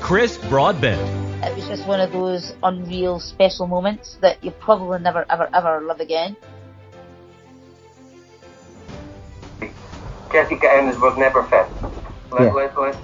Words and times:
Chris 0.00 0.38
Broadbent. 0.48 1.00
It 1.44 1.54
was 1.56 1.66
just 1.68 1.86
one 1.86 2.00
of 2.00 2.12
those 2.12 2.54
unreal 2.62 3.18
special 3.18 3.66
moments 3.66 4.18
that 4.20 4.42
you 4.42 4.50
probably 4.52 4.98
never 5.00 5.24
ever 5.30 5.48
ever 5.52 5.80
live 5.86 6.00
again. 6.00 6.36
Jessica 10.30 10.70
Ennis 10.72 10.98
was 10.98 11.16
never 11.16 11.42
fat. 11.44 11.70
Let, 12.30 12.42
Yeah. 12.42 12.52
let, 12.52 12.78
let, 12.78 12.96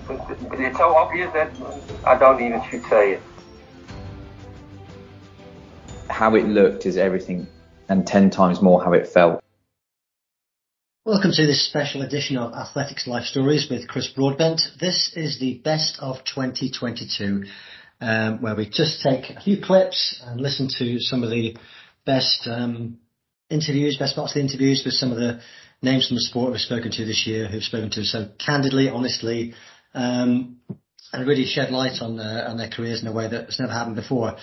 it's 0.61 0.79
so 0.79 0.95
obvious 0.95 1.33
that 1.33 1.51
I 2.07 2.19
don't 2.19 2.41
even 2.43 2.63
should 2.69 2.85
say 2.85 3.13
it. 3.13 3.23
How 6.11 6.35
it 6.35 6.47
looked 6.47 6.85
is 6.85 6.97
everything, 6.97 7.47
and 7.89 8.07
ten 8.07 8.29
times 8.29 8.61
more 8.61 8.83
how 8.83 8.93
it 8.93 9.07
felt. 9.07 9.42
Welcome 11.05 11.33
to 11.33 11.47
this 11.48 11.67
special 11.67 12.03
edition 12.03 12.36
of 12.36 12.55
Athletics 12.55 13.08
Life 13.08 13.25
Stories 13.25 13.67
with 13.69 13.89
Chris 13.89 14.06
Broadbent. 14.06 14.61
This 14.78 15.12
is 15.17 15.41
the 15.41 15.55
best 15.64 15.98
of 15.98 16.19
2022, 16.19 17.42
um, 18.00 18.41
where 18.41 18.55
we 18.55 18.69
just 18.70 19.03
take 19.03 19.30
a 19.30 19.41
few 19.41 19.61
clips 19.61 20.23
and 20.25 20.41
listen 20.41 20.69
to 20.78 21.00
some 21.00 21.25
of 21.25 21.30
the 21.30 21.56
best 22.06 22.47
um, 22.47 22.98
interviews, 23.50 23.96
best 23.98 24.14
parts 24.14 24.30
of 24.30 24.35
the 24.35 24.48
interviews 24.48 24.83
with 24.85 24.95
some 24.95 25.11
of 25.11 25.18
the 25.18 25.41
names 25.83 26.07
from 26.07 26.14
the 26.14 26.20
sport 26.20 26.52
we've 26.52 26.61
spoken 26.61 26.92
to 26.92 27.05
this 27.05 27.27
year, 27.27 27.48
who've 27.48 27.64
spoken 27.64 27.91
to 27.91 28.05
so 28.05 28.29
candidly, 28.39 28.89
honestly, 28.89 29.55
um, 29.95 30.58
and 31.12 31.27
really 31.27 31.46
shed 31.46 31.73
light 31.73 32.01
on, 32.01 32.20
uh, 32.20 32.46
on 32.48 32.58
their 32.58 32.70
careers 32.70 33.02
in 33.02 33.08
a 33.08 33.12
way 33.12 33.27
that's 33.29 33.58
never 33.58 33.73
happened 33.73 33.96
before. 33.96 34.36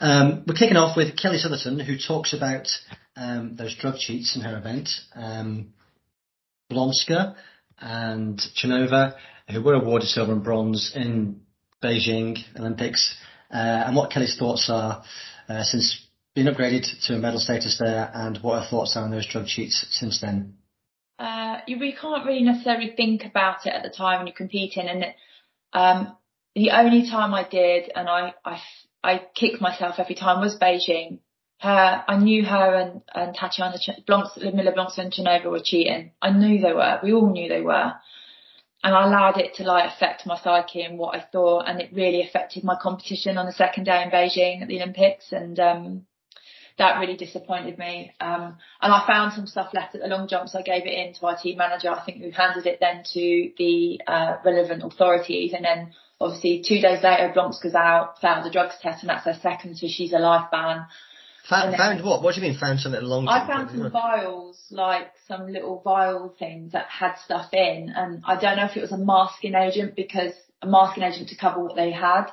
Um, 0.00 0.44
we're 0.46 0.54
kicking 0.54 0.78
off 0.78 0.96
with 0.96 1.18
Kelly 1.18 1.36
Sotherton, 1.36 1.78
who 1.78 1.98
talks 1.98 2.32
about 2.32 2.66
um, 3.14 3.56
those 3.56 3.76
drug 3.76 3.98
cheats 3.98 4.36
in 4.36 4.40
her 4.40 4.56
event. 4.56 4.88
Um, 5.14 5.74
Blonska 6.70 7.34
and 7.80 8.40
Chernova, 8.56 9.14
who 9.50 9.62
were 9.62 9.74
awarded 9.74 10.08
silver 10.08 10.32
and 10.32 10.44
bronze 10.44 10.92
in 10.94 11.40
Beijing 11.82 12.38
Olympics, 12.58 13.16
uh, 13.50 13.84
and 13.86 13.96
what 13.96 14.10
Kelly's 14.10 14.36
thoughts 14.36 14.68
are 14.68 15.02
uh, 15.48 15.62
since 15.62 16.06
being 16.34 16.46
upgraded 16.48 16.84
to 17.06 17.14
a 17.14 17.18
medal 17.18 17.40
status 17.40 17.78
there, 17.78 18.10
and 18.12 18.38
what 18.42 18.62
her 18.62 18.68
thoughts 18.68 18.96
are 18.96 19.04
on 19.04 19.10
those 19.10 19.26
drug 19.26 19.46
cheats 19.46 19.86
since 19.90 20.20
then. 20.20 20.54
uh, 21.18 21.58
you 21.66 21.78
can't 22.00 22.26
really 22.26 22.42
necessarily 22.42 22.92
think 22.96 23.24
about 23.24 23.66
it 23.66 23.72
at 23.72 23.82
the 23.82 23.90
time 23.90 24.18
when 24.18 24.26
you're 24.26 24.36
competing. 24.36 24.88
And 24.88 25.04
um, 25.72 26.16
the 26.54 26.70
only 26.70 27.08
time 27.08 27.34
I 27.34 27.48
did, 27.48 27.90
and 27.94 28.08
I, 28.08 28.34
I, 28.44 28.60
I 29.02 29.22
kicked 29.34 29.60
myself 29.60 29.96
every 29.98 30.14
time, 30.14 30.40
was 30.40 30.58
Beijing. 30.60 31.20
Her, 31.60 32.04
I 32.06 32.16
knew 32.18 32.44
her 32.44 32.74
and, 32.74 33.02
and 33.12 33.34
Tatiana 33.34 33.78
Ch- 33.78 34.00
Ludmila 34.08 34.72
Blonska 34.72 34.98
and 34.98 35.12
Chernova 35.12 35.50
were 35.50 35.60
cheating. 35.62 36.12
I 36.22 36.30
knew 36.30 36.60
they 36.60 36.72
were. 36.72 37.00
We 37.02 37.12
all 37.12 37.30
knew 37.30 37.48
they 37.48 37.60
were. 37.62 37.94
And 38.84 38.94
I 38.94 39.06
allowed 39.06 39.38
it 39.38 39.54
to 39.54 39.64
like 39.64 39.90
affect 39.90 40.24
my 40.24 40.38
psyche 40.38 40.82
and 40.82 40.98
what 40.98 41.16
I 41.16 41.24
thought, 41.32 41.68
and 41.68 41.80
it 41.80 41.92
really 41.92 42.22
affected 42.22 42.62
my 42.62 42.76
competition 42.80 43.36
on 43.36 43.46
the 43.46 43.52
second 43.52 43.84
day 43.84 44.02
in 44.04 44.10
Beijing 44.10 44.62
at 44.62 44.68
the 44.68 44.76
Olympics. 44.76 45.32
And 45.32 45.58
um, 45.58 46.06
that 46.78 47.00
really 47.00 47.16
disappointed 47.16 47.76
me. 47.76 48.12
Um, 48.20 48.56
and 48.80 48.92
I 48.92 49.04
found 49.04 49.32
some 49.32 49.48
stuff 49.48 49.74
left 49.74 49.96
at 49.96 50.00
the 50.00 50.06
long 50.06 50.28
jumps. 50.28 50.54
I 50.54 50.62
gave 50.62 50.86
it 50.86 50.94
in 50.94 51.12
to 51.14 51.26
our 51.26 51.36
team 51.36 51.58
manager, 51.58 51.90
I 51.90 52.04
think, 52.04 52.22
who 52.22 52.30
handed 52.30 52.66
it 52.66 52.78
then 52.78 53.02
to 53.14 53.50
the 53.58 54.00
uh, 54.06 54.36
relevant 54.44 54.84
authorities. 54.84 55.54
And 55.54 55.64
then 55.64 55.92
obviously 56.20 56.62
two 56.66 56.80
days 56.80 57.02
later, 57.02 57.32
Blonska's 57.34 57.74
out, 57.74 58.20
failed 58.20 58.44
the 58.44 58.50
drugs 58.50 58.76
test, 58.80 59.02
and 59.02 59.10
that's 59.10 59.24
her 59.24 59.38
second, 59.42 59.76
so 59.76 59.88
she's 59.88 60.12
a 60.12 60.18
life 60.18 60.52
ban. 60.52 60.86
Found, 61.48 61.76
found 61.76 62.04
what? 62.04 62.22
What 62.22 62.34
do 62.34 62.42
you 62.42 62.48
mean 62.48 62.58
found 62.58 62.78
something 62.78 63.00
along? 63.00 63.26
I 63.26 63.46
found 63.46 63.70
some 63.70 63.90
vials, 63.90 64.62
like 64.70 65.12
some 65.26 65.50
little 65.50 65.80
vial 65.82 66.34
things 66.38 66.72
that 66.72 66.86
had 66.88 67.14
stuff 67.24 67.54
in, 67.54 67.90
and 67.96 68.22
I 68.26 68.38
don't 68.38 68.56
know 68.56 68.66
if 68.66 68.76
it 68.76 68.82
was 68.82 68.92
a 68.92 68.98
masking 68.98 69.54
agent 69.54 69.96
because 69.96 70.34
a 70.60 70.66
masking 70.66 71.04
agent 71.04 71.30
to 71.30 71.36
cover 71.36 71.62
what 71.62 71.74
they 71.74 71.90
had. 71.90 72.26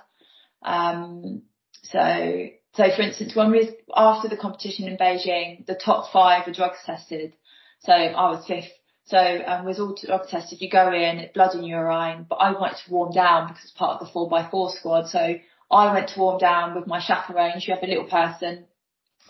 Um, 0.64 1.44
so, 1.84 2.48
so 2.74 2.84
for 2.94 3.02
instance, 3.04 3.34
when 3.34 3.52
we 3.52 3.60
was 3.60 3.70
after 3.96 4.28
the 4.28 4.36
competition 4.36 4.90
in 4.90 4.98
Beijing, 4.98 5.66
the 5.66 5.76
top 5.76 6.12
five 6.12 6.46
were 6.46 6.52
drug 6.54 6.74
tested. 6.86 7.36
So 7.80 7.94
I 7.94 8.32
was 8.32 8.46
fifth. 8.46 8.72
So 9.06 9.18
um, 9.18 9.64
was 9.64 9.80
all 9.80 9.96
drug 9.96 10.28
tested. 10.28 10.60
You 10.60 10.70
go 10.70 10.92
in, 10.92 11.30
blood 11.34 11.56
in 11.56 11.64
urine, 11.64 12.26
but 12.28 12.36
I 12.36 12.52
wanted 12.52 12.80
to 12.86 12.92
warm 12.92 13.14
down 13.14 13.48
because 13.48 13.64
it's 13.64 13.74
part 13.74 14.02
of 14.02 14.08
the 14.08 14.12
four 14.12 14.30
by 14.30 14.50
four 14.50 14.72
squad. 14.72 15.08
So 15.08 15.36
I 15.72 15.94
went 15.94 16.10
to 16.10 16.20
warm 16.20 16.40
down 16.40 16.76
with 16.76 16.86
my 16.86 17.00
chaperone. 17.00 17.62
She 17.62 17.72
had 17.72 17.82
a 17.82 17.88
little 17.88 18.10
person 18.10 18.66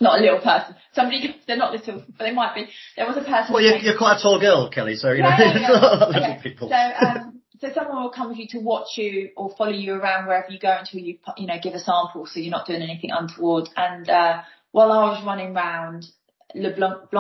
not 0.02 0.20
a 0.20 0.22
little 0.24 0.40
person. 0.40 0.76
Somebody, 0.94 1.36
they're 1.48 1.58
not 1.58 1.72
little, 1.74 2.04
but 2.18 2.24
they 2.26 2.34
might 2.34 2.56
be. 2.56 2.68
There 2.98 3.06
was 3.08 3.18
a 3.18 3.22
person. 3.22 3.54
Well, 3.54 3.64
you're, 3.64 3.78
you're 3.78 3.98
quite 3.98 4.18
a 4.20 4.22
tall 4.22 4.40
girl, 4.40 4.70
Kelly, 4.70 4.96
so 4.96 5.12
you 5.12 5.24
know 5.24 5.30
Yeah, 5.30 5.38
yeah, 5.40 5.52
it's 5.52 5.62
yeah. 5.62 5.72
lot 5.72 6.02
of 6.02 6.10
Okay. 6.10 6.20
little 6.20 6.42
people. 6.44 6.70
So, 6.70 6.76
um, 6.76 7.42
so 7.60 7.70
someone 7.74 8.04
will 8.04 8.10
come 8.12 8.30
with 8.30 8.38
you 8.38 8.48
to 8.50 8.60
watch 8.60 8.98
you 8.98 9.30
or 9.38 9.56
follow 9.58 9.72
you 9.72 9.94
around 9.94 10.28
wherever 10.28 10.52
you 10.52 10.60
go 10.60 10.76
until 10.78 11.00
you, 11.00 11.18
you 11.38 11.48
know, 11.48 11.56
give 11.62 11.74
a 11.74 11.80
sample, 11.80 12.26
so 12.26 12.40
you're 12.40 12.52
not 12.52 12.68
doing 12.68 12.82
anything 12.82 13.12
untoward. 13.12 13.70
And 13.78 14.10
uh, 14.10 14.42
while 14.72 14.92
I 14.92 15.06
was 15.12 15.24
running 15.26 15.54
round, 15.54 16.06
LeBlanc 16.54 17.12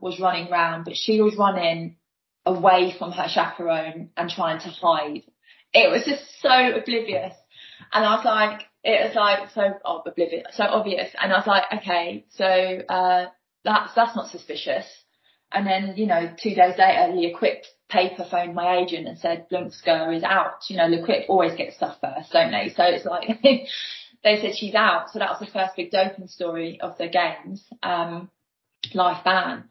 was 0.00 0.20
running 0.20 0.50
round, 0.50 0.84
but 0.84 0.96
she 0.96 1.20
was 1.20 1.36
running 1.36 1.96
away 2.44 2.94
from 2.96 3.12
her 3.12 3.26
chaperone 3.28 4.10
and 4.16 4.30
trying 4.30 4.60
to 4.60 4.68
hide. 4.68 5.22
It 5.72 5.90
was 5.90 6.04
just 6.04 6.22
so 6.40 6.76
oblivious. 6.76 7.34
And 7.92 8.04
I 8.04 8.16
was 8.16 8.24
like, 8.24 8.62
it 8.86 9.04
was 9.04 9.16
like 9.16 9.50
so 9.50 9.74
oblivious, 9.84 10.46
so 10.52 10.64
obvious. 10.64 11.10
And 11.20 11.32
I 11.32 11.38
was 11.38 11.46
like, 11.46 11.64
okay, 11.78 12.24
so 12.30 12.44
uh, 12.44 13.26
that's 13.64 13.92
that's 13.94 14.14
not 14.14 14.30
suspicious. 14.30 14.86
And 15.50 15.66
then, 15.66 15.94
you 15.96 16.06
know, 16.06 16.32
two 16.40 16.54
days 16.54 16.74
later, 16.78 17.12
the 17.12 17.26
equipped 17.26 17.66
paper 17.88 18.24
phoned 18.28 18.54
my 18.54 18.78
agent 18.78 19.08
and 19.08 19.18
said 19.18 19.46
Blonska 19.50 20.16
is 20.16 20.22
out. 20.22 20.58
You 20.68 20.76
know, 20.76 20.86
L'Equipe 20.86 21.26
always 21.28 21.56
gets 21.56 21.76
stuff 21.76 21.98
first, 22.00 22.32
don't 22.32 22.52
they? 22.52 22.72
So 22.76 22.84
it's 22.84 23.04
like 23.04 23.28
they 23.42 24.40
said 24.40 24.56
she's 24.56 24.74
out. 24.74 25.10
So 25.10 25.18
that 25.18 25.30
was 25.30 25.40
the 25.40 25.52
first 25.52 25.76
big 25.76 25.90
doping 25.90 26.28
story 26.28 26.80
of 26.80 26.96
the 26.96 27.08
games, 27.08 27.64
um, 27.82 28.30
life 28.94 29.24
ban. 29.24 29.64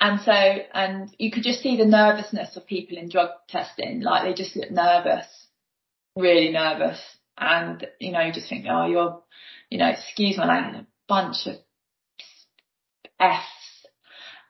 And 0.00 0.20
so, 0.20 0.32
and 0.32 1.08
you 1.18 1.30
could 1.30 1.44
just 1.44 1.60
see 1.60 1.76
the 1.76 1.86
nervousness 1.86 2.56
of 2.56 2.66
people 2.66 2.98
in 2.98 3.08
drug 3.08 3.30
testing. 3.48 4.00
Like 4.00 4.24
they 4.24 4.34
just 4.34 4.56
look 4.56 4.70
nervous, 4.70 5.26
really 6.16 6.50
nervous. 6.50 7.00
And, 7.38 7.86
you 8.00 8.12
know, 8.12 8.20
you 8.20 8.32
just 8.32 8.48
think, 8.48 8.66
oh, 8.68 8.86
you're, 8.86 9.22
you 9.70 9.78
know, 9.78 9.88
excuse 9.88 10.38
my 10.38 10.46
language, 10.46 10.82
a 10.82 10.86
bunch 11.08 11.46
of 11.46 11.56
F's 13.20 13.86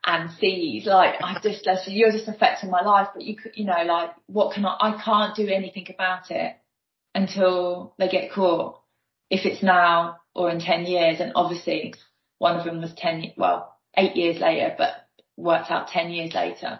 and 0.05 0.29
C's. 0.39 0.85
Like 0.85 1.15
I 1.21 1.37
just, 1.41 1.65
that's- 1.65 1.87
you're 1.89 2.11
just 2.11 2.27
affecting 2.27 2.69
my 2.71 2.81
life. 2.81 3.09
But 3.13 3.23
you 3.23 3.35
could, 3.35 3.53
you 3.55 3.65
know, 3.65 3.83
like 3.85 4.11
what 4.27 4.53
can 4.53 4.65
I? 4.65 4.77
I 4.79 5.01
can't 5.03 5.35
do 5.35 5.47
anything 5.47 5.87
about 5.93 6.31
it. 6.31 6.55
until 7.15 7.93
they 7.97 8.07
get 8.09 8.31
caught. 8.31 8.79
If 9.29 9.45
it's 9.45 9.63
now 9.63 10.17
or 10.35 10.49
in 10.51 10.59
10 10.59 10.85
years, 10.85 11.19
and 11.19 11.31
obviously 11.35 11.93
one 12.37 12.57
of 12.57 12.65
them 12.65 12.79
was 12.81 12.93
10, 12.95 13.33
well, 13.37 13.75
eight 13.97 14.15
years 14.15 14.39
later, 14.39 14.75
but 14.77 14.91
worked 15.35 15.71
out 15.71 15.87
10 15.87 16.11
years 16.11 16.33
later. 16.33 16.79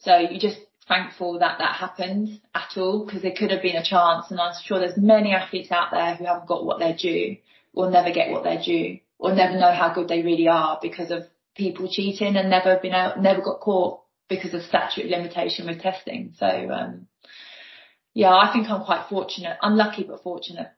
So 0.00 0.18
you 0.18 0.40
just 0.40 0.58
thankful 0.90 1.38
that 1.38 1.58
that 1.58 1.76
happened 1.76 2.40
at 2.52 2.76
all 2.76 3.06
because 3.06 3.22
there 3.22 3.34
could 3.38 3.52
have 3.52 3.62
been 3.62 3.76
a 3.76 3.84
chance 3.84 4.26
and 4.30 4.40
I'm 4.40 4.52
sure 4.64 4.80
there's 4.80 4.98
many 4.98 5.32
athletes 5.32 5.70
out 5.70 5.92
there 5.92 6.16
who 6.16 6.24
haven't 6.24 6.48
got 6.48 6.66
what 6.66 6.80
they're 6.80 6.96
due 6.96 7.36
or 7.72 7.88
never 7.88 8.10
get 8.10 8.32
what 8.32 8.42
they're 8.42 8.60
due 8.60 8.98
or 9.16 9.32
never 9.32 9.56
know 9.56 9.72
how 9.72 9.94
good 9.94 10.08
they 10.08 10.22
really 10.22 10.48
are 10.48 10.80
because 10.82 11.12
of 11.12 11.22
people 11.56 11.88
cheating 11.88 12.34
and 12.34 12.50
never 12.50 12.76
been 12.82 12.92
out, 12.92 13.22
never 13.22 13.40
got 13.40 13.60
caught 13.60 14.00
because 14.28 14.52
of 14.52 14.62
statute 14.62 15.04
of 15.04 15.10
limitation 15.12 15.68
with 15.68 15.80
testing. 15.80 16.34
So, 16.36 16.46
um, 16.46 17.06
yeah, 18.12 18.34
I 18.34 18.52
think 18.52 18.68
I'm 18.68 18.84
quite 18.84 19.06
fortunate, 19.08 19.58
unlucky 19.62 20.02
but 20.02 20.24
fortunate. 20.24 20.72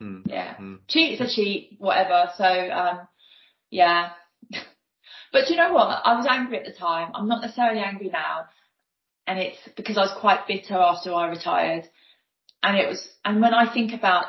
Mm. 0.00 0.22
Yeah. 0.26 0.54
Mm. 0.60 0.78
Cheat 0.86 1.20
is 1.20 1.28
a 1.28 1.34
cheat, 1.34 1.74
whatever. 1.78 2.30
So, 2.38 2.44
um, 2.44 3.08
yeah. 3.68 4.10
but 5.32 5.50
you 5.50 5.56
know 5.56 5.72
what? 5.72 6.02
I 6.04 6.14
was 6.14 6.26
angry 6.30 6.58
at 6.58 6.64
the 6.64 6.78
time. 6.78 7.10
I'm 7.14 7.26
not 7.26 7.42
necessarily 7.42 7.80
angry 7.80 8.10
now 8.12 8.46
and 9.26 9.38
it's 9.38 9.58
because 9.76 9.96
I 9.96 10.02
was 10.02 10.16
quite 10.20 10.46
bitter 10.46 10.74
after 10.74 11.14
I 11.14 11.28
retired. 11.28 11.84
And 12.62 12.76
it 12.76 12.88
was, 12.88 13.06
and 13.24 13.40
when 13.40 13.54
I 13.54 13.72
think 13.72 13.92
about 13.92 14.26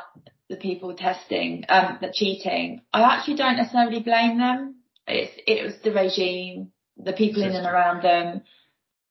the 0.48 0.56
people 0.56 0.94
testing, 0.94 1.64
um, 1.68 1.98
the 2.00 2.12
cheating, 2.12 2.82
I 2.92 3.02
actually 3.02 3.36
don't 3.36 3.56
necessarily 3.56 4.00
blame 4.00 4.38
them. 4.38 4.76
It's, 5.06 5.32
it 5.46 5.64
was 5.64 5.74
the 5.82 5.92
regime, 5.92 6.72
the 6.96 7.12
people 7.12 7.42
in 7.42 7.52
and 7.52 7.66
around 7.66 8.02
them. 8.02 8.42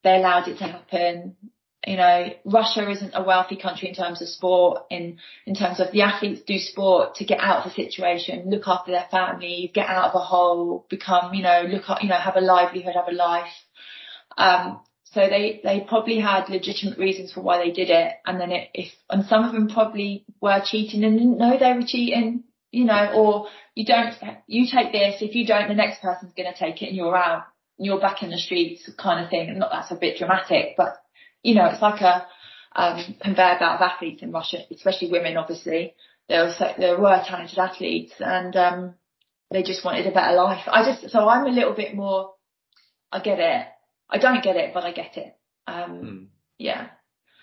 They 0.04 0.16
allowed 0.16 0.48
it 0.48 0.58
to 0.60 0.64
happen. 0.64 1.36
You 1.86 1.98
know, 1.98 2.30
Russia 2.46 2.90
isn't 2.90 3.14
a 3.16 3.24
wealthy 3.24 3.56
country 3.56 3.90
in 3.90 3.96
terms 3.96 4.22
of 4.22 4.28
sport, 4.28 4.84
in, 4.92 5.18
in 5.48 5.56
terms 5.56 5.80
of 5.80 5.92
the 5.92 6.04
athletes 6.04 6.42
do 6.46 6.58
sport 6.60 7.16
to 7.16 7.26
get 7.26 7.40
out 7.40 7.66
of 7.66 7.72
the 7.72 7.84
situation, 7.84 8.50
look 8.50 8.68
after 8.68 8.92
their 8.92 9.08
families, 9.10 9.72
get 9.74 9.88
out 9.88 10.10
of 10.10 10.16
a 10.16 10.24
hole, 10.24 10.86
become, 10.90 11.34
you 11.34 11.42
know, 11.42 11.64
look 11.68 11.84
you 12.02 12.10
know, 12.10 12.16
have 12.16 12.36
a 12.36 12.42
livelihood, 12.42 12.94
have 12.96 13.08
a 13.08 13.12
life. 13.12 13.54
Um, 14.38 14.80
so 15.14 15.28
they, 15.28 15.60
they 15.62 15.86
probably 15.88 16.20
had 16.20 16.48
legitimate 16.48 16.98
reasons 16.98 17.34
for 17.34 17.42
why 17.42 17.58
they 17.58 17.72
did 17.72 17.90
it. 17.90 18.14
And 18.26 18.40
then 18.40 18.52
it, 18.52 18.70
if, 18.74 18.94
and 19.10 19.26
some 19.26 19.44
of 19.44 19.52
them 19.52 19.68
probably 19.68 20.24
were 20.40 20.62
cheating 20.64 21.04
and 21.04 21.18
didn't 21.18 21.38
know 21.38 21.58
they 21.60 21.74
were 21.74 21.86
cheating, 21.86 22.46
you 22.72 22.86
know, 22.86 23.12
or 23.14 23.48
you 23.76 23.86
don't, 23.86 24.16
you 24.48 24.68
take 24.72 24.94
this, 24.94 25.22
if 25.22 25.36
you 25.36 25.46
don't, 25.46 25.68
the 25.68 25.74
next 25.74 26.02
person's 26.02 26.34
going 26.34 26.52
to 26.52 26.58
take 26.58 26.82
it 26.82 26.88
and 26.88 26.96
you're 26.96 27.18
out, 27.18 27.44
and 27.78 27.86
you're 27.86 28.00
back 28.00 28.24
in 28.24 28.30
the 28.30 28.38
streets 28.38 28.90
kind 28.98 29.24
of 29.24 29.30
thing. 29.30 29.50
And 29.50 29.60
not 29.60 29.72
that's 29.72 29.92
a 29.92 29.96
bit 29.96 30.18
dramatic, 30.18 30.76
but 30.78 30.96
you 31.44 31.56
know, 31.56 31.66
it's 31.66 31.82
like 31.82 32.00
a, 32.00 32.26
um, 32.74 33.16
conveyor 33.22 33.58
belt 33.60 33.82
of 33.82 33.82
athletes 33.82 34.22
in 34.22 34.32
Russia, 34.32 34.60
especially 34.72 35.12
women, 35.12 35.36
obviously. 35.36 35.94
There 36.30 36.46
were, 36.46 36.54
so, 36.58 36.72
there 36.78 36.98
were 36.98 37.22
talented 37.28 37.60
athletes 37.60 38.14
and, 38.20 38.56
um, 38.56 38.96
they 39.50 39.64
just 39.64 39.84
wanted 39.84 40.08
a 40.08 40.12
better 40.12 40.38
life. 40.38 40.64
I 40.68 40.86
just, 40.86 41.12
so 41.12 41.28
I'm 41.28 41.46
a 41.46 41.50
little 41.50 41.74
bit 41.74 41.94
more, 41.94 42.36
I 43.12 43.20
get 43.20 43.40
it 43.40 43.68
I 44.12 44.18
don't 44.18 44.44
get 44.44 44.56
it, 44.58 44.74
but 44.74 44.84
I 44.84 44.92
get 44.92 45.18
it. 45.18 45.36
Um, 45.68 45.92
mm. 46.04 46.28
Yeah. 46.58 46.90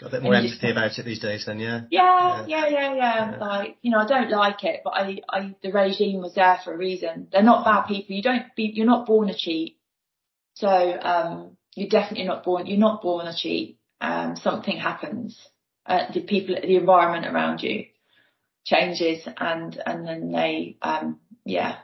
Got 0.01 0.09
a 0.09 0.11
bit 0.11 0.23
more 0.23 0.35
empathy 0.35 0.55
just, 0.55 0.65
about 0.71 0.97
it 0.97 1.05
these 1.05 1.19
days, 1.19 1.45
then, 1.47 1.59
yeah. 1.59 1.81
Yeah, 1.91 2.47
yeah, 2.47 2.69
yeah, 2.69 2.95
yeah, 2.95 3.31
yeah. 3.33 3.37
Like, 3.41 3.79
you 3.83 3.91
know, 3.91 3.99
I 3.99 4.07
don't 4.07 4.31
like 4.31 4.63
it, 4.63 4.83
but 4.85 4.91
I, 4.91 5.19
I, 5.29 5.57
the 5.61 5.73
regime 5.73 6.21
was 6.21 6.35
there 6.35 6.61
for 6.63 6.73
a 6.73 6.77
reason. 6.77 7.29
They're 7.33 7.43
not 7.43 7.65
bad 7.65 7.89
people. 7.89 8.15
You 8.15 8.23
don't 8.23 8.45
be, 8.55 8.71
you're 8.73 8.87
not 8.87 9.07
born 9.07 9.29
a 9.29 9.35
cheat. 9.37 9.79
So, 10.55 10.69
um, 10.69 11.57
you're 11.75 11.89
definitely 11.89 12.27
not 12.27 12.45
born, 12.45 12.67
you're 12.67 12.79
not 12.79 13.03
born 13.03 13.27
a 13.27 13.35
cheat. 13.35 13.79
Um, 14.01 14.37
something 14.37 14.77
happens. 14.77 15.37
Uh, 15.85 16.13
the 16.13 16.21
people, 16.21 16.55
the 16.55 16.77
environment 16.77 17.27
around 17.27 17.63
you 17.63 17.87
changes 18.65 19.27
and, 19.37 19.83
and 19.85 20.07
then 20.07 20.31
they, 20.31 20.77
um, 20.81 21.19
yeah. 21.45 21.79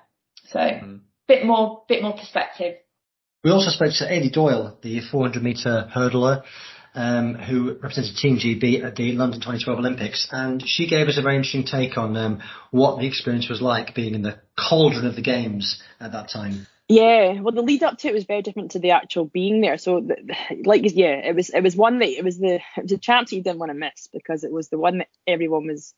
So, 0.50 0.60
mm. 0.60 1.00
bit 1.26 1.44
more, 1.44 1.82
bit 1.88 2.02
more 2.02 2.12
perspective. 2.12 2.76
We 3.44 3.50
also 3.50 3.68
spoke 3.68 3.92
to 3.98 4.06
Eilidh 4.06 4.32
Doyle, 4.32 4.78
the 4.80 5.00
400 5.00 5.42
metre 5.42 5.90
hurdler, 5.94 6.44
um, 6.94 7.34
who 7.34 7.74
represented 7.74 8.16
Team 8.16 8.38
GB 8.38 8.82
at 8.82 8.96
the 8.96 9.12
London 9.12 9.38
2012 9.38 9.78
Olympics, 9.78 10.28
and 10.32 10.66
she 10.66 10.88
gave 10.88 11.08
us 11.08 11.18
a 11.18 11.22
very 11.22 11.36
interesting 11.36 11.64
take 11.64 11.98
on 11.98 12.16
um, 12.16 12.42
what 12.70 12.98
the 12.98 13.06
experience 13.06 13.50
was 13.50 13.60
like 13.60 13.94
being 13.94 14.14
in 14.14 14.22
the 14.22 14.38
cauldron 14.58 15.06
of 15.06 15.14
the 15.14 15.20
games 15.20 15.82
at 16.00 16.12
that 16.12 16.30
time. 16.30 16.66
Yeah, 16.88 17.40
well, 17.42 17.52
the 17.54 17.60
lead 17.60 17.82
up 17.82 17.98
to 17.98 18.08
it 18.08 18.14
was 18.14 18.24
very 18.24 18.40
different 18.40 18.70
to 18.72 18.78
the 18.78 18.92
actual 18.92 19.26
being 19.26 19.60
there. 19.60 19.76
So, 19.76 20.00
the, 20.00 20.16
like, 20.64 20.82
yeah, 20.94 21.16
it 21.16 21.36
was 21.36 21.50
it 21.50 21.62
was 21.62 21.76
one 21.76 21.98
that 21.98 22.08
it 22.08 22.24
was 22.24 22.38
the 22.38 22.60
it 22.76 22.82
was 22.82 22.92
a 22.92 22.98
chance 22.98 23.30
you 23.30 23.42
didn't 23.42 23.58
want 23.58 23.70
to 23.70 23.78
miss 23.78 24.08
because 24.10 24.42
it 24.42 24.52
was 24.52 24.70
the 24.70 24.78
one 24.78 24.98
that 24.98 25.08
everyone 25.26 25.66
was 25.66 25.92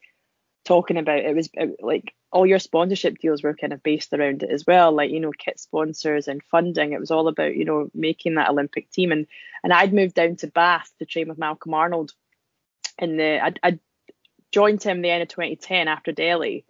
talking 0.65 0.97
about 0.97 1.19
it 1.19 1.37
was 1.37 1.49
it, 1.55 1.77
like 1.81 2.13
all 2.37 2.47
your 2.47 2.59
sponsorship 2.59 3.19
deals 3.19 3.43
were 3.43 3.55
kind 3.55 3.73
of 3.73 3.83
based 3.83 4.13
around 4.13 4.43
it 4.43 4.51
as 4.51 4.67
well 4.67 4.93
like 4.93 5.11
you 5.11 5.21
know 5.21 5.33
kit 5.33 5.59
sponsors 5.59 6.29
and 6.29 6.43
funding. 6.43 6.93
It 6.93 7.01
was 7.01 7.11
all 7.11 7.29
about 7.29 7.57
you 7.57 7.65
know 7.65 7.89
making 7.95 8.35
that 8.35 8.51
olympic 8.51 8.91
team. 8.91 9.11
And 9.11 9.27
and 9.65 9.73
i'd 9.73 9.95
moved 9.95 10.15
down 10.15 10.37
to 10.37 10.47
bath 10.47 10.93
to 10.99 11.07
train 11.07 11.29
with 11.29 11.39
malcolm 11.39 11.73
arnold. 11.73 12.13
And 12.99 13.21
i 13.21 13.53
i 13.63 13.79
joined 14.53 14.83
him 14.83 15.01
the 15.01 15.11
end 15.11 15.23
of 15.23 15.29
2010 15.29 15.89
after 15.89 16.13
delhi 16.13 16.65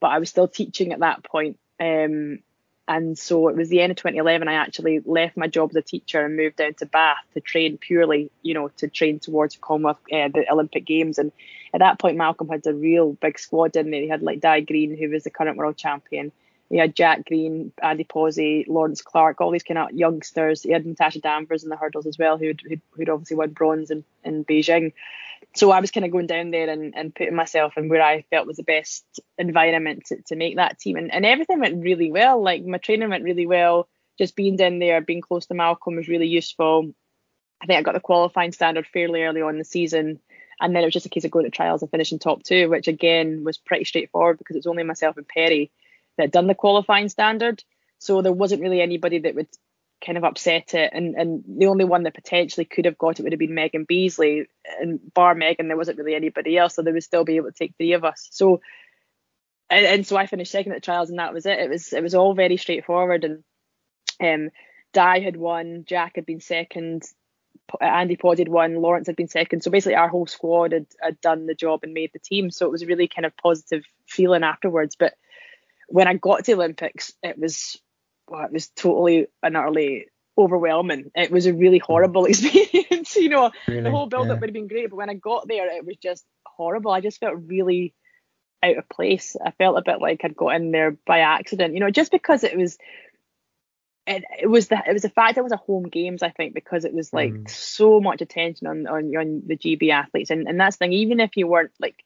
but 0.00 0.08
i 0.08 0.18
was 0.18 0.30
still 0.30 0.48
teaching 0.48 0.92
at 0.92 1.00
that 1.00 1.22
point. 1.22 1.60
Um 1.78 2.40
and 2.88 3.16
so 3.16 3.48
it 3.48 3.56
was 3.56 3.68
the 3.68 3.80
end 3.80 3.92
of 3.92 3.96
2011 3.96 4.48
i 4.48 4.54
actually 4.54 5.00
left 5.06 5.36
my 5.36 5.46
job 5.46 5.70
as 5.70 5.76
a 5.76 5.82
teacher 5.82 6.24
and 6.24 6.36
moved 6.36 6.56
down 6.56 6.74
to 6.74 6.86
bath 6.86 7.24
to 7.34 7.40
train 7.40 7.78
purely 7.78 8.32
you 8.42 8.52
know 8.52 8.68
to 8.76 8.88
train 8.88 9.20
towards 9.20 9.56
commonwealth 9.56 10.00
uh, 10.12 10.28
the 10.28 10.44
olympic 10.50 10.84
games. 10.84 11.18
And 11.18 11.30
at 11.74 11.80
that 11.80 11.98
point, 11.98 12.16
Malcolm 12.16 12.48
had 12.48 12.64
a 12.66 12.72
real 12.72 13.14
big 13.14 13.36
squad 13.36 13.74
in 13.74 13.90
there. 13.90 14.00
He 14.00 14.08
had 14.08 14.22
like 14.22 14.40
Dai 14.40 14.60
Greene, 14.60 14.96
who 14.96 15.10
was 15.10 15.24
the 15.24 15.30
current 15.30 15.56
world 15.56 15.76
champion. 15.76 16.30
He 16.70 16.78
had 16.78 16.94
Jack 16.94 17.26
Green, 17.26 17.72
Andy 17.82 18.04
Pozzi, 18.04 18.66
Lawrence 18.68 19.02
Clarke, 19.02 19.40
all 19.40 19.50
these 19.50 19.64
kind 19.64 19.78
of 19.78 19.90
youngsters. 19.90 20.62
He 20.62 20.70
had 20.70 20.86
Natasha 20.86 21.20
Danvers 21.20 21.64
in 21.64 21.70
the 21.70 21.76
hurdles 21.76 22.06
as 22.06 22.16
well, 22.16 22.38
who'd, 22.38 22.62
who'd, 22.66 22.80
who'd 22.92 23.08
obviously 23.08 23.36
won 23.36 23.50
bronze 23.50 23.90
in, 23.90 24.04
in 24.22 24.44
Beijing. 24.44 24.92
So 25.56 25.72
I 25.72 25.80
was 25.80 25.90
kind 25.90 26.06
of 26.06 26.12
going 26.12 26.26
down 26.28 26.52
there 26.52 26.68
and, 26.70 26.96
and 26.96 27.14
putting 27.14 27.34
myself 27.34 27.74
in 27.76 27.88
where 27.88 28.02
I 28.02 28.22
felt 28.30 28.46
was 28.46 28.56
the 28.56 28.62
best 28.62 29.04
environment 29.36 30.04
to, 30.06 30.22
to 30.28 30.36
make 30.36 30.56
that 30.56 30.78
team. 30.78 30.96
And, 30.96 31.12
and 31.12 31.26
everything 31.26 31.60
went 31.60 31.82
really 31.82 32.10
well. 32.10 32.42
Like 32.42 32.64
my 32.64 32.78
training 32.78 33.10
went 33.10 33.24
really 33.24 33.46
well. 33.46 33.88
Just 34.16 34.36
being 34.36 34.56
down 34.56 34.78
there, 34.78 35.00
being 35.00 35.20
close 35.20 35.46
to 35.46 35.54
Malcolm 35.54 35.96
was 35.96 36.08
really 36.08 36.28
useful. 36.28 36.94
I 37.60 37.66
think 37.66 37.78
I 37.78 37.82
got 37.82 37.94
the 37.94 38.00
qualifying 38.00 38.52
standard 38.52 38.86
fairly 38.86 39.22
early 39.22 39.42
on 39.42 39.54
in 39.54 39.58
the 39.58 39.64
season. 39.64 40.20
And 40.60 40.74
then 40.74 40.82
it 40.82 40.86
was 40.86 40.94
just 40.94 41.06
a 41.06 41.10
case 41.10 41.24
of 41.24 41.30
going 41.30 41.44
to 41.44 41.50
trials 41.50 41.82
and 41.82 41.90
finishing 41.90 42.18
top 42.18 42.42
two, 42.42 42.68
which 42.68 42.88
again 42.88 43.44
was 43.44 43.58
pretty 43.58 43.84
straightforward 43.84 44.38
because 44.38 44.56
it 44.56 44.60
was 44.60 44.66
only 44.66 44.82
myself 44.82 45.16
and 45.16 45.26
Perri 45.26 45.70
that 46.16 46.24
had 46.24 46.30
done 46.30 46.46
the 46.46 46.54
qualifying 46.54 47.08
standard. 47.08 47.62
So 47.98 48.22
there 48.22 48.32
wasn't 48.32 48.62
really 48.62 48.80
anybody 48.80 49.20
that 49.20 49.34
would 49.34 49.48
kind 50.04 50.18
of 50.18 50.24
upset 50.24 50.74
it. 50.74 50.90
And 50.92 51.14
and 51.14 51.44
the 51.46 51.66
only 51.66 51.84
one 51.84 52.04
that 52.04 52.14
potentially 52.14 52.64
could 52.64 52.84
have 52.84 52.98
got 52.98 53.18
it 53.18 53.22
would 53.22 53.32
have 53.32 53.38
been 53.38 53.50
Meghan 53.50 53.86
Beesley. 53.86 54.46
And 54.80 55.00
bar 55.14 55.34
Meghan, 55.34 55.68
there 55.68 55.76
wasn't 55.76 55.98
really 55.98 56.14
anybody 56.14 56.56
else. 56.56 56.74
So 56.74 56.82
they 56.82 56.92
would 56.92 57.02
still 57.02 57.24
be 57.24 57.36
able 57.36 57.50
to 57.50 57.56
take 57.56 57.74
three 57.76 57.92
of 57.92 58.04
us. 58.04 58.28
So 58.30 58.60
and, 59.70 59.86
and 59.86 60.06
so 60.06 60.16
I 60.16 60.26
finished 60.26 60.52
second 60.52 60.72
at 60.72 60.76
the 60.76 60.84
trials 60.84 61.10
and 61.10 61.18
that 61.18 61.34
was 61.34 61.46
it. 61.46 61.58
It 61.58 61.70
was 61.70 61.92
it 61.92 62.02
was 62.02 62.14
all 62.14 62.34
very 62.34 62.56
straightforward 62.56 63.24
and 63.24 63.44
um 64.20 64.50
Dai 64.92 65.20
had 65.20 65.36
won, 65.36 65.84
Jack 65.86 66.12
had 66.14 66.24
been 66.24 66.40
second, 66.40 67.02
Andy 67.80 68.16
Pod 68.16 68.38
had 68.38 68.48
won, 68.48 68.76
Lawrence 68.76 69.06
had 69.06 69.16
been 69.16 69.28
second. 69.28 69.62
So 69.62 69.70
basically, 69.70 69.96
our 69.96 70.08
whole 70.08 70.26
squad 70.26 70.72
had, 70.72 70.86
had 71.00 71.20
done 71.20 71.46
the 71.46 71.54
job 71.54 71.80
and 71.82 71.94
made 71.94 72.10
the 72.12 72.18
team. 72.18 72.50
So 72.50 72.66
it 72.66 72.72
was 72.72 72.82
a 72.82 72.86
really 72.86 73.08
kind 73.08 73.26
of 73.26 73.36
positive 73.36 73.84
feeling 74.06 74.44
afterwards. 74.44 74.96
But 74.98 75.14
when 75.88 76.08
I 76.08 76.14
got 76.14 76.44
to 76.44 76.52
the 76.52 76.54
Olympics, 76.54 77.12
it 77.22 77.38
was 77.38 77.80
well, 78.28 78.44
it 78.44 78.52
was 78.52 78.68
totally 78.68 79.26
and 79.42 79.56
utterly 79.56 80.06
overwhelming. 80.36 81.10
It 81.14 81.30
was 81.30 81.46
a 81.46 81.54
really 81.54 81.78
horrible 81.78 82.24
experience. 82.26 83.16
you 83.16 83.28
know, 83.28 83.50
really? 83.68 83.82
the 83.82 83.90
whole 83.90 84.06
build 84.06 84.28
up 84.28 84.36
yeah. 84.36 84.40
would 84.40 84.50
have 84.50 84.54
been 84.54 84.68
great, 84.68 84.90
but 84.90 84.96
when 84.96 85.10
I 85.10 85.14
got 85.14 85.48
there, 85.48 85.66
it 85.76 85.86
was 85.86 85.96
just 85.96 86.24
horrible. 86.46 86.90
I 86.90 87.00
just 87.00 87.20
felt 87.20 87.34
really 87.46 87.94
out 88.62 88.78
of 88.78 88.88
place. 88.88 89.36
I 89.44 89.50
felt 89.52 89.78
a 89.78 89.82
bit 89.82 90.00
like 90.00 90.22
I'd 90.24 90.36
got 90.36 90.56
in 90.56 90.70
there 90.70 90.96
by 91.06 91.20
accident. 91.20 91.74
You 91.74 91.80
know, 91.80 91.90
just 91.90 92.10
because 92.10 92.44
it 92.44 92.56
was 92.56 92.78
it, 94.06 94.24
it 94.42 94.46
was 94.46 94.68
the 94.68 94.82
it 94.86 94.92
was 94.92 95.02
the 95.02 95.08
fact 95.08 95.38
it 95.38 95.42
was 95.42 95.52
a 95.52 95.56
home 95.56 95.84
games 95.84 96.22
I 96.22 96.30
think 96.30 96.54
because 96.54 96.84
it 96.84 96.92
was 96.92 97.12
like 97.12 97.32
mm. 97.32 97.50
so 97.50 98.00
much 98.00 98.20
attention 98.20 98.66
on, 98.66 98.86
on 98.86 99.16
on 99.16 99.42
the 99.46 99.56
GB 99.56 99.90
athletes 99.90 100.30
and 100.30 100.46
and 100.46 100.60
that's 100.60 100.76
the 100.76 100.84
thing 100.84 100.92
even 100.92 101.20
if 101.20 101.36
you 101.36 101.46
weren't 101.46 101.72
like 101.80 102.04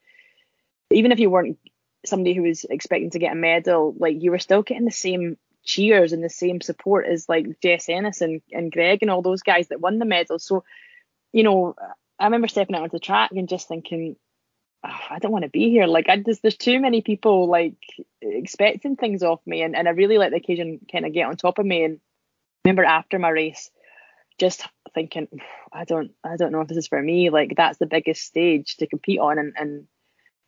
even 0.91 1.13
if 1.13 1.19
you 1.19 1.31
weren't 1.31 1.59
somebody 2.07 2.35
who 2.35 2.43
was 2.43 2.65
expecting 2.65 3.11
to 3.11 3.19
get 3.19 3.33
a 3.33 3.37
medal 3.37 3.95
like 3.99 4.23
you 4.23 4.31
were 4.31 4.39
still 4.39 4.63
getting 4.63 4.85
the 4.85 4.91
same 4.91 5.37
cheers 5.65 6.13
and 6.13 6.23
the 6.23 6.31
same 6.31 6.61
support 6.61 7.07
as 7.07 7.29
like 7.29 7.61
Jess 7.61 7.89
Ennis 7.89 8.21
and, 8.21 8.41
and 8.53 8.73
Greg 8.73 9.01
and 9.03 9.11
all 9.11 9.21
those 9.21 9.43
guys 9.43 9.69
that 9.69 9.81
won 9.81 9.99
the 9.99 10.05
medals 10.05 10.45
so 10.45 10.65
you 11.33 11.43
know 11.43 11.75
I 12.19 12.25
remember 12.25 12.49
stepping 12.49 12.77
out 12.77 12.83
onto 12.83 12.93
the 12.93 13.01
track 13.01 13.33
and 13.33 13.49
just 13.49 13.69
thinking 13.69 14.17
oh, 14.85 15.01
I 15.11 15.19
don't 15.19 15.33
want 15.33 15.45
to 15.45 15.51
be 15.51 15.71
here. 15.71 15.87
Like 15.87 16.09
I 16.09 16.17
just 16.17 16.43
there's 16.43 16.57
too 16.57 16.81
many 16.81 17.03
people 17.03 17.49
like 17.49 17.77
expecting 18.21 18.97
things 18.97 19.23
off 19.23 19.41
me 19.47 19.63
and, 19.63 19.77
and 19.77 19.89
I 19.89 19.93
really 19.93 20.19
let 20.19 20.31
the 20.31 20.37
occasion 20.37 20.81
kind 20.91 21.07
of 21.07 21.13
get 21.13 21.27
on 21.27 21.37
top 21.37 21.59
of 21.59 21.67
me 21.67 21.85
and 21.85 22.01
remember 22.65 22.85
after 22.85 23.19
my 23.19 23.31
race 23.31 23.71
just 24.39 24.65
thinking 24.95 25.29
I 25.73 25.85
don't 25.85 26.13
I 26.25 26.37
don't 26.37 26.53
know 26.53 26.61
if 26.61 26.69
this 26.69 26.79
is 26.79 26.89
for 26.89 27.03
me. 27.03 27.31
Like 27.31 27.55
that's 27.57 27.79
the 27.79 27.87
biggest 27.87 28.23
stage 28.25 28.77
to 28.77 28.87
compete 28.87 29.21
on 29.21 29.39
and, 29.39 29.55
and 29.57 29.87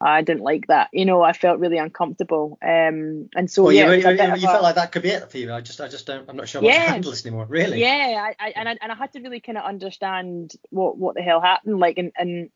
I 0.02 0.22
didn't 0.22 0.42
like 0.42 0.68
that. 0.68 0.88
You 0.92 1.04
know, 1.04 1.20
I 1.20 1.34
felt 1.34 1.60
really 1.60 1.76
uncomfortable. 1.76 2.56
Um, 2.62 3.28
and 3.34 3.50
so 3.50 3.64
well, 3.64 3.72
yeah, 3.72 3.92
you, 3.92 4.08
you, 4.08 4.10
you 4.10 4.49
a, 4.49 4.52
felt 4.52 4.62
like 4.62 4.76
that 4.76 4.92
could 4.92 5.02
be 5.02 5.10
it 5.10 5.30
for 5.30 5.37
you. 5.37 5.52
I 5.52 5.60
just, 5.60 5.78
I 5.78 5.88
just 5.88 6.06
don't. 6.06 6.26
I'm 6.26 6.37
not 6.37 6.49
sure 6.49 6.62
yeah, 6.62 6.87
to 6.87 6.90
handle 6.92 7.10
this 7.10 7.26
anymore. 7.26 7.44
Really? 7.46 7.80
Yeah, 7.80 8.30
I, 8.30 8.46
I, 8.46 8.52
and 8.56 8.68
I, 8.68 8.78
and 8.80 8.90
I 8.90 8.94
had 8.94 9.12
to 9.12 9.20
really 9.20 9.40
kind 9.40 9.58
of 9.58 9.64
understand 9.64 10.54
what 10.70 10.96
what 10.96 11.16
the 11.16 11.22
hell 11.22 11.42
happened. 11.42 11.80
Like, 11.80 11.99
and 11.99 12.12
and 12.16 12.50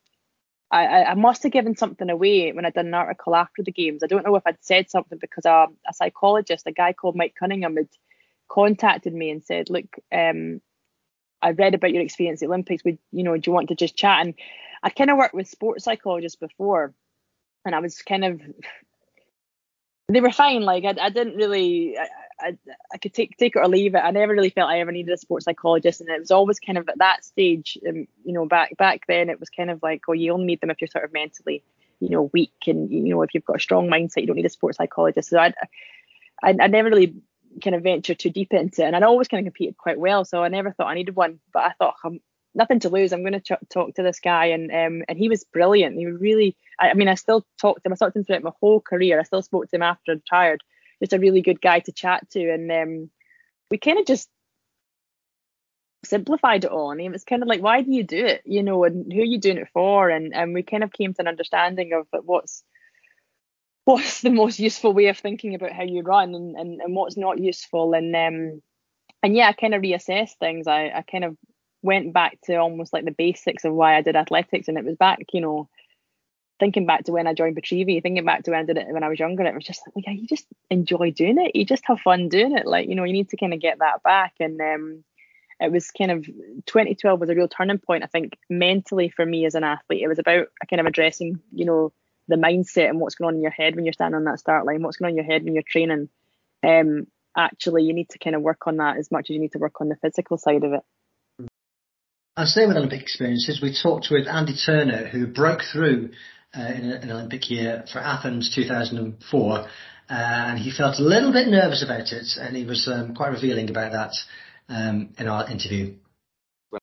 I, 0.78 1.04
I 1.04 1.14
must 1.14 1.42
have 1.44 1.52
given 1.52 1.76
something 1.76 2.10
away 2.10 2.52
when 2.52 2.64
I 2.66 2.70
did 2.70 2.86
an 2.86 2.94
article 2.94 3.36
after 3.36 3.62
the 3.62 3.72
games. 3.72 4.02
I 4.02 4.06
don't 4.06 4.26
know 4.26 4.36
if 4.36 4.42
I'd 4.46 4.56
said 4.60 4.90
something 4.90 5.18
because 5.18 5.44
a, 5.44 5.66
a 5.88 5.94
psychologist, 5.94 6.66
a 6.66 6.72
guy 6.72 6.92
called 6.92 7.16
Mike 7.16 7.34
Cunningham, 7.38 7.76
had 7.76 7.88
contacted 8.48 9.14
me 9.14 9.30
and 9.30 9.42
said, 9.42 9.70
"Look, 9.70 9.86
um, 10.12 10.60
I 11.40 11.50
read 11.52 11.74
about 11.74 11.92
your 11.92 12.02
experience 12.02 12.42
at 12.42 12.46
the 12.46 12.52
Olympics. 12.52 12.84
Would 12.84 12.98
you 13.12 13.22
know? 13.22 13.36
Do 13.36 13.50
you 13.50 13.54
want 13.54 13.68
to 13.68 13.74
just 13.74 13.96
chat?" 13.96 14.26
And 14.26 14.34
I'd 14.82 14.96
kind 14.96 15.10
of 15.10 15.16
worked 15.16 15.34
with 15.34 15.48
sports 15.48 15.84
psychologists 15.84 16.36
before 16.36 16.94
and 17.64 17.74
I 17.74 17.80
was 17.80 18.02
kind 18.02 18.24
of 18.24 18.40
they 20.08 20.20
were 20.20 20.30
fine. 20.30 20.62
Like 20.62 20.84
I, 20.84 20.94
I 21.00 21.08
didn't 21.08 21.36
really, 21.36 21.96
I, 21.98 22.08
I, 22.40 22.58
I, 22.92 22.98
could 22.98 23.14
take 23.14 23.36
take 23.36 23.56
it 23.56 23.58
or 23.58 23.68
leave 23.68 23.94
it. 23.94 23.98
I 23.98 24.10
never 24.10 24.32
really 24.32 24.50
felt 24.50 24.70
I 24.70 24.80
ever 24.80 24.92
needed 24.92 25.12
a 25.12 25.16
sports 25.16 25.44
psychologist, 25.44 26.00
and 26.00 26.10
it 26.10 26.20
was 26.20 26.30
always 26.30 26.60
kind 26.60 26.78
of 26.78 26.88
at 26.88 26.98
that 26.98 27.24
stage. 27.24 27.78
Um, 27.88 28.06
you 28.24 28.32
know, 28.32 28.46
back 28.46 28.76
back 28.76 29.02
then, 29.08 29.30
it 29.30 29.40
was 29.40 29.48
kind 29.48 29.70
of 29.70 29.82
like, 29.82 30.02
oh, 30.08 30.12
you 30.12 30.32
only 30.32 30.46
need 30.46 30.60
them 30.60 30.70
if 30.70 30.80
you're 30.80 30.88
sort 30.88 31.04
of 31.04 31.12
mentally, 31.12 31.62
you 32.00 32.10
know, 32.10 32.30
weak, 32.32 32.52
and 32.66 32.90
you 32.90 33.14
know, 33.14 33.22
if 33.22 33.34
you've 33.34 33.44
got 33.44 33.56
a 33.56 33.60
strong 33.60 33.88
mindset, 33.88 34.18
you 34.18 34.26
don't 34.26 34.36
need 34.36 34.46
a 34.46 34.50
sports 34.50 34.76
psychologist. 34.76 35.30
So 35.30 35.38
I, 35.38 35.54
I, 36.42 36.54
I 36.60 36.66
never 36.66 36.90
really 36.90 37.14
kind 37.62 37.76
of 37.76 37.82
ventured 37.82 38.18
too 38.18 38.30
deep 38.30 38.52
into 38.52 38.82
it, 38.82 38.86
and 38.86 38.96
I'd 38.96 39.02
always 39.02 39.28
kind 39.28 39.46
of 39.46 39.52
competed 39.52 39.78
quite 39.78 39.98
well, 39.98 40.24
so 40.24 40.42
I 40.42 40.48
never 40.48 40.72
thought 40.72 40.88
I 40.88 40.94
needed 40.94 41.16
one. 41.16 41.40
But 41.52 41.62
I 41.62 41.72
thought, 41.78 41.94
nothing 42.54 42.80
to 42.80 42.88
lose. 42.88 43.12
I'm 43.12 43.22
going 43.22 43.40
to 43.40 43.40
ch- 43.40 43.68
talk 43.70 43.94
to 43.94 44.02
this 44.02 44.20
guy, 44.20 44.46
and 44.46 44.70
um, 44.70 45.04
and 45.08 45.18
he 45.18 45.28
was 45.28 45.44
brilliant. 45.44 45.96
He 45.96 46.06
really, 46.06 46.56
I, 46.78 46.90
I, 46.90 46.94
mean, 46.94 47.08
I 47.08 47.14
still 47.14 47.44
talked 47.60 47.82
to 47.82 47.88
him. 47.88 47.92
I 47.92 47.96
talked 47.96 48.14
to 48.14 48.20
him 48.20 48.24
throughout 48.24 48.42
my 48.42 48.52
whole 48.60 48.80
career. 48.80 49.18
I 49.18 49.24
still 49.24 49.42
spoke 49.42 49.68
to 49.68 49.76
him 49.76 49.82
after 49.82 50.12
I 50.12 50.14
retired. 50.14 50.62
Just 51.00 51.12
a 51.12 51.18
really 51.18 51.42
good 51.42 51.60
guy 51.60 51.80
to 51.80 51.92
chat 51.92 52.28
to, 52.30 52.50
and 52.52 52.70
um, 52.70 53.10
we 53.70 53.78
kind 53.78 53.98
of 53.98 54.06
just 54.06 54.28
simplified 56.04 56.64
it 56.64 56.70
all. 56.70 56.90
And 56.90 57.00
it 57.00 57.10
was 57.10 57.24
kind 57.24 57.42
of 57.42 57.48
like, 57.48 57.62
why 57.62 57.82
do 57.82 57.90
you 57.90 58.04
do 58.04 58.24
it? 58.24 58.42
You 58.44 58.62
know, 58.62 58.84
and 58.84 59.12
who 59.12 59.20
are 59.20 59.24
you 59.24 59.38
doing 59.38 59.58
it 59.58 59.68
for? 59.72 60.08
And 60.08 60.34
and 60.34 60.54
we 60.54 60.62
kind 60.62 60.84
of 60.84 60.92
came 60.92 61.12
to 61.14 61.22
an 61.22 61.28
understanding 61.28 61.92
of 61.92 62.06
what's 62.24 62.62
what's 63.84 64.20
the 64.20 64.30
most 64.30 64.58
useful 64.58 64.94
way 64.94 65.06
of 65.06 65.18
thinking 65.18 65.54
about 65.54 65.72
how 65.72 65.82
you 65.82 66.02
run, 66.02 66.34
and 66.34 66.56
and, 66.56 66.80
and 66.80 66.94
what's 66.94 67.16
not 67.16 67.38
useful, 67.38 67.94
and 67.94 68.14
um. 68.14 68.62
And 69.22 69.34
yeah, 69.34 69.48
I 69.48 69.54
kind 69.54 69.74
of 69.74 69.80
reassessed 69.80 70.36
things. 70.38 70.66
I, 70.66 70.90
I 70.94 71.02
kind 71.10 71.24
of 71.24 71.38
went 71.84 72.14
back 72.14 72.38
to 72.44 72.56
almost 72.56 72.92
like 72.92 73.04
the 73.04 73.10
basics 73.10 73.64
of 73.64 73.74
why 73.74 73.96
I 73.96 74.00
did 74.00 74.16
athletics, 74.16 74.68
and 74.68 74.78
it 74.78 74.84
was 74.84 74.96
back, 74.96 75.20
you 75.32 75.40
know, 75.40 75.68
thinking 76.58 76.86
back 76.86 77.04
to 77.04 77.12
when 77.12 77.26
I 77.26 77.34
joined 77.34 77.56
Pitreavie, 77.56 78.02
thinking 78.02 78.24
back 78.24 78.44
to 78.44 78.50
when 78.50 78.60
I 78.60 78.64
did 78.64 78.78
it 78.78 78.88
when 78.88 79.04
I 79.04 79.08
was 79.08 79.18
younger, 79.18 79.44
it 79.44 79.54
was 79.54 79.64
just 79.64 79.82
like, 79.86 80.06
yeah, 80.06 80.12
you 80.12 80.26
just 80.26 80.46
enjoy 80.70 81.10
doing 81.10 81.38
it. 81.38 81.54
You 81.54 81.64
just 81.64 81.84
have 81.86 82.00
fun 82.00 82.28
doing 82.28 82.56
it. 82.56 82.66
Like, 82.66 82.88
you 82.88 82.94
know, 82.94 83.04
you 83.04 83.12
need 83.12 83.28
to 83.30 83.36
kind 83.36 83.52
of 83.52 83.60
get 83.60 83.80
that 83.80 84.02
back. 84.02 84.32
And 84.40 84.60
um, 84.60 85.04
it 85.60 85.70
was 85.70 85.90
kind 85.90 86.10
of 86.10 86.24
2012 86.24 87.20
was 87.20 87.28
a 87.28 87.34
real 87.34 87.48
turning 87.48 87.78
point, 87.78 88.02
I 88.02 88.06
think, 88.06 88.38
mentally 88.48 89.10
for 89.10 89.26
me 89.26 89.44
as 89.44 89.54
an 89.54 89.64
athlete. 89.64 90.02
It 90.02 90.08
was 90.08 90.18
about 90.18 90.46
kind 90.70 90.80
of 90.80 90.86
addressing, 90.86 91.40
you 91.52 91.66
know, 91.66 91.92
the 92.28 92.36
mindset 92.36 92.88
and 92.88 92.98
what's 92.98 93.16
going 93.16 93.28
on 93.28 93.34
in 93.34 93.42
your 93.42 93.50
head 93.50 93.76
when 93.76 93.84
you're 93.84 93.92
standing 93.92 94.16
on 94.16 94.24
that 94.24 94.38
start 94.38 94.64
line, 94.64 94.82
what's 94.82 94.96
going 94.96 95.12
on 95.12 95.18
in 95.18 95.24
your 95.24 95.30
head 95.30 95.44
when 95.44 95.54
you're 95.54 95.62
training. 95.62 96.08
Um, 96.66 97.08
actually, 97.36 97.84
you 97.84 97.92
need 97.92 98.08
to 98.10 98.18
kind 98.18 98.36
of 98.36 98.42
work 98.42 98.66
on 98.66 98.78
that 98.78 98.96
as 98.96 99.10
much 99.10 99.28
as 99.28 99.34
you 99.34 99.40
need 99.40 99.52
to 99.52 99.58
work 99.58 99.80
on 99.80 99.88
the 99.90 99.96
physical 99.96 100.38
side 100.38 100.64
of 100.64 100.72
it. 100.72 100.80
And 102.36 102.48
staying 102.48 102.66
with 102.66 102.76
Olympic 102.76 103.00
experiences, 103.00 103.62
we 103.62 103.72
talked 103.80 104.08
with 104.10 104.26
Andy 104.26 104.56
Turner, 104.56 105.06
who 105.06 105.28
broke 105.28 105.62
through 105.62 106.10
uh, 106.56 106.62
in 106.62 106.90
an 106.90 107.10
Olympic 107.12 107.48
year 107.48 107.84
for 107.92 108.00
Athens 108.00 108.52
2004, 108.52 109.58
uh, 109.58 109.66
and 110.08 110.58
he 110.58 110.72
felt 110.72 110.98
a 110.98 111.02
little 111.02 111.32
bit 111.32 111.46
nervous 111.46 111.84
about 111.84 112.10
it, 112.10 112.26
and 112.40 112.56
he 112.56 112.64
was 112.64 112.88
um, 112.88 113.14
quite 113.14 113.28
revealing 113.28 113.70
about 113.70 113.92
that 113.92 114.14
um, 114.68 115.10
in 115.16 115.28
our 115.28 115.48
interview. 115.48 115.94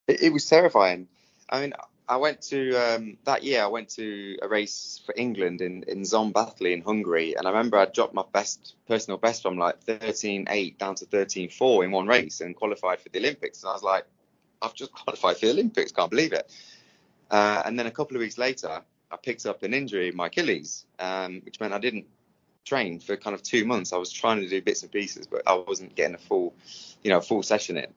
It, 0.07 0.21
it, 0.21 0.33
was 0.33 0.45
terrifying. 0.45 1.09
I 1.49 1.59
mean, 1.59 1.73
I 2.07 2.15
went 2.15 2.43
to 2.43 2.71
um, 2.75 3.17
that 3.25 3.43
year. 3.43 3.61
I 3.61 3.67
went 3.67 3.89
to 3.95 4.37
a 4.41 4.47
race 4.47 5.01
for 5.05 5.13
England 5.17 5.59
in 5.59 5.83
in 5.83 6.03
Szombathely 6.03 6.71
in 6.71 6.81
Hungary, 6.81 7.35
and 7.35 7.45
I 7.45 7.49
remember 7.49 7.77
I 7.77 7.87
dropped 7.93 8.13
my 8.13 8.23
best 8.31 8.75
personal 8.87 9.17
best 9.17 9.41
from 9.41 9.57
like 9.57 9.83
13.8 9.85 10.77
down 10.77 10.95
to 10.95 11.05
13.4 11.07 11.83
in 11.83 11.91
one 11.91 12.07
race 12.07 12.39
and 12.39 12.55
qualified 12.55 13.01
for 13.01 13.09
the 13.09 13.19
Olympics. 13.19 13.63
And 13.63 13.69
I 13.69 13.73
was 13.73 13.83
like, 13.83 14.05
I've 14.61 14.73
just 14.73 14.91
qualified 14.91 15.37
for 15.37 15.45
the 15.47 15.51
Olympics. 15.51 15.91
Can't 15.91 16.09
believe 16.09 16.33
it. 16.33 16.51
Uh, 17.29 17.61
and 17.65 17.79
then 17.79 17.87
a 17.87 17.91
couple 17.91 18.17
of 18.17 18.21
weeks 18.21 18.37
later, 18.37 18.81
I 19.09 19.17
picked 19.17 19.45
up 19.45 19.63
an 19.63 19.73
injury 19.73 20.09
in 20.09 20.15
my 20.15 20.27
Achilles, 20.27 20.85
um, 20.99 21.41
which 21.43 21.59
meant 21.59 21.73
I 21.73 21.79
didn't 21.79 22.05
train 22.65 22.99
for 22.99 23.15
kind 23.17 23.33
of 23.33 23.41
two 23.41 23.65
months. 23.65 23.93
I 23.93 23.97
was 23.97 24.11
trying 24.11 24.41
to 24.41 24.47
do 24.47 24.61
bits 24.61 24.83
and 24.83 24.91
pieces, 24.91 25.27
but 25.27 25.43
I 25.47 25.55
wasn't 25.55 25.95
getting 25.95 26.15
a 26.15 26.19
full, 26.19 26.53
you 27.03 27.09
know, 27.09 27.21
full 27.21 27.43
session 27.43 27.77
in. 27.77 27.87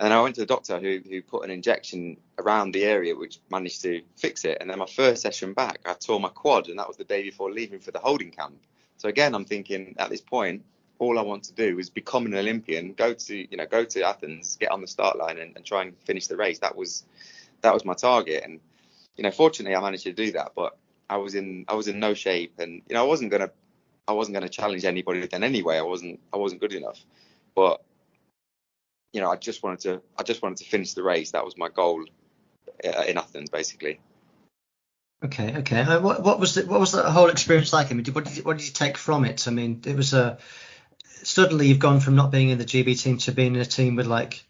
And 0.00 0.12
I 0.12 0.20
went 0.20 0.34
to 0.34 0.40
the 0.40 0.46
doctor 0.46 0.80
who 0.80 1.00
who 1.08 1.22
put 1.22 1.44
an 1.44 1.50
injection 1.50 2.16
around 2.38 2.72
the 2.72 2.84
area, 2.84 3.14
which 3.14 3.38
managed 3.50 3.82
to 3.82 4.02
fix 4.16 4.44
it. 4.44 4.58
And 4.60 4.68
then 4.68 4.78
my 4.78 4.86
first 4.86 5.22
session 5.22 5.52
back, 5.52 5.80
I 5.86 5.94
tore 5.94 6.18
my 6.18 6.28
quad, 6.28 6.68
and 6.68 6.78
that 6.78 6.88
was 6.88 6.96
the 6.96 7.04
day 7.04 7.22
before 7.22 7.52
leaving 7.52 7.78
for 7.78 7.92
the 7.92 8.00
holding 8.00 8.30
camp. 8.30 8.58
So 8.96 9.08
again, 9.08 9.34
I'm 9.34 9.44
thinking 9.44 9.94
at 9.98 10.10
this 10.10 10.20
point, 10.20 10.64
all 11.02 11.18
I 11.18 11.22
want 11.22 11.44
to 11.44 11.52
do 11.52 11.80
is 11.80 11.90
become 11.90 12.26
an 12.26 12.34
Olympian, 12.34 12.92
go 12.92 13.12
to 13.12 13.36
you 13.36 13.56
know 13.56 13.66
go 13.66 13.84
to 13.84 14.02
Athens, 14.06 14.56
get 14.56 14.70
on 14.70 14.80
the 14.80 14.86
start 14.86 15.18
line, 15.18 15.38
and, 15.38 15.56
and 15.56 15.64
try 15.64 15.82
and 15.82 15.96
finish 16.04 16.28
the 16.28 16.36
race. 16.36 16.60
That 16.60 16.76
was 16.76 17.04
that 17.62 17.74
was 17.74 17.84
my 17.84 17.94
target, 17.94 18.44
and 18.44 18.60
you 19.16 19.24
know 19.24 19.32
fortunately 19.32 19.74
I 19.74 19.80
managed 19.80 20.04
to 20.04 20.12
do 20.12 20.30
that. 20.32 20.52
But 20.54 20.76
I 21.10 21.16
was 21.16 21.34
in 21.34 21.64
I 21.66 21.74
was 21.74 21.88
in 21.88 21.98
no 21.98 22.14
shape, 22.14 22.54
and 22.58 22.82
you 22.88 22.94
know 22.94 23.04
I 23.04 23.06
wasn't 23.06 23.32
gonna 23.32 23.50
I 24.06 24.12
wasn't 24.12 24.34
gonna 24.34 24.48
challenge 24.48 24.84
anybody 24.84 25.26
then 25.26 25.42
anyway. 25.42 25.76
I 25.76 25.82
wasn't 25.82 26.20
I 26.32 26.36
wasn't 26.36 26.60
good 26.60 26.72
enough, 26.72 27.00
but 27.56 27.82
you 29.12 29.20
know 29.20 29.30
I 29.30 29.36
just 29.36 29.62
wanted 29.64 29.80
to 29.80 30.02
I 30.16 30.22
just 30.22 30.40
wanted 30.40 30.58
to 30.58 30.70
finish 30.70 30.94
the 30.94 31.02
race. 31.02 31.32
That 31.32 31.44
was 31.44 31.58
my 31.58 31.68
goal 31.68 32.04
uh, 32.84 33.04
in 33.08 33.18
Athens 33.18 33.50
basically. 33.50 33.98
Okay, 35.24 35.54
okay. 35.58 35.84
What, 35.98 36.24
what 36.24 36.40
was 36.40 36.56
the, 36.56 36.66
what 36.66 36.80
was 36.80 36.90
the 36.90 37.08
whole 37.08 37.28
experience 37.28 37.72
like? 37.72 37.92
I 37.92 37.94
mean, 37.94 38.04
what 38.06 38.24
did 38.24 38.36
you, 38.36 38.42
what 38.42 38.58
did 38.58 38.66
you 38.66 38.72
take 38.72 38.96
from 38.96 39.24
it? 39.24 39.46
I 39.46 39.52
mean, 39.52 39.80
it 39.86 39.96
was 39.96 40.14
a 40.14 40.38
suddenly 41.22 41.68
you've 41.68 41.78
gone 41.78 42.00
from 42.00 42.16
not 42.16 42.30
being 42.30 42.50
in 42.50 42.58
the 42.58 42.64
GB 42.64 43.00
team 43.00 43.18
to 43.18 43.32
being 43.32 43.54
in 43.54 43.60
a 43.60 43.66
team 43.66 43.96
with 43.96 44.06
like 44.06 44.44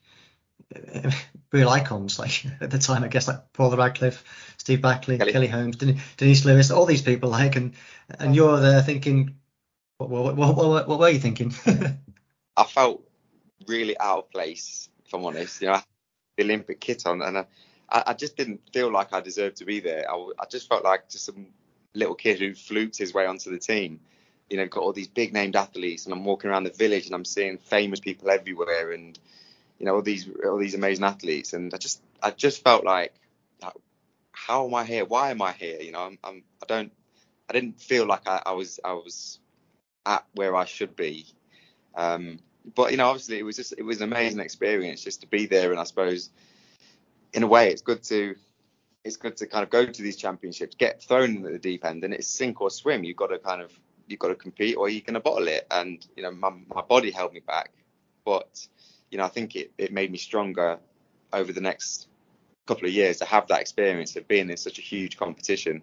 real 1.52 1.68
icons, 1.68 2.18
like 2.18 2.44
at 2.60 2.70
the 2.70 2.78
time, 2.78 3.04
I 3.04 3.08
guess 3.08 3.28
like 3.28 3.52
Paula 3.52 3.76
Radcliffe, 3.76 4.24
Steve 4.58 4.82
Backley, 4.82 5.18
Kelly, 5.18 5.32
Kelly 5.32 5.46
Holmes, 5.46 5.76
Denise 5.76 6.44
Lewis, 6.44 6.70
all 6.70 6.86
these 6.86 7.02
people, 7.02 7.30
like, 7.30 7.56
and 7.56 7.74
and 8.18 8.34
you're 8.34 8.60
there 8.60 8.82
thinking, 8.82 9.36
what 9.98 10.10
what 10.10 10.36
what, 10.36 10.56
what, 10.56 10.88
what 10.88 10.98
were 10.98 11.08
you 11.08 11.18
thinking? 11.18 11.54
I 12.56 12.64
felt 12.64 13.02
really 13.66 13.98
out 13.98 14.18
of 14.18 14.30
place, 14.30 14.88
if 15.06 15.14
I'm 15.14 15.24
honest. 15.24 15.60
You 15.62 15.68
know, 15.68 15.80
the 16.36 16.44
Olympic 16.44 16.80
kit 16.80 17.06
on, 17.06 17.22
and 17.22 17.38
I, 17.38 17.46
I 17.88 18.12
just 18.14 18.36
didn't 18.36 18.60
feel 18.72 18.90
like 18.90 19.12
I 19.12 19.20
deserved 19.20 19.56
to 19.58 19.64
be 19.64 19.80
there. 19.80 20.10
I, 20.10 20.14
I 20.38 20.46
just 20.50 20.68
felt 20.68 20.84
like 20.84 21.08
just 21.08 21.26
some 21.26 21.46
little 21.94 22.14
kid 22.14 22.38
who 22.38 22.54
fluked 22.54 22.96
his 22.96 23.12
way 23.12 23.26
onto 23.26 23.50
the 23.50 23.58
team 23.58 24.00
you 24.52 24.58
know, 24.58 24.66
got 24.66 24.82
all 24.82 24.92
these 24.92 25.08
big 25.08 25.32
named 25.32 25.56
athletes, 25.56 26.04
and 26.04 26.12
I'm 26.12 26.24
walking 26.24 26.50
around 26.50 26.64
the 26.64 26.70
village 26.70 27.06
and 27.06 27.14
I'm 27.14 27.24
seeing 27.24 27.56
famous 27.56 28.00
people 28.00 28.30
everywhere, 28.30 28.92
and 28.92 29.18
you 29.78 29.86
know, 29.86 29.94
all 29.94 30.02
these 30.02 30.28
all 30.44 30.58
these 30.58 30.74
amazing 30.74 31.04
athletes, 31.04 31.54
and 31.54 31.72
I 31.72 31.78
just 31.78 32.02
I 32.22 32.30
just 32.30 32.62
felt 32.62 32.84
like, 32.84 33.14
how 34.32 34.66
am 34.66 34.74
I 34.74 34.84
here? 34.84 35.06
Why 35.06 35.30
am 35.30 35.40
I 35.40 35.52
here? 35.52 35.80
You 35.80 35.92
know, 35.92 36.02
I'm, 36.02 36.18
I'm 36.22 36.42
I 36.62 36.66
don't 36.66 36.92
I 37.48 37.54
didn't 37.54 37.80
feel 37.80 38.06
like 38.06 38.28
I, 38.28 38.42
I 38.44 38.52
was 38.52 38.78
I 38.84 38.92
was 38.92 39.38
at 40.04 40.24
where 40.34 40.54
I 40.54 40.66
should 40.66 40.96
be. 40.96 41.26
Um, 41.94 42.38
but 42.74 42.90
you 42.90 42.98
know, 42.98 43.08
obviously, 43.08 43.38
it 43.38 43.44
was 43.44 43.56
just 43.56 43.72
it 43.78 43.82
was 43.82 44.02
an 44.02 44.12
amazing 44.12 44.40
experience 44.40 45.02
just 45.02 45.22
to 45.22 45.26
be 45.26 45.46
there, 45.46 45.70
and 45.70 45.80
I 45.80 45.84
suppose 45.84 46.28
in 47.32 47.42
a 47.42 47.46
way, 47.46 47.70
it's 47.70 47.82
good 47.82 48.02
to 48.04 48.34
it's 49.02 49.16
good 49.16 49.38
to 49.38 49.46
kind 49.46 49.64
of 49.64 49.70
go 49.70 49.86
to 49.86 50.02
these 50.02 50.16
championships, 50.16 50.76
get 50.76 51.02
thrown 51.02 51.36
into 51.36 51.50
the 51.50 51.58
deep 51.58 51.86
end, 51.86 52.04
and 52.04 52.12
it's 52.12 52.28
sink 52.28 52.60
or 52.60 52.70
swim. 52.70 53.02
You've 53.02 53.16
got 53.16 53.28
to 53.28 53.38
kind 53.38 53.62
of 53.62 53.72
you've 54.12 54.20
got 54.20 54.28
to 54.28 54.36
compete 54.36 54.76
or 54.76 54.88
you're 54.88 55.00
going 55.00 55.14
to 55.14 55.20
bottle 55.20 55.48
it. 55.48 55.66
And 55.70 56.04
you 56.16 56.22
know, 56.22 56.30
my, 56.30 56.50
my 56.72 56.82
body 56.82 57.10
held 57.10 57.32
me 57.32 57.40
back, 57.40 57.70
but 58.24 58.48
you 59.10 59.18
know, 59.18 59.24
I 59.24 59.28
think 59.28 59.56
it, 59.56 59.72
it 59.76 59.92
made 59.92 60.12
me 60.12 60.18
stronger 60.18 60.78
over 61.32 61.52
the 61.52 61.60
next 61.60 62.06
couple 62.66 62.86
of 62.86 62.92
years 62.92 63.18
to 63.18 63.24
have 63.24 63.48
that 63.48 63.60
experience 63.60 64.14
of 64.16 64.28
being 64.28 64.50
in 64.50 64.56
such 64.56 64.78
a 64.78 64.82
huge 64.82 65.16
competition. 65.16 65.82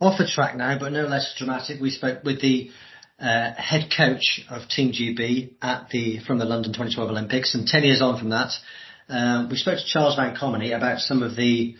Off 0.00 0.18
the 0.18 0.26
track 0.26 0.56
now, 0.56 0.78
but 0.78 0.92
no 0.92 1.06
less 1.06 1.34
dramatic. 1.38 1.80
We 1.80 1.90
spoke 1.90 2.24
with 2.24 2.40
the 2.40 2.70
uh, 3.18 3.52
head 3.56 3.90
coach 3.96 4.44
of 4.50 4.68
Team 4.68 4.92
GB 4.92 5.54
at 5.62 5.88
the 5.90 6.18
from 6.26 6.38
the 6.38 6.44
London 6.44 6.72
2012 6.72 7.10
Olympics, 7.10 7.54
and 7.54 7.66
10 7.66 7.84
years 7.84 8.02
on 8.02 8.18
from 8.18 8.30
that, 8.30 8.52
uh, 9.08 9.46
we 9.50 9.56
spoke 9.56 9.78
to 9.78 9.86
Charles 9.86 10.16
Van 10.16 10.34
Commenee 10.36 10.76
about 10.76 10.98
some 10.98 11.22
of 11.22 11.36
the 11.36 11.76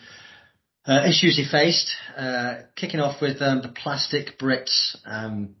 uh, 0.87 1.03
issues 1.07 1.37
he 1.37 1.45
faced, 1.49 1.91
uh, 2.17 2.55
kicking 2.75 2.99
off 2.99 3.21
with 3.21 3.41
um, 3.41 3.61
the 3.61 3.69
plastic 3.69 4.37
bricks 4.37 4.97
um, 5.05 5.55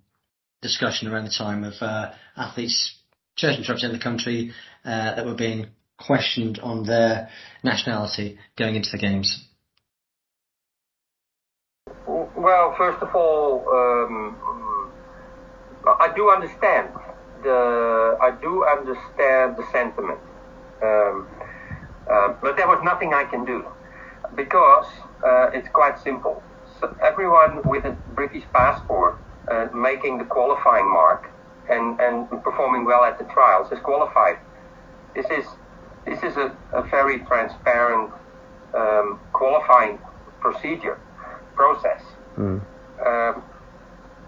discussion 0.61 1.07
around 1.07 1.25
the 1.25 1.35
time 1.35 1.63
of 1.63 1.73
uh, 1.81 2.11
athletes 2.37 2.95
chosen 3.35 3.63
to 3.63 3.69
represent 3.69 3.93
the 3.93 3.99
country 3.99 4.51
uh, 4.85 5.15
that 5.15 5.25
were 5.25 5.35
being 5.35 5.67
questioned 5.97 6.59
on 6.59 6.85
their 6.85 7.29
nationality 7.63 8.37
going 8.57 8.75
into 8.75 8.89
the 8.91 8.97
games. 8.97 9.47
well, 12.45 12.75
first 12.77 13.01
of 13.01 13.15
all, 13.15 13.65
um, 13.69 14.37
I 15.99 16.11
do 16.15 16.29
understand 16.29 16.89
the 17.43 18.17
I 18.21 18.31
do 18.41 18.65
understand 18.65 19.57
the 19.57 19.65
sentiment, 19.71 20.19
um, 20.83 21.27
uh, 22.11 22.33
but 22.41 22.55
there 22.55 22.67
was 22.67 22.81
nothing 22.83 23.13
I 23.13 23.23
can 23.23 23.45
do 23.45 23.65
because 24.35 24.85
uh, 25.25 25.49
it's 25.53 25.69
quite 25.69 25.99
simple. 25.99 26.41
So 26.79 26.95
everyone 27.01 27.61
with 27.65 27.85
a 27.85 27.91
British 28.13 28.43
passport 28.53 29.19
uh, 29.49 29.67
making 29.73 30.17
the 30.17 30.25
qualifying 30.25 30.89
mark 30.91 31.29
and, 31.69 31.99
and 31.99 32.29
performing 32.43 32.85
well 32.85 33.03
at 33.03 33.17
the 33.17 33.25
trials 33.25 33.71
is 33.71 33.79
qualified. 33.79 34.37
This 35.15 35.25
is 35.31 35.45
this 36.05 36.21
is 36.21 36.37
a, 36.37 36.55
a 36.71 36.83
very 36.83 37.19
transparent 37.19 38.11
um, 38.75 39.19
qualifying 39.33 39.97
procedure 40.39 40.99
process. 41.55 42.01
Mm. 42.37 42.61
Um, 43.05 43.43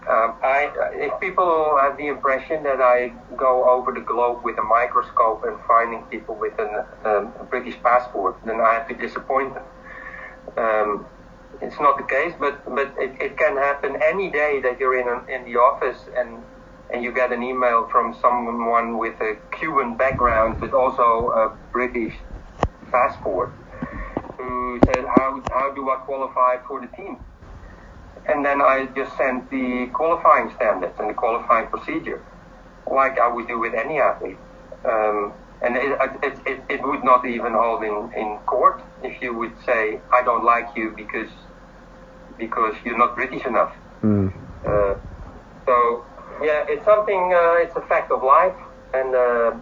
um, 0.08 0.34
I, 0.42 0.72
if 0.94 1.20
people 1.20 1.78
have 1.80 1.96
the 1.98 2.06
impression 2.06 2.62
that 2.64 2.80
I 2.80 3.12
go 3.36 3.68
over 3.68 3.92
the 3.92 4.00
globe 4.00 4.42
with 4.42 4.58
a 4.58 4.62
microscope 4.62 5.44
and 5.44 5.58
finding 5.68 6.02
people 6.04 6.34
with 6.34 6.58
an, 6.58 6.84
um, 7.04 7.32
a 7.38 7.44
British 7.44 7.80
passport, 7.82 8.36
then 8.46 8.60
I 8.60 8.72
have 8.72 8.88
to 8.88 8.94
disappoint 8.94 9.54
them. 9.54 9.64
Um, 10.58 11.06
it's 11.62 11.80
not 11.80 11.98
the 11.98 12.04
case, 12.04 12.34
but 12.40 12.64
but 12.66 12.94
it, 12.98 13.12
it 13.20 13.38
can 13.38 13.56
happen 13.56 13.98
any 14.02 14.30
day 14.30 14.60
that 14.62 14.78
you're 14.80 14.98
in 15.00 15.08
in 15.34 15.44
the 15.44 15.58
office 15.58 16.00
and 16.16 16.44
and 16.92 17.04
you 17.04 17.12
get 17.14 17.32
an 17.32 17.42
email 17.42 17.88
from 17.92 18.14
someone 18.22 18.98
with 18.98 19.20
a 19.20 19.36
Cuban 19.58 19.96
background 19.96 20.58
but 20.60 20.72
also 20.74 21.30
a 21.30 21.58
British 21.72 22.14
passport 22.92 23.54
who 24.38 24.80
said 24.86 25.04
how 25.06 25.42
how 25.50 25.74
do 25.74 25.90
I 25.90 25.96
qualify 26.06 26.56
for 26.68 26.80
the 26.80 26.88
team? 26.96 27.18
and 28.28 28.44
then 28.44 28.60
I 28.62 28.88
just 28.96 29.16
sent 29.16 29.50
the 29.50 29.88
qualifying 29.94 30.52
standards 30.56 30.94
and 30.98 31.10
the 31.10 31.14
qualifying 31.14 31.68
procedure, 31.68 32.24
like 32.90 33.18
I 33.18 33.28
would 33.28 33.48
do 33.48 33.58
with 33.58 33.74
any 33.74 34.00
athlete. 34.00 34.38
Um, 34.84 35.34
and 35.62 35.76
it, 35.76 35.98
it, 36.22 36.38
it, 36.46 36.60
it, 36.68 36.82
would 36.82 37.02
not 37.02 37.26
even 37.26 37.52
hold 37.52 37.82
in, 37.82 38.12
in 38.16 38.38
court 38.46 38.80
if 39.02 39.20
you 39.20 39.34
would 39.34 39.52
say, 39.66 40.00
I 40.12 40.22
don't 40.22 40.44
like 40.44 40.68
you 40.76 40.92
because 40.96 41.30
because 42.38 42.74
you're 42.84 42.96
not 42.96 43.16
British 43.16 43.44
enough. 43.44 43.74
Mm. 44.02 44.32
Uh, 44.64 44.94
so, 45.66 46.04
yeah, 46.40 46.64
it's 46.68 46.84
something, 46.84 47.34
uh, 47.34 47.54
it's 47.56 47.74
a 47.74 47.80
fact 47.82 48.12
of 48.12 48.22
life. 48.22 48.54
And, 48.94 49.14
uh, 49.14 49.56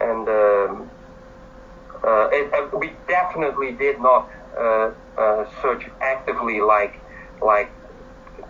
and 0.00 0.28
um, 0.28 0.90
uh, 2.04 2.28
it, 2.30 2.52
uh, 2.54 2.78
we 2.78 2.92
definitely 3.08 3.72
did 3.72 4.00
not 4.00 4.30
uh, 4.56 4.92
search 5.60 5.84
actively 6.00 6.60
like 6.60 7.00
like 7.40 7.70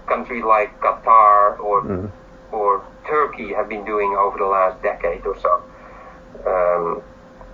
countries 0.06 0.44
like 0.44 0.78
Qatar 0.80 1.59
or 1.59 1.82
mm. 1.82 2.11
or 2.52 2.85
Turkey 3.06 3.52
have 3.52 3.68
been 3.68 3.85
doing 3.85 4.14
over 4.16 4.38
the 4.38 4.47
last 4.47 4.82
decade 4.82 5.26
or 5.26 5.38
so. 5.40 5.62
Um, 6.46 7.02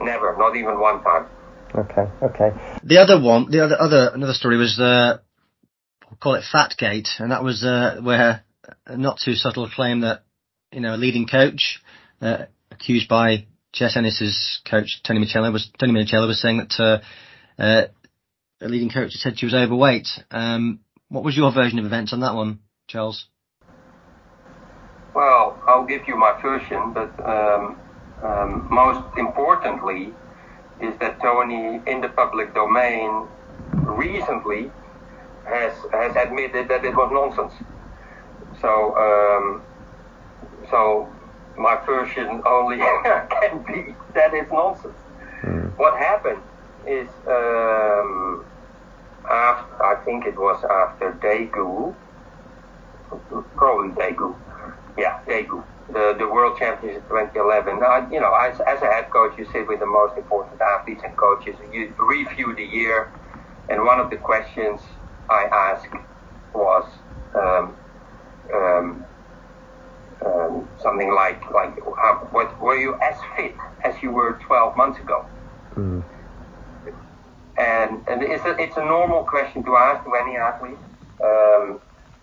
never, 0.01 0.37
not 0.37 0.57
even 0.57 0.81
one 0.81 1.03
time. 1.03 1.27
Okay, 1.75 2.07
okay. 2.23 2.79
The 2.85 2.99
other 2.99 3.21
one, 3.21 3.51
the 3.51 3.65
other 3.65 3.81
other 3.81 4.11
another 4.15 4.33
story 4.33 4.57
was 4.57 4.77
the 4.77 5.21
we'll 6.09 6.19
call 6.19 6.35
it 6.35 6.45
Fatgate, 6.53 7.09
and 7.19 7.31
that 7.31 7.45
was 7.45 7.63
uh, 7.63 8.01
where 8.03 8.45
a 8.87 8.97
not 8.97 9.19
too 9.23 9.35
subtle 9.35 9.69
claim 9.69 10.01
that 10.01 10.25
you 10.73 10.81
know 10.81 10.95
a 10.95 10.97
leading 10.97 11.27
coach 11.27 11.81
uh, 12.23 12.45
accused 12.71 13.09
by 13.09 13.47
Jess 13.73 13.97
Ennis's 13.97 14.61
coach 14.69 15.03
Toni 15.07 15.21
Minichiello 15.21 15.53
was 15.53 15.71
Toni 15.79 15.93
Minichiello 15.93 16.27
was 16.27 16.41
saying 16.41 16.59
that 16.59 16.81
uh, 17.59 17.63
uh, 17.63 17.87
a 18.61 18.69
leading 18.69 18.91
coach 18.91 19.13
said 19.13 19.39
she 19.39 19.47
was 19.47 19.55
overweight. 19.55 20.09
Um, 20.31 20.81
what 21.09 21.25
was 21.25 21.37
your 21.37 21.53
version 21.53 21.79
of 21.79 21.85
events 21.85 22.13
on 22.13 22.21
that 22.21 22.35
one, 22.35 22.61
Charles? 22.87 23.27
Well, 25.15 25.61
I'll 25.67 25.87
give 25.87 26.03
you 26.07 26.17
my 26.17 26.41
version, 26.41 26.93
but 26.93 27.11
um, 27.27 27.79
um, 28.23 28.67
most 28.71 29.05
importantly 29.17 30.13
is 30.81 30.95
that 31.01 31.21
Toni, 31.21 31.81
in 31.87 32.01
the 32.01 32.09
public 32.09 32.55
domain, 32.55 33.27
recently 33.73 34.71
has 35.45 35.73
has 35.93 36.15
admitted 36.17 36.69
that 36.69 36.85
it 36.85 36.95
was 36.95 37.11
nonsense. 37.13 37.55
So, 38.61 38.97
um, 38.97 39.63
so 40.71 41.09
my 41.57 41.77
version 41.85 42.43
only 42.47 42.77
can 43.41 43.65
be 43.67 43.95
that 44.15 44.35
it's 44.35 44.51
nonsense. 44.51 44.99
Mm. 45.43 45.77
What 45.77 45.99
happened 45.99 46.43
is 46.87 47.09
um, 47.27 48.45
after, 49.31 49.85
I 49.85 49.97
think 50.05 50.27
it 50.27 50.37
was 50.37 50.63
after 50.65 51.13
Daegu, 51.23 51.95
probably 53.57 53.91
Daegu, 53.91 54.35
yeah, 54.97 55.21
Daegu, 55.27 55.63
the, 55.93 56.15
the 56.19 56.29
World 56.29 56.59
Championship 56.59 57.09
2011. 57.09 57.83
Uh, 57.83 58.09
you 58.13 58.21
know, 58.21 58.35
as, 58.35 58.61
as 58.61 58.83
a 58.83 58.87
head 58.87 59.11
coach, 59.11 59.39
you 59.39 59.47
sit 59.53 59.67
with 59.67 59.81
the 59.81 59.87
most 59.87 60.17
important 60.17 60.61
athletes 60.61 61.03
and 61.05 61.17
coaches, 61.17 61.57
you 61.73 61.93
review 61.99 62.55
the 62.55 62.65
year. 62.65 63.11
And 63.69 63.85
one 63.85 64.01
of 64.01 64.11
the 64.11 64.17
questions 64.17 64.81
I 65.31 65.45
asked 65.45 65.95
was 66.55 66.85
um, 67.35 67.77
um, 68.55 69.05
um, 70.25 70.69
something 70.83 71.13
like, 71.13 71.51
like, 71.51 71.79
how, 71.97 72.29
what, 72.33 72.59
were 72.61 72.77
you 72.77 72.95
as 72.97 73.17
fit 73.37 73.55
as 73.85 73.95
you 74.03 74.11
were 74.11 74.39
12 74.43 74.77
months 74.77 74.99
ago? 74.99 75.25
Mm. 75.75 76.03
And, 77.59 78.09
and 78.09 78.23
it's, 78.23 78.45
a, 78.45 78.57
it's 78.61 78.77
a 78.77 78.85
normal 78.85 79.25
question 79.25 79.63
to 79.65 79.77
ask 79.77 80.05
to 80.05 80.15
any 80.15 80.37
athlete. 80.37 80.79
Um, 81.23 81.81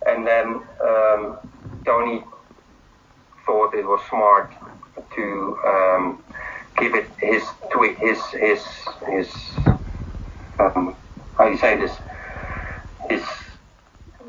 and 0.07 0.25
then 0.25 0.61
um, 0.81 1.37
Tony 1.85 2.23
thought 3.45 3.73
it 3.73 3.85
was 3.85 4.01
smart 4.09 4.53
to 5.15 5.57
um, 5.65 6.23
give 6.77 6.95
it 6.95 7.09
his 7.19 7.43
tweet, 7.71 7.97
his 7.97 8.19
his 8.31 8.63
his 9.07 9.29
um, 10.59 10.95
how 11.37 11.45
do 11.45 11.51
you 11.51 11.57
say 11.57 11.77
this? 11.77 11.91
His 13.09 13.23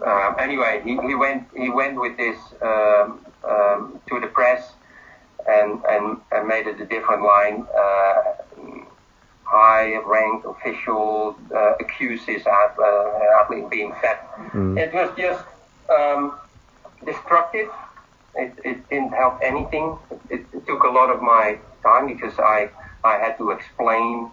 uh, 0.04 0.34
anyway, 0.38 0.82
he, 0.84 0.96
he 1.08 1.14
went 1.14 1.48
he 1.56 1.70
went 1.70 2.00
with 2.00 2.16
this 2.16 2.38
um, 2.62 3.24
um, 3.48 4.00
to 4.08 4.20
the 4.20 4.26
press 4.28 4.72
and 5.48 5.82
and 5.88 6.18
and 6.32 6.48
made 6.48 6.66
it 6.66 6.80
a 6.80 6.86
different 6.86 7.22
line. 7.22 7.66
Uh, 7.76 8.22
high-ranked 9.46 10.44
official 10.44 11.36
uh, 11.54 11.74
accuses 11.78 12.44
at, 12.46 12.76
uh, 12.82 13.40
athlete 13.40 13.70
being 13.70 13.92
fat. 14.02 14.28
Mm. 14.52 14.76
It 14.76 14.92
was 14.92 15.08
just 15.16 15.44
um, 15.88 16.34
destructive. 17.04 17.70
It, 18.38 18.58
it, 18.64 18.88
didn't 18.90 19.12
help 19.12 19.38
anything. 19.42 19.98
It, 20.30 20.46
it, 20.52 20.66
took 20.66 20.82
a 20.84 20.88
lot 20.88 21.10
of 21.10 21.22
my 21.22 21.58
time 21.82 22.06
because 22.06 22.38
I 22.38 22.70
I 23.04 23.14
had 23.18 23.38
to 23.38 23.50
explain 23.50 24.30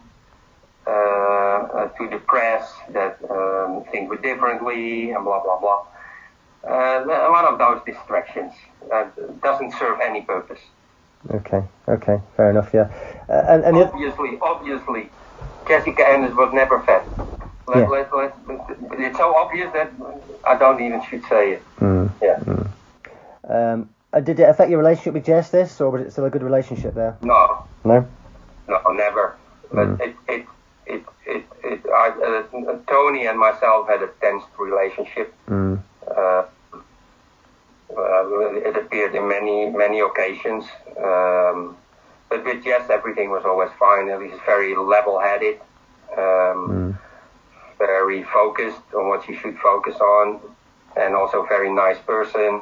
uh, 0.85 0.89
uh 0.91 1.87
to 1.97 2.09
the 2.09 2.19
press 2.27 2.71
that 2.91 3.17
um, 3.29 3.83
things 3.91 4.09
were 4.09 4.17
differently 4.17 5.11
and 5.11 5.23
blah 5.23 5.41
blah 5.43 5.59
blah. 5.59 5.81
Uh, 6.67 7.03
one 7.29 7.45
of 7.45 7.59
those 7.59 7.81
distractions 7.85 8.53
doesn't 9.41 9.73
serve 9.73 9.99
any 10.01 10.21
purpose. 10.21 10.61
Okay, 11.31 11.63
okay, 11.87 12.17
fair 12.35 12.49
enough. 12.51 12.69
Yeah, 12.73 12.91
uh, 13.29 13.43
and, 13.47 13.63
and 13.63 13.77
obviously, 13.77 14.37
obviously, 14.41 15.09
Jessica 15.67 16.07
Ennis 16.07 16.33
was 16.35 16.51
never 16.53 16.81
fat. 16.83 17.07
Let, 17.67 17.77
Yeah. 17.77 17.87
let, 17.87 18.15
let, 18.15 18.35
it's 18.99 19.17
so 19.17 19.33
obvious 19.35 19.71
that 19.73 19.91
I 20.45 20.57
don't 20.57 20.81
even 20.81 21.01
should 21.09 21.23
say 21.25 21.53
it. 21.53 21.63
Mm, 21.79 22.11
Yeah. 22.21 22.39
mm. 22.39 22.67
Um, 23.47 23.89
uh, 24.11 24.19
did 24.19 24.39
it 24.39 24.43
affect 24.43 24.69
your 24.69 24.79
relationship 24.79 25.13
with 25.15 25.25
Jess? 25.25 25.49
This, 25.49 25.81
or 25.81 25.89
was 25.89 26.01
it 26.01 26.11
still 26.11 26.25
a 26.25 26.29
good 26.29 26.43
relationship 26.43 26.93
there? 26.93 27.17
No, 27.21 27.65
No. 27.83 28.07
no, 28.67 28.79
never. 28.91 29.35
Mm. 29.71 29.97
But 29.97 30.05
it, 30.07 30.15
it, 30.27 30.45
it, 30.85 31.03
it, 31.25 31.45
it 31.63 31.85
I, 31.87 32.09
uh, 32.09 32.77
Toni 32.87 33.25
and 33.25 33.39
myself 33.39 33.87
had 33.87 34.03
a 34.03 34.07
tense 34.21 34.43
relationship. 34.59 35.33
Mm. 35.49 35.81
Uh, 36.07 36.43
uh, 37.97 38.25
it 38.55 38.75
appeared 38.77 39.15
in 39.15 39.27
many, 39.27 39.69
many 39.69 39.99
occasions. 39.99 40.65
Um, 40.97 41.75
but 42.29 42.43
with 42.45 42.63
Jess, 42.63 42.89
everything 42.89 43.29
was 43.29 43.43
always 43.45 43.69
fine. 43.79 44.09
At 44.09 44.19
least 44.19 44.37
very 44.45 44.75
level-headed, 44.75 45.59
um, 46.17 46.97
very 47.77 48.23
focused 48.23 48.81
on 48.95 49.09
what 49.09 49.23
she 49.25 49.35
should 49.35 49.57
focus 49.59 49.95
on, 49.97 50.39
and 50.95 51.13
also 51.15 51.45
very 51.47 51.71
nice 51.71 51.99
person. 51.99 52.61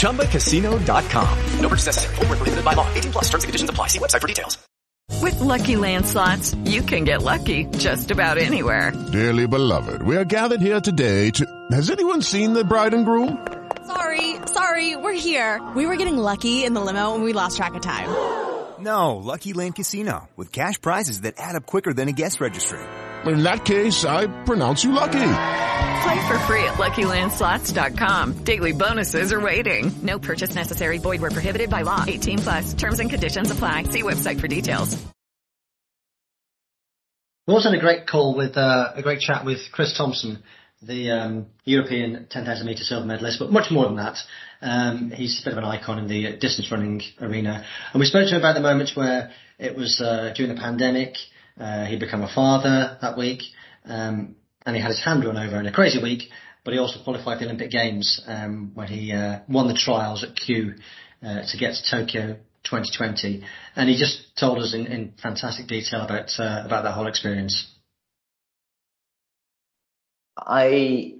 ChumbaCasino.com. 0.00 1.38
No 1.60 1.68
purchase 1.68 1.86
necessary. 1.86 2.16
Full 2.16 2.26
prohibited 2.26 2.64
by 2.64 2.72
law. 2.72 2.92
18 2.94 3.12
plus 3.12 3.24
terms 3.28 3.44
and 3.44 3.48
conditions 3.48 3.70
apply. 3.70 3.88
See 3.88 3.98
website 3.98 4.20
for 4.20 4.26
details. 4.26 4.58
With 5.20 5.38
Lucky 5.40 5.76
Land 5.76 6.06
slots, 6.06 6.54
you 6.64 6.80
can 6.80 7.04
get 7.04 7.22
lucky 7.22 7.66
just 7.76 8.10
about 8.10 8.38
anywhere. 8.38 8.92
Dearly 9.12 9.46
beloved, 9.46 10.02
we 10.02 10.16
are 10.16 10.24
gathered 10.24 10.62
here 10.62 10.80
today 10.80 11.30
to. 11.32 11.44
Has 11.72 11.90
anyone 11.90 12.22
seen 12.22 12.54
the 12.54 12.64
bride 12.64 12.94
and 12.94 13.04
groom? 13.04 13.46
Sorry, 13.86 14.36
sorry, 14.46 14.96
we're 14.96 15.12
here. 15.12 15.60
We 15.76 15.84
were 15.86 15.96
getting 15.96 16.16
lucky 16.16 16.64
in 16.64 16.72
the 16.74 16.80
limo 16.80 17.14
and 17.14 17.24
we 17.24 17.32
lost 17.34 17.56
track 17.56 17.74
of 17.74 17.82
time. 17.82 18.08
No, 18.78 19.16
Lucky 19.16 19.52
Land 19.52 19.74
Casino, 19.74 20.30
with 20.36 20.50
cash 20.52 20.80
prizes 20.80 21.22
that 21.22 21.34
add 21.36 21.56
up 21.56 21.66
quicker 21.66 21.92
than 21.92 22.08
a 22.08 22.12
guest 22.12 22.40
registry. 22.40 22.80
In 23.26 23.42
that 23.42 23.66
case, 23.66 24.06
I 24.06 24.26
pronounce 24.44 24.82
you 24.82 24.92
lucky. 24.92 25.18
Play 26.02 26.28
for 26.28 26.38
free 26.40 26.64
at 26.64 26.78
LuckyLandSlots.com. 26.78 28.44
Daily 28.44 28.72
bonuses 28.72 29.32
are 29.32 29.40
waiting. 29.40 29.92
No 30.02 30.18
purchase 30.18 30.54
necessary. 30.54 30.98
Void 30.98 31.20
where 31.20 31.30
prohibited 31.30 31.70
by 31.70 31.82
law. 31.82 32.04
18 32.06 32.38
plus. 32.38 32.74
Terms 32.74 33.00
and 33.00 33.10
conditions 33.10 33.50
apply. 33.50 33.84
See 33.84 34.02
website 34.02 34.40
for 34.40 34.48
details. 34.48 34.96
We 37.46 37.54
also 37.54 37.70
had 37.70 37.78
a 37.78 37.80
great 37.80 38.06
call 38.06 38.36
with 38.36 38.56
uh, 38.56 38.92
a 38.94 39.02
great 39.02 39.18
chat 39.18 39.44
with 39.44 39.58
Chris 39.72 39.96
Thompson, 39.96 40.42
the 40.82 41.10
um, 41.10 41.46
European 41.64 42.28
10,000 42.30 42.64
metre 42.64 42.84
silver 42.84 43.04
medalist, 43.04 43.40
but 43.40 43.50
much 43.50 43.72
more 43.72 43.86
than 43.86 43.96
that. 43.96 44.18
Um, 44.62 45.10
he's 45.10 45.40
a 45.40 45.44
bit 45.44 45.52
of 45.54 45.58
an 45.58 45.64
icon 45.64 45.98
in 45.98 46.06
the 46.06 46.36
distance 46.36 46.70
running 46.70 47.02
arena. 47.20 47.64
And 47.92 47.98
we 47.98 48.06
spoke 48.06 48.28
to 48.28 48.34
him 48.36 48.40
about 48.40 48.54
the 48.54 48.60
moments 48.60 48.94
where 48.94 49.32
it 49.58 49.76
was 49.76 50.00
uh, 50.00 50.32
during 50.36 50.54
the 50.54 50.60
pandemic, 50.60 51.16
uh, 51.58 51.86
he'd 51.86 51.98
become 51.98 52.22
a 52.22 52.32
father 52.32 52.98
that 53.02 53.18
week, 53.18 53.42
um, 53.84 54.36
and 54.70 54.76
he 54.76 54.82
had 54.82 54.92
his 54.92 55.02
hand 55.02 55.24
run 55.24 55.36
over 55.36 55.58
in 55.58 55.66
a 55.66 55.72
crazy 55.72 56.00
week, 56.00 56.30
but 56.64 56.72
he 56.72 56.78
also 56.78 57.02
qualified 57.02 57.38
for 57.38 57.44
the 57.44 57.46
Olympic 57.46 57.72
Games 57.72 58.22
um, 58.24 58.70
when 58.74 58.86
he 58.86 59.12
uh, 59.12 59.40
won 59.48 59.66
the 59.66 59.74
trials 59.74 60.22
at 60.22 60.36
Kew 60.36 60.74
uh, 61.24 61.42
to 61.42 61.58
get 61.58 61.74
to 61.74 61.90
Tokyo 61.90 62.36
2020. 62.62 63.42
And 63.74 63.88
he 63.88 63.98
just 63.98 64.36
told 64.38 64.58
us 64.58 64.72
in, 64.72 64.86
in 64.86 65.14
fantastic 65.20 65.66
detail 65.66 66.02
about 66.02 66.30
uh, 66.38 66.62
about 66.64 66.84
that 66.84 66.92
whole 66.92 67.08
experience. 67.08 67.66
I 70.38 71.14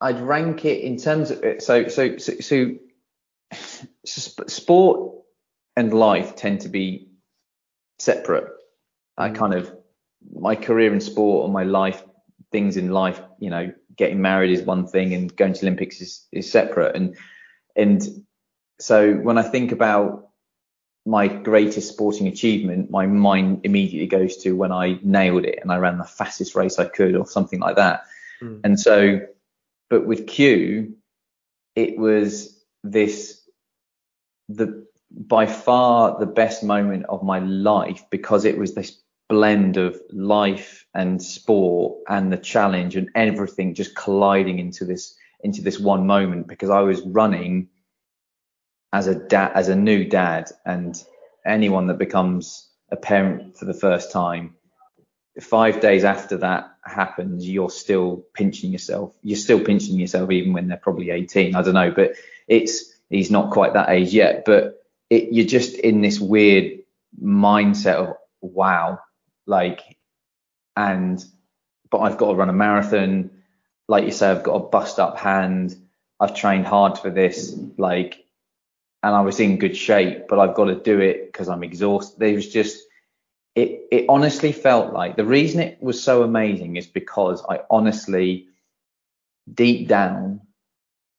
I'd 0.00 0.20
rank 0.20 0.64
it 0.64 0.84
in 0.84 0.98
terms 0.98 1.32
of 1.32 1.42
so 1.58 1.88
so 1.88 2.18
so, 2.18 2.34
so 2.38 2.74
sport 4.46 5.24
and 5.74 5.92
life 5.92 6.36
tend 6.36 6.60
to 6.60 6.68
be 6.68 7.08
separate. 7.98 8.46
I 9.18 9.30
kind 9.30 9.54
of 9.54 9.72
my 10.32 10.54
career 10.54 10.92
in 10.92 11.00
sport 11.00 11.46
and 11.46 11.52
my 11.52 11.64
life 11.64 12.00
things 12.56 12.76
in 12.78 12.90
life, 12.90 13.20
you 13.38 13.50
know, 13.50 13.72
getting 13.96 14.22
married 14.22 14.50
is 14.50 14.62
one 14.62 14.86
thing 14.86 15.12
and 15.12 15.34
going 15.36 15.52
to 15.52 15.66
Olympics 15.66 16.00
is, 16.00 16.26
is 16.32 16.50
separate. 16.50 16.96
And 16.96 17.16
and 17.74 18.02
so 18.80 19.14
when 19.14 19.36
I 19.36 19.42
think 19.42 19.72
about 19.72 20.28
my 21.04 21.28
greatest 21.28 21.88
sporting 21.88 22.26
achievement, 22.26 22.90
my 22.90 23.06
mind 23.06 23.60
immediately 23.64 24.06
goes 24.06 24.38
to 24.38 24.56
when 24.56 24.72
I 24.72 24.98
nailed 25.02 25.44
it 25.44 25.58
and 25.60 25.70
I 25.70 25.76
ran 25.76 25.98
the 25.98 26.04
fastest 26.04 26.54
race 26.54 26.78
I 26.78 26.86
could 26.86 27.14
or 27.14 27.26
something 27.26 27.60
like 27.60 27.76
that. 27.76 28.04
Mm. 28.42 28.60
And 28.64 28.80
so, 28.80 29.20
but 29.90 30.06
with 30.06 30.26
Kew 30.26 30.96
it 31.76 31.98
was 31.98 32.58
this 32.82 33.42
the 34.48 34.86
by 35.10 35.46
far 35.46 36.18
the 36.18 36.26
best 36.26 36.64
moment 36.64 37.04
of 37.08 37.22
my 37.22 37.38
life 37.38 38.04
because 38.10 38.44
it 38.44 38.58
was 38.58 38.74
this 38.74 38.98
blend 39.28 39.76
of 39.76 40.00
life 40.10 40.85
and 40.96 41.22
sport 41.22 41.98
and 42.08 42.32
the 42.32 42.38
challenge 42.38 42.96
and 42.96 43.10
everything 43.14 43.74
just 43.74 43.94
colliding 43.94 44.58
into 44.58 44.84
this 44.84 45.14
into 45.40 45.60
this 45.60 45.78
one 45.78 46.06
moment 46.06 46.48
because 46.48 46.70
I 46.70 46.80
was 46.80 47.02
running 47.02 47.68
as 48.94 49.06
a 49.06 49.14
dad 49.14 49.52
as 49.54 49.68
a 49.68 49.76
new 49.76 50.06
dad 50.06 50.50
and 50.64 51.00
anyone 51.44 51.88
that 51.88 51.98
becomes 51.98 52.70
a 52.90 52.96
parent 52.96 53.58
for 53.58 53.66
the 53.66 53.74
first 53.74 54.10
time 54.10 54.54
five 55.38 55.80
days 55.80 56.02
after 56.02 56.38
that 56.38 56.70
happens 56.82 57.46
you're 57.46 57.68
still 57.68 58.24
pinching 58.32 58.72
yourself. 58.72 59.14
You're 59.22 59.36
still 59.36 59.60
pinching 59.62 60.00
yourself 60.00 60.30
even 60.30 60.54
when 60.54 60.66
they're 60.66 60.78
probably 60.78 61.10
18 61.10 61.54
I 61.54 61.62
don't 61.62 61.74
know 61.74 61.90
but 61.90 62.12
it's 62.48 62.94
he's 63.10 63.30
not 63.30 63.50
quite 63.50 63.74
that 63.74 63.90
age 63.90 64.14
yet 64.14 64.44
but 64.46 64.82
it, 65.10 65.30
you're 65.30 65.46
just 65.46 65.74
in 65.74 66.00
this 66.00 66.18
weird 66.18 66.78
mindset 67.22 67.96
of 67.96 68.16
wow 68.40 68.98
like 69.46 69.96
and 70.76 71.24
but 71.90 71.98
I've 71.98 72.18
got 72.18 72.28
to 72.28 72.34
run 72.34 72.48
a 72.48 72.54
marathon 72.54 73.30
like 73.88 74.04
you 74.04 74.10
say 74.10 74.30
I've 74.30 74.42
got 74.42 74.54
a 74.54 74.68
bust 74.68 74.98
up 74.98 75.18
hand 75.18 75.76
I've 76.20 76.34
trained 76.34 76.66
hard 76.66 76.98
for 76.98 77.10
this 77.10 77.58
like 77.76 78.24
and 79.02 79.14
I 79.14 79.20
was 79.20 79.40
in 79.40 79.58
good 79.58 79.76
shape 79.76 80.28
but 80.28 80.38
I've 80.38 80.54
got 80.54 80.66
to 80.66 80.74
do 80.74 81.00
it 81.00 81.26
because 81.26 81.48
I'm 81.48 81.62
exhausted 81.62 82.18
there 82.18 82.34
was 82.34 82.52
just 82.52 82.82
it 83.54 83.82
it 83.90 84.06
honestly 84.08 84.52
felt 84.52 84.92
like 84.92 85.16
the 85.16 85.24
reason 85.24 85.60
it 85.60 85.82
was 85.82 86.02
so 86.02 86.22
amazing 86.22 86.76
is 86.76 86.86
because 86.86 87.44
I 87.48 87.60
honestly 87.70 88.48
deep 89.52 89.88
down 89.88 90.40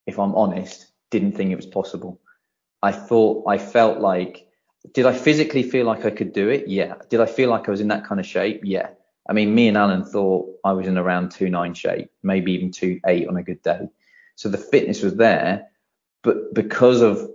if 0.05 0.19
I'm 0.19 0.35
honest 0.35 0.87
didn't 1.09 1.33
think 1.33 1.51
it 1.51 1.55
was 1.55 1.65
possible 1.65 2.19
I 2.83 2.91
thought 2.91 3.45
I 3.47 3.57
felt 3.57 3.99
like 3.99 4.47
did 4.93 5.05
I 5.05 5.13
physically 5.13 5.63
feel 5.63 5.85
like 5.85 6.05
I 6.05 6.11
could 6.11 6.33
do 6.33 6.49
it? 6.49 6.67
Yeah. 6.67 6.95
Did 7.09 7.19
I 7.19 7.25
feel 7.25 7.49
like 7.49 7.67
I 7.67 7.71
was 7.71 7.81
in 7.81 7.89
that 7.89 8.05
kind 8.05 8.19
of 8.19 8.25
shape? 8.25 8.61
Yeah. 8.63 8.89
I 9.29 9.33
mean, 9.33 9.53
me 9.53 9.67
and 9.67 9.77
Alan 9.77 10.05
thought 10.05 10.47
I 10.63 10.71
was 10.71 10.87
in 10.87 10.97
around 10.97 11.31
two 11.31 11.49
nine 11.49 11.73
shape, 11.73 12.09
maybe 12.23 12.53
even 12.53 12.71
two 12.71 12.99
eight 13.05 13.27
on 13.27 13.37
a 13.37 13.43
good 13.43 13.61
day. 13.61 13.89
So 14.35 14.49
the 14.49 14.57
fitness 14.57 15.01
was 15.01 15.15
there, 15.15 15.67
but 16.23 16.53
because 16.53 17.01
of 17.01 17.29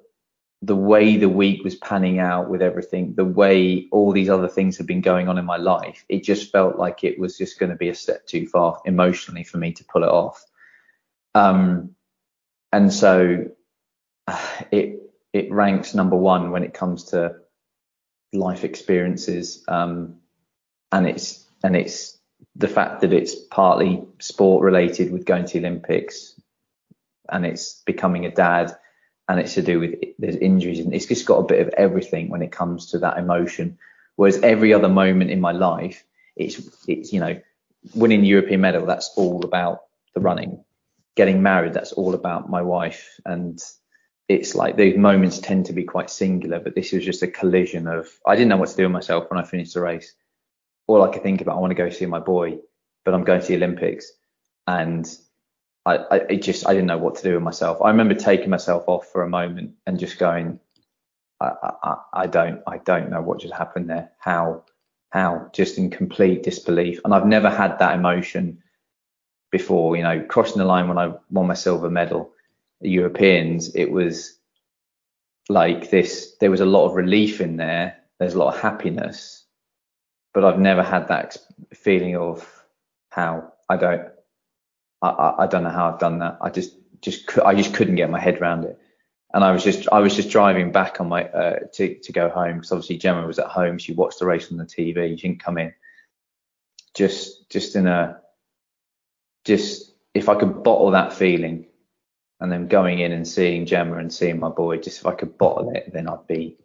the 0.62 0.76
way 0.76 1.16
the 1.16 1.28
week 1.28 1.64
was 1.64 1.74
panning 1.74 2.20
out 2.20 2.48
with 2.48 2.62
everything, 2.62 3.14
the 3.14 3.24
way 3.24 3.88
all 3.90 4.12
these 4.12 4.28
other 4.30 4.46
things 4.46 4.78
have 4.78 4.86
been 4.86 5.00
going 5.00 5.28
on 5.28 5.36
in 5.36 5.44
my 5.44 5.56
life, 5.56 6.04
it 6.08 6.22
just 6.22 6.52
felt 6.52 6.78
like 6.78 7.02
it 7.02 7.18
was 7.18 7.36
just 7.36 7.58
going 7.58 7.70
to 7.70 7.76
be 7.76 7.88
a 7.88 7.94
step 7.94 8.24
too 8.26 8.46
far 8.46 8.80
emotionally 8.84 9.42
for 9.42 9.58
me 9.58 9.72
to 9.72 9.84
pull 9.84 10.04
it 10.04 10.08
off. 10.08 10.44
Um, 11.34 11.96
and 12.72 12.92
so 12.92 13.46
it 14.70 15.00
it 15.32 15.50
ranks 15.50 15.94
number 15.94 16.16
one 16.16 16.50
when 16.50 16.62
it 16.62 16.74
comes 16.74 17.04
to 17.04 17.36
life 18.32 18.64
experiences, 18.64 19.64
um, 19.66 20.16
and 20.92 21.06
it's 21.06 21.46
and 21.62 21.76
it's 21.76 22.18
the 22.56 22.68
fact 22.68 23.00
that 23.00 23.12
it's 23.12 23.34
partly 23.34 24.04
sport 24.18 24.62
related 24.62 25.12
with 25.12 25.24
going 25.24 25.44
to 25.46 25.60
the 25.60 25.66
Olympics, 25.66 26.40
and 27.30 27.46
it's 27.46 27.82
becoming 27.86 28.26
a 28.26 28.30
dad, 28.30 28.76
and 29.28 29.40
it's 29.40 29.54
to 29.54 29.62
do 29.62 29.80
with 29.80 29.94
there's 30.18 30.36
injuries, 30.36 30.80
and 30.80 30.94
it's 30.94 31.06
just 31.06 31.26
got 31.26 31.38
a 31.38 31.46
bit 31.46 31.66
of 31.66 31.74
everything 31.74 32.28
when 32.28 32.42
it 32.42 32.52
comes 32.52 32.90
to 32.90 32.98
that 32.98 33.18
emotion. 33.18 33.78
Whereas 34.16 34.38
every 34.42 34.74
other 34.74 34.88
moment 34.88 35.30
in 35.30 35.40
my 35.40 35.52
life, 35.52 36.04
it's 36.36 36.60
it's 36.86 37.12
you 37.12 37.20
know 37.20 37.40
winning 37.94 38.22
the 38.22 38.28
European 38.28 38.60
medal, 38.60 38.86
that's 38.86 39.12
all 39.16 39.44
about 39.44 39.82
the 40.14 40.20
running. 40.20 40.64
Getting 41.14 41.42
married, 41.42 41.74
that's 41.74 41.92
all 41.92 42.14
about 42.14 42.48
my 42.48 42.62
wife 42.62 43.20
and 43.26 43.62
it's 44.28 44.54
like 44.54 44.76
those 44.76 44.96
moments 44.96 45.38
tend 45.38 45.66
to 45.66 45.72
be 45.72 45.84
quite 45.84 46.10
singular, 46.10 46.60
but 46.60 46.74
this 46.74 46.92
was 46.92 47.04
just 47.04 47.22
a 47.22 47.26
collision 47.26 47.86
of 47.86 48.08
I 48.26 48.34
didn't 48.34 48.48
know 48.48 48.56
what 48.56 48.68
to 48.70 48.76
do 48.76 48.84
with 48.84 48.92
myself 48.92 49.30
when 49.30 49.38
I 49.38 49.44
finished 49.44 49.74
the 49.74 49.80
race. 49.80 50.14
All 50.86 51.02
I 51.02 51.12
could 51.12 51.22
think 51.22 51.40
about, 51.40 51.56
I 51.56 51.60
want 51.60 51.70
to 51.70 51.76
go 51.76 51.90
see 51.90 52.06
my 52.06 52.18
boy, 52.18 52.58
but 53.04 53.14
I'm 53.14 53.24
going 53.24 53.40
to 53.40 53.46
the 53.46 53.56
Olympics, 53.56 54.12
and 54.66 55.06
I, 55.84 55.96
I 55.96 56.16
it 56.30 56.42
just 56.42 56.66
I 56.66 56.72
didn't 56.72 56.86
know 56.86 56.98
what 56.98 57.16
to 57.16 57.22
do 57.22 57.34
with 57.34 57.42
myself. 57.42 57.82
I 57.82 57.90
remember 57.90 58.14
taking 58.14 58.50
myself 58.50 58.84
off 58.86 59.06
for 59.06 59.22
a 59.22 59.28
moment 59.28 59.74
and 59.86 59.98
just 59.98 60.18
going, 60.18 60.60
I, 61.40 61.52
I, 61.82 61.96
I 62.12 62.26
don't 62.26 62.62
I 62.66 62.78
don't 62.78 63.10
know 63.10 63.22
what 63.22 63.40
just 63.40 63.54
happened 63.54 63.90
there. 63.90 64.10
How 64.18 64.64
how 65.10 65.50
just 65.52 65.78
in 65.78 65.90
complete 65.90 66.42
disbelief, 66.42 67.00
and 67.04 67.14
I've 67.14 67.26
never 67.26 67.50
had 67.50 67.78
that 67.78 67.94
emotion 67.94 68.62
before. 69.50 69.96
You 69.96 70.02
know, 70.02 70.20
crossing 70.28 70.58
the 70.58 70.64
line 70.64 70.88
when 70.88 70.98
I 70.98 71.14
won 71.30 71.46
my 71.46 71.54
silver 71.54 71.90
medal 71.90 72.32
Europeans, 72.80 73.74
it 73.74 73.90
was 73.90 74.38
like 75.48 75.90
this. 75.90 76.36
There 76.40 76.50
was 76.50 76.60
a 76.60 76.66
lot 76.66 76.86
of 76.86 76.94
relief 76.94 77.40
in 77.40 77.56
there. 77.56 77.96
There's 78.18 78.34
a 78.34 78.38
lot 78.38 78.54
of 78.54 78.60
happiness, 78.60 79.41
but 80.32 80.44
I've 80.44 80.58
never 80.58 80.82
had 80.82 81.08
that 81.08 81.36
feeling 81.74 82.16
of 82.16 82.64
how 83.10 83.52
I 83.68 83.76
don't. 83.76 84.08
I, 85.02 85.34
I 85.40 85.46
don't 85.46 85.64
know 85.64 85.70
how 85.70 85.92
I've 85.92 85.98
done 85.98 86.20
that. 86.20 86.38
I 86.40 86.50
just 86.50 86.74
just 87.00 87.38
I 87.38 87.54
just 87.54 87.74
couldn't 87.74 87.96
get 87.96 88.10
my 88.10 88.20
head 88.20 88.40
around 88.40 88.64
it. 88.64 88.78
And 89.34 89.44
I 89.44 89.52
was 89.52 89.64
just 89.64 89.88
I 89.90 90.00
was 90.00 90.14
just 90.14 90.30
driving 90.30 90.72
back 90.72 91.00
on 91.00 91.08
my 91.08 91.24
uh, 91.24 91.58
to 91.74 91.94
to 91.98 92.12
go 92.12 92.28
home 92.28 92.56
because 92.56 92.72
obviously 92.72 92.98
Gemma 92.98 93.26
was 93.26 93.38
at 93.38 93.46
home. 93.46 93.78
She 93.78 93.92
watched 93.92 94.18
the 94.18 94.26
race 94.26 94.50
on 94.50 94.58
the 94.58 94.64
TV. 94.64 95.18
She 95.18 95.28
didn't 95.28 95.42
come 95.42 95.58
in. 95.58 95.74
Just 96.94 97.50
just 97.50 97.76
in 97.76 97.86
a 97.86 98.20
just 99.44 99.92
if 100.14 100.28
I 100.28 100.34
could 100.34 100.62
bottle 100.62 100.90
that 100.90 101.12
feeling 101.12 101.66
and 102.40 102.52
then 102.52 102.68
going 102.68 102.98
in 102.98 103.12
and 103.12 103.26
seeing 103.26 103.66
Gemma 103.66 103.98
and 103.98 104.12
seeing 104.12 104.38
my 104.38 104.48
boy, 104.48 104.76
just 104.78 105.00
if 105.00 105.06
I 105.06 105.14
could 105.14 105.38
bottle 105.38 105.70
it, 105.70 105.92
then 105.92 106.08
I'd 106.08 106.26
be 106.26 106.58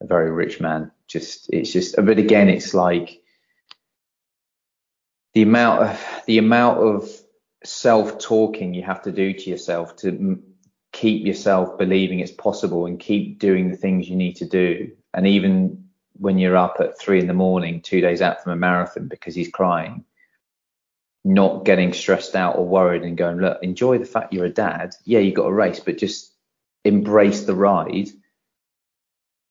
a 0.00 0.06
very 0.06 0.30
rich 0.30 0.60
man. 0.60 0.90
Just 1.08 1.48
it's 1.52 1.72
just. 1.72 1.96
But 1.96 2.18
again, 2.18 2.48
it's 2.48 2.74
like 2.74 3.20
the 5.34 5.42
amount 5.42 5.82
of 5.82 6.22
the 6.26 6.38
amount 6.38 6.80
of 6.80 7.08
self 7.64 8.18
talking 8.18 8.74
you 8.74 8.82
have 8.82 9.02
to 9.02 9.12
do 9.12 9.32
to 9.32 9.50
yourself 9.50 9.96
to 9.96 10.08
m- 10.08 10.42
keep 10.92 11.26
yourself 11.26 11.76
believing 11.76 12.20
it's 12.20 12.30
possible 12.30 12.86
and 12.86 13.00
keep 13.00 13.38
doing 13.38 13.70
the 13.70 13.76
things 13.76 14.08
you 14.08 14.16
need 14.16 14.36
to 14.36 14.44
do. 14.44 14.92
And 15.12 15.26
even 15.26 15.88
when 16.16 16.38
you're 16.38 16.56
up 16.56 16.76
at 16.78 16.98
three 16.98 17.18
in 17.20 17.26
the 17.26 17.34
morning, 17.34 17.80
two 17.80 18.00
days 18.00 18.22
out 18.22 18.42
from 18.42 18.52
a 18.52 18.56
marathon 18.56 19.08
because 19.08 19.34
he's 19.34 19.48
crying, 19.48 20.04
not 21.24 21.64
getting 21.64 21.92
stressed 21.92 22.36
out 22.36 22.56
or 22.56 22.66
worried 22.66 23.02
and 23.02 23.16
going, 23.16 23.38
look, 23.38 23.58
enjoy 23.62 23.98
the 23.98 24.04
fact 24.04 24.32
you're 24.32 24.44
a 24.44 24.50
dad. 24.50 24.94
Yeah, 25.04 25.18
you 25.18 25.32
got 25.32 25.46
a 25.46 25.52
race, 25.52 25.80
but 25.80 25.98
just 25.98 26.32
embrace 26.84 27.42
the 27.42 27.54
ride. 27.54 28.08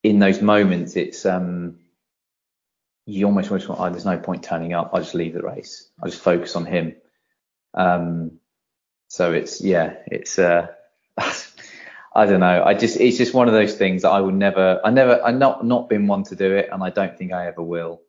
In 0.04 0.20
those 0.20 0.42
moments, 0.42 0.96
it's 0.96 1.26
um, 1.26 1.80
you 3.06 3.26
almost 3.26 3.50
want, 3.52 3.66
oh, 3.70 3.90
there's 3.90 4.06
no 4.06 4.18
point 4.18 4.44
turning 4.44 4.74
up. 4.74 4.92
I'll 4.94 5.02
just 5.02 5.16
leave 5.16 5.34
the 5.34 5.42
race. 5.42 5.90
I'll 6.02 6.10
just 6.10 6.22
focus 6.22 6.56
on 6.56 6.66
him. 6.66 6.96
Um, 7.74 8.40
so 9.08 9.34
it's 9.34 9.62
yeah, 9.62 9.96
it's 10.08 10.40
uh, 10.40 10.68
I 11.18 12.26
don't 12.26 12.40
know. 12.40 12.64
I 12.64 12.74
just 12.74 13.00
it's 13.00 13.18
just 13.18 13.34
one 13.34 13.48
of 13.48 13.54
those 13.54 13.76
things 13.76 14.04
that 14.04 14.10
I 14.10 14.20
would 14.22 14.36
never, 14.36 14.80
I 14.84 14.92
never, 14.92 15.22
I 15.24 15.32
not 15.32 15.66
not 15.66 15.90
been 15.90 16.08
one 16.08 16.24
to 16.26 16.36
do 16.36 16.56
it, 16.56 16.70
and 16.72 16.84
I 16.84 16.90
don't 16.90 17.18
think 17.18 17.34
I 17.34 17.48
ever 17.48 17.62
will, 17.62 18.02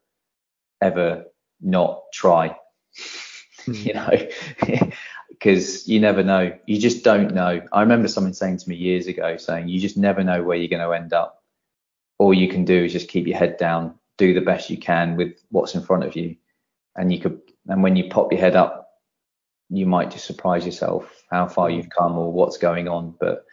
ever 0.80 1.26
not 1.61 2.02
try. 2.12 2.57
you 3.66 3.94
know, 3.94 4.11
because 5.28 5.88
you 5.88 6.00
never 6.00 6.22
know. 6.22 6.59
You 6.66 6.78
just 6.78 7.04
don't 7.04 7.35
know. 7.35 7.62
I 7.72 7.80
remember 7.80 8.09
someone 8.09 8.35
saying 8.35 8.59
to 8.59 8.68
me 8.68 8.76
years 8.76 9.07
ago, 9.07 9.37
saying 9.37 9.68
you 9.68 9.80
just 9.80 9.96
never 9.96 10.24
know 10.24 10.42
where 10.42 10.57
you're 10.57 10.68
going 10.68 10.87
to 10.87 10.92
end 10.92 11.12
up. 11.12 11.43
All 12.18 12.35
you 12.35 12.48
can 12.48 12.64
do 12.64 12.85
is 12.85 12.92
just 12.92 13.09
keep 13.09 13.27
your 13.27 13.38
head 13.38 13.57
down, 13.57 13.94
do 14.18 14.35
the 14.35 14.40
best 14.40 14.70
you 14.70 14.79
can 14.79 15.16
with 15.16 15.33
what's 15.50 15.74
in 15.74 15.83
front 15.83 16.05
of 16.05 16.16
you, 16.16 16.37
and 16.96 17.12
you 17.12 17.20
could. 17.20 17.40
And 17.68 17.83
when 17.83 17.96
you 17.96 18.09
pop 18.09 18.31
your 18.31 18.40
head 18.40 18.57
up, 18.57 18.85
you 19.70 19.87
might 19.87 20.11
just 20.11 20.27
surprise 20.27 20.64
yourself 20.66 21.24
how 21.31 21.48
far 21.48 21.70
you've 21.70 21.90
come 21.90 22.16
or 22.18 22.33
what's 22.33 22.59
going 22.59 22.88
on. 22.88 23.14
But 23.18 23.44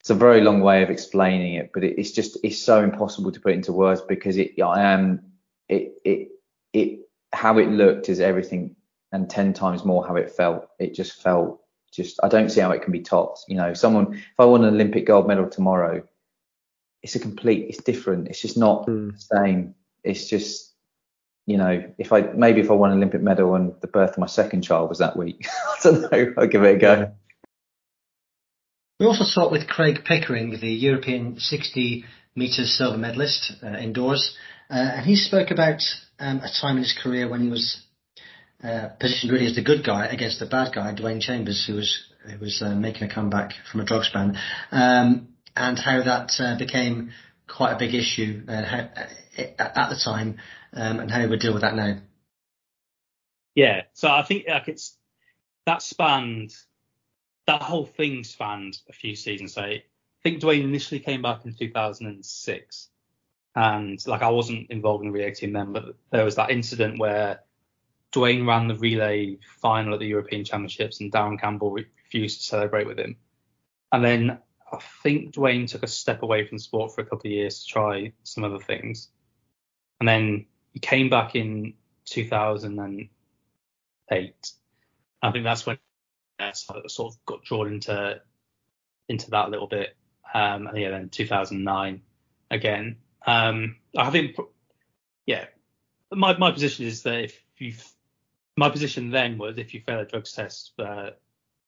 it's 0.00 0.10
a 0.10 0.14
very 0.14 0.40
long 0.40 0.60
way 0.60 0.82
of 0.82 0.90
explaining 0.90 1.54
it, 1.54 1.70
but 1.74 1.84
it, 1.84 1.98
it's 1.98 2.12
just 2.12 2.38
it's 2.44 2.62
so 2.62 2.82
impossible 2.82 3.32
to 3.32 3.40
put 3.40 3.54
into 3.54 3.72
words 3.72 4.00
because 4.00 4.36
it 4.36 4.60
I 4.60 4.82
am 4.82 5.20
it 5.68 5.94
it 6.04 6.28
it 6.72 7.00
how 7.32 7.58
it 7.58 7.68
looked 7.68 8.08
is 8.08 8.20
everything 8.20 8.76
and 9.12 9.28
ten 9.28 9.52
times 9.52 9.84
more 9.84 10.06
how 10.06 10.16
it 10.16 10.30
felt. 10.30 10.68
It 10.78 10.94
just 10.94 11.20
felt 11.22 11.60
just 11.92 12.20
I 12.22 12.28
don't 12.28 12.50
see 12.50 12.60
how 12.60 12.70
it 12.70 12.82
can 12.82 12.92
be 12.92 13.00
topped. 13.00 13.44
You 13.48 13.56
know, 13.56 13.74
someone 13.74 14.14
if 14.14 14.38
I 14.38 14.44
won 14.44 14.64
an 14.64 14.74
Olympic 14.74 15.06
gold 15.06 15.26
medal 15.26 15.48
tomorrow, 15.48 16.02
it's 17.06 17.14
a 17.14 17.20
complete 17.20 17.66
it's 17.68 17.82
different. 17.84 18.26
It's 18.26 18.42
just 18.42 18.58
not 18.58 18.86
Hmm. 18.86 19.10
the 19.10 19.18
same. 19.18 19.74
It's 20.02 20.26
just 20.28 20.72
you 21.46 21.56
know, 21.56 21.84
if 21.96 22.12
I 22.12 22.22
maybe 22.22 22.60
if 22.60 22.70
I 22.70 22.74
won 22.74 22.90
an 22.90 22.96
Olympic 22.96 23.22
medal 23.22 23.54
and 23.54 23.72
the 23.80 23.86
birth 23.86 24.10
of 24.10 24.18
my 24.18 24.26
second 24.26 24.62
child 24.62 24.88
was 24.88 24.98
that 24.98 25.16
week, 25.16 25.46
I 25.68 25.76
don't 25.84 26.10
know, 26.10 26.34
I'll 26.36 26.48
give 26.48 26.64
it 26.64 26.74
a 26.74 26.78
go. 26.78 27.12
We 28.98 29.06
also 29.06 29.24
talked 29.32 29.52
with 29.52 29.68
Craig 29.68 30.04
Pickering, 30.04 30.58
the 30.60 30.72
European 30.72 31.38
60 31.38 32.04
metres 32.34 32.76
silver 32.76 32.98
medalist 32.98 33.52
uh, 33.62 33.76
indoors, 33.76 34.36
uh, 34.68 34.74
and 34.96 35.06
he 35.06 35.14
spoke 35.14 35.52
about 35.52 35.80
um, 36.18 36.38
a 36.38 36.48
time 36.60 36.78
in 36.78 36.82
his 36.82 36.98
career 37.00 37.28
when 37.28 37.42
he 37.42 37.48
was 37.48 37.80
uh, 38.64 38.88
positioned 38.98 39.32
really 39.32 39.46
as 39.46 39.54
the 39.54 39.62
good 39.62 39.84
guy 39.84 40.06
against 40.06 40.40
the 40.40 40.46
bad 40.46 40.74
guy, 40.74 40.92
Dwain 40.92 41.20
Chambers, 41.20 41.64
who 41.64 41.74
was 41.74 42.12
who 42.28 42.38
was 42.40 42.60
uh, 42.60 42.74
making 42.74 43.08
a 43.08 43.14
comeback 43.14 43.52
from 43.70 43.80
a 43.82 43.84
drugs 43.84 44.10
ban, 44.12 44.36
um, 44.72 45.28
and 45.56 45.78
how 45.78 46.02
that 46.02 46.40
uh, 46.40 46.56
became 46.56 47.12
quite 47.48 47.72
a 47.72 47.78
big 47.78 47.94
issue 47.94 48.44
uh, 48.48 48.62
how, 48.64 48.78
uh, 48.78 49.42
at 49.58 49.88
the 49.90 50.00
time, 50.02 50.38
um, 50.72 51.00
and 51.00 51.10
how 51.10 51.26
we 51.26 51.36
deal 51.36 51.52
with 51.52 51.62
that 51.62 51.74
now. 51.74 51.96
Yeah, 53.54 53.82
so 53.94 54.10
I 54.10 54.22
think 54.22 54.44
like 54.48 54.68
it's 54.68 54.96
that 55.64 55.82
spanned 55.82 56.54
that 57.46 57.62
whole 57.62 57.86
thing 57.86 58.24
spanned 58.24 58.78
a 58.88 58.92
few 58.92 59.16
seasons. 59.16 59.54
So 59.54 59.62
I 59.62 59.82
think 60.22 60.40
Dwain 60.40 60.64
initially 60.64 61.00
came 61.00 61.22
back 61.22 61.44
in 61.44 61.54
2006, 61.54 62.88
and 63.54 64.06
like 64.06 64.22
I 64.22 64.30
wasn't 64.30 64.70
involved 64.70 65.04
in 65.04 65.10
the 65.10 65.18
relay 65.18 65.32
team 65.32 65.52
then, 65.52 65.72
but 65.72 65.96
there 66.10 66.24
was 66.24 66.36
that 66.36 66.50
incident 66.50 66.98
where 66.98 67.40
Dwain 68.12 68.46
ran 68.46 68.68
the 68.68 68.74
relay 68.74 69.38
final 69.60 69.94
at 69.94 70.00
the 70.00 70.06
European 70.06 70.44
Championships, 70.44 71.00
and 71.00 71.12
Darren 71.12 71.40
Campbell 71.40 71.70
re- 71.70 71.86
refused 72.04 72.40
to 72.40 72.46
celebrate 72.46 72.86
with 72.86 72.98
him. 72.98 73.16
And 73.92 74.04
then 74.04 74.38
I 74.72 74.78
think 75.02 75.34
Dwain 75.34 75.68
took 75.68 75.82
a 75.82 75.88
step 75.88 76.22
away 76.22 76.46
from 76.46 76.58
sport 76.58 76.94
for 76.94 77.00
a 77.00 77.04
couple 77.04 77.28
of 77.28 77.32
years 77.32 77.60
to 77.60 77.72
try 77.72 78.12
some 78.24 78.44
other 78.44 78.58
things, 78.58 79.08
and 80.00 80.08
then 80.08 80.46
he 80.72 80.80
came 80.80 81.08
back 81.08 81.34
in 81.34 81.74
2008. 82.06 84.52
I 85.22 85.32
think 85.32 85.44
that's 85.44 85.66
when 85.66 85.78
uh, 86.38 86.52
sort 86.52 87.12
of 87.12 87.24
got 87.24 87.44
drawn 87.44 87.68
into 87.68 88.20
into 89.08 89.30
that 89.30 89.48
a 89.48 89.50
little 89.50 89.68
bit. 89.68 89.96
Um, 90.34 90.66
and 90.66 90.76
yeah, 90.76 90.90
then 90.90 91.08
2009 91.08 92.02
again. 92.50 92.96
Um, 93.26 93.76
I 93.96 94.10
think, 94.10 94.36
yeah, 95.24 95.46
my 96.12 96.36
my 96.36 96.50
position 96.50 96.86
is 96.86 97.02
that 97.02 97.24
if 97.24 97.40
you, 97.58 97.74
my 98.56 98.68
position 98.68 99.10
then 99.10 99.38
was 99.38 99.58
if 99.58 99.74
you 99.74 99.80
fail 99.80 100.00
a 100.00 100.04
drugs 100.04 100.32
test 100.32 100.72
for 100.76 101.12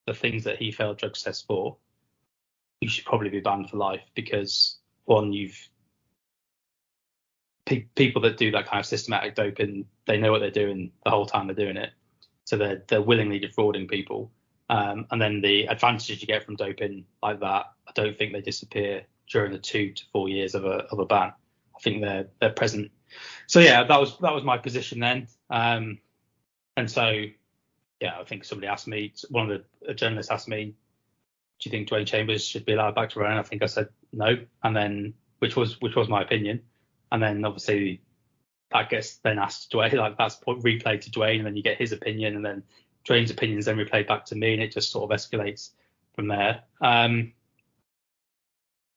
the 0.06 0.14
things 0.14 0.44
that 0.44 0.58
he 0.58 0.72
failed 0.72 0.98
drugs 0.98 1.22
tests 1.22 1.42
for, 1.42 1.76
you 2.80 2.88
should 2.88 3.04
probably 3.04 3.30
be 3.30 3.40
banned 3.40 3.70
for 3.70 3.76
life 3.76 4.02
because 4.14 4.78
one, 5.04 5.32
you've 5.32 5.68
pe- 7.66 7.86
people 7.94 8.22
that 8.22 8.36
do 8.36 8.50
that 8.52 8.66
kind 8.66 8.80
of 8.80 8.86
systematic 8.86 9.34
doping, 9.34 9.86
they 10.06 10.18
know 10.18 10.30
what 10.30 10.40
they're 10.40 10.50
doing 10.50 10.90
the 11.04 11.10
whole 11.10 11.26
time 11.26 11.46
they're 11.46 11.56
doing 11.56 11.76
it, 11.76 11.90
so 12.44 12.56
they're 12.56 12.82
they're 12.88 13.02
willingly 13.02 13.38
defrauding 13.38 13.86
people. 13.88 14.30
Um, 14.70 15.06
and 15.10 15.20
then 15.20 15.40
the 15.40 15.66
advantages 15.66 16.20
you 16.20 16.26
get 16.26 16.44
from 16.44 16.56
doping 16.56 17.06
like 17.22 17.40
that, 17.40 17.66
I 17.86 17.92
don't 17.94 18.16
think 18.18 18.32
they 18.32 18.42
disappear 18.42 19.04
during 19.30 19.52
the 19.52 19.58
two 19.58 19.92
to 19.92 20.04
four 20.12 20.28
years 20.28 20.54
of 20.54 20.64
a 20.64 20.84
of 20.90 20.98
a 20.98 21.06
ban. 21.06 21.32
I 21.76 21.80
think 21.80 22.02
they're 22.02 22.28
they're 22.40 22.50
present. 22.50 22.90
So 23.46 23.60
yeah, 23.60 23.84
that 23.84 24.00
was 24.00 24.18
that 24.18 24.34
was 24.34 24.44
my 24.44 24.58
position 24.58 25.00
then. 25.00 25.28
Um, 25.50 25.98
and 26.76 26.90
so 26.90 27.24
yeah, 28.00 28.20
I 28.20 28.24
think 28.24 28.44
somebody 28.44 28.68
asked 28.68 28.86
me, 28.86 29.12
one 29.30 29.50
of 29.50 29.62
the 29.82 29.90
a 29.90 29.94
journalist 29.94 30.30
asked 30.30 30.48
me, 30.48 30.74
do 31.60 31.68
you 31.68 31.70
think 31.70 31.88
Dwain 31.88 32.06
Chambers 32.06 32.46
should 32.46 32.64
be 32.64 32.72
allowed 32.72 32.94
back 32.94 33.10
to 33.10 33.20
run? 33.20 33.36
I 33.36 33.42
think 33.42 33.62
I 33.62 33.66
said 33.66 33.88
no, 34.12 34.36
and 34.62 34.76
then 34.76 35.14
which 35.40 35.56
was 35.56 35.80
which 35.80 35.96
was 35.96 36.08
my 36.08 36.22
opinion. 36.22 36.62
And 37.10 37.22
then 37.22 37.44
obviously 37.44 38.02
that 38.70 38.90
gets 38.90 39.16
then 39.16 39.38
asked 39.38 39.70
to 39.70 39.76
Dwain, 39.76 39.94
like 39.94 40.18
that's 40.18 40.36
replayed 40.36 41.00
to 41.02 41.10
Dwain, 41.10 41.38
and 41.38 41.46
then 41.46 41.56
you 41.56 41.62
get 41.62 41.78
his 41.78 41.92
opinion, 41.92 42.36
and 42.36 42.44
then 42.44 42.62
Dwain's 43.08 43.30
opinion 43.30 43.58
is 43.58 43.64
then 43.64 43.76
replayed 43.76 44.06
back 44.06 44.24
to 44.26 44.36
me, 44.36 44.52
and 44.52 44.62
it 44.62 44.72
just 44.72 44.90
sort 44.90 45.10
of 45.10 45.18
escalates 45.18 45.70
from 46.14 46.28
there. 46.28 46.62
Um, 46.80 47.32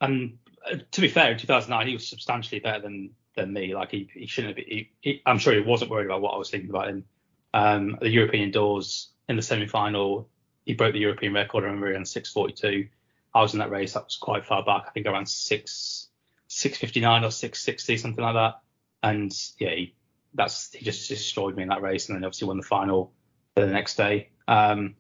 and 0.02 0.38
uh, 0.70 0.78
to 0.92 1.02
be 1.02 1.08
fair, 1.08 1.32
in 1.32 1.38
2009 1.38 1.88
he 1.88 1.94
was 1.94 2.08
substantially 2.08 2.60
better 2.60 2.82
than 2.82 3.12
than 3.36 3.54
me. 3.54 3.74
Like 3.74 3.92
he, 3.92 4.10
he 4.14 4.28
shouldn't 4.28 4.58
have. 4.58 5.16
I'm 5.26 5.40
sure 5.40 5.54
he 5.54 5.62
wasn't 5.62 5.92
worried 5.92 6.06
about 6.06 6.22
what 6.22 6.34
I 6.34 6.38
was 6.38 6.50
thinking 6.50 6.70
about 6.70 6.90
him. 6.90 7.06
Um, 7.54 7.98
the 8.02 8.10
European 8.10 8.52
doors 8.52 9.10
in 9.30 9.36
the 9.36 9.42
semi-final, 9.42 10.30
he 10.66 10.74
broke 10.74 10.94
the 10.94 11.00
European 11.00 11.34
record. 11.34 11.64
I 11.64 11.68
remember 11.68 11.88
ran 11.88 12.04
6:42. 12.04 12.90
I 13.34 13.42
was 13.42 13.54
in 13.54 13.60
that 13.60 13.72
race. 13.72 13.94
That 13.94 14.06
was 14.06 14.18
quite 14.18 14.46
far 14.46 14.64
back. 14.64 14.84
I 14.88 14.92
think 14.92 15.08
ran 15.08 15.26
six 15.26 16.10
6:59 16.50 17.24
or 17.24 17.30
6:60, 17.30 17.98
something 17.98 18.24
like 18.24 18.36
that. 18.36 18.62
And 19.04 19.34
yeah, 19.58 19.72
he, 19.72 19.96
that's 20.34 20.72
he 20.74 20.84
just 20.86 21.08
destroyed 21.08 21.56
me 21.56 21.64
in 21.64 21.70
that 21.70 21.82
race, 21.82 22.10
and 22.10 22.18
then 22.18 22.26
obviously 22.26 22.48
won 22.48 22.58
the 22.58 22.64
final 22.64 23.14
for 23.56 23.66
the 23.66 23.72
next 23.72 23.96
day. 23.96 24.30
Um, 24.48 24.96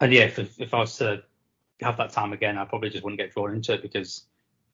and 0.00 0.12
yeah, 0.12 0.22
if, 0.22 0.38
if 0.60 0.74
I 0.74 0.78
was 0.78 0.96
to 0.98 1.22
have 1.80 1.96
that 1.98 2.10
time 2.10 2.32
again, 2.32 2.58
I 2.58 2.64
probably 2.64 2.90
just 2.90 3.04
wouldn't 3.04 3.20
get 3.20 3.32
drawn 3.32 3.54
into 3.54 3.74
it 3.74 3.82
because 3.82 4.24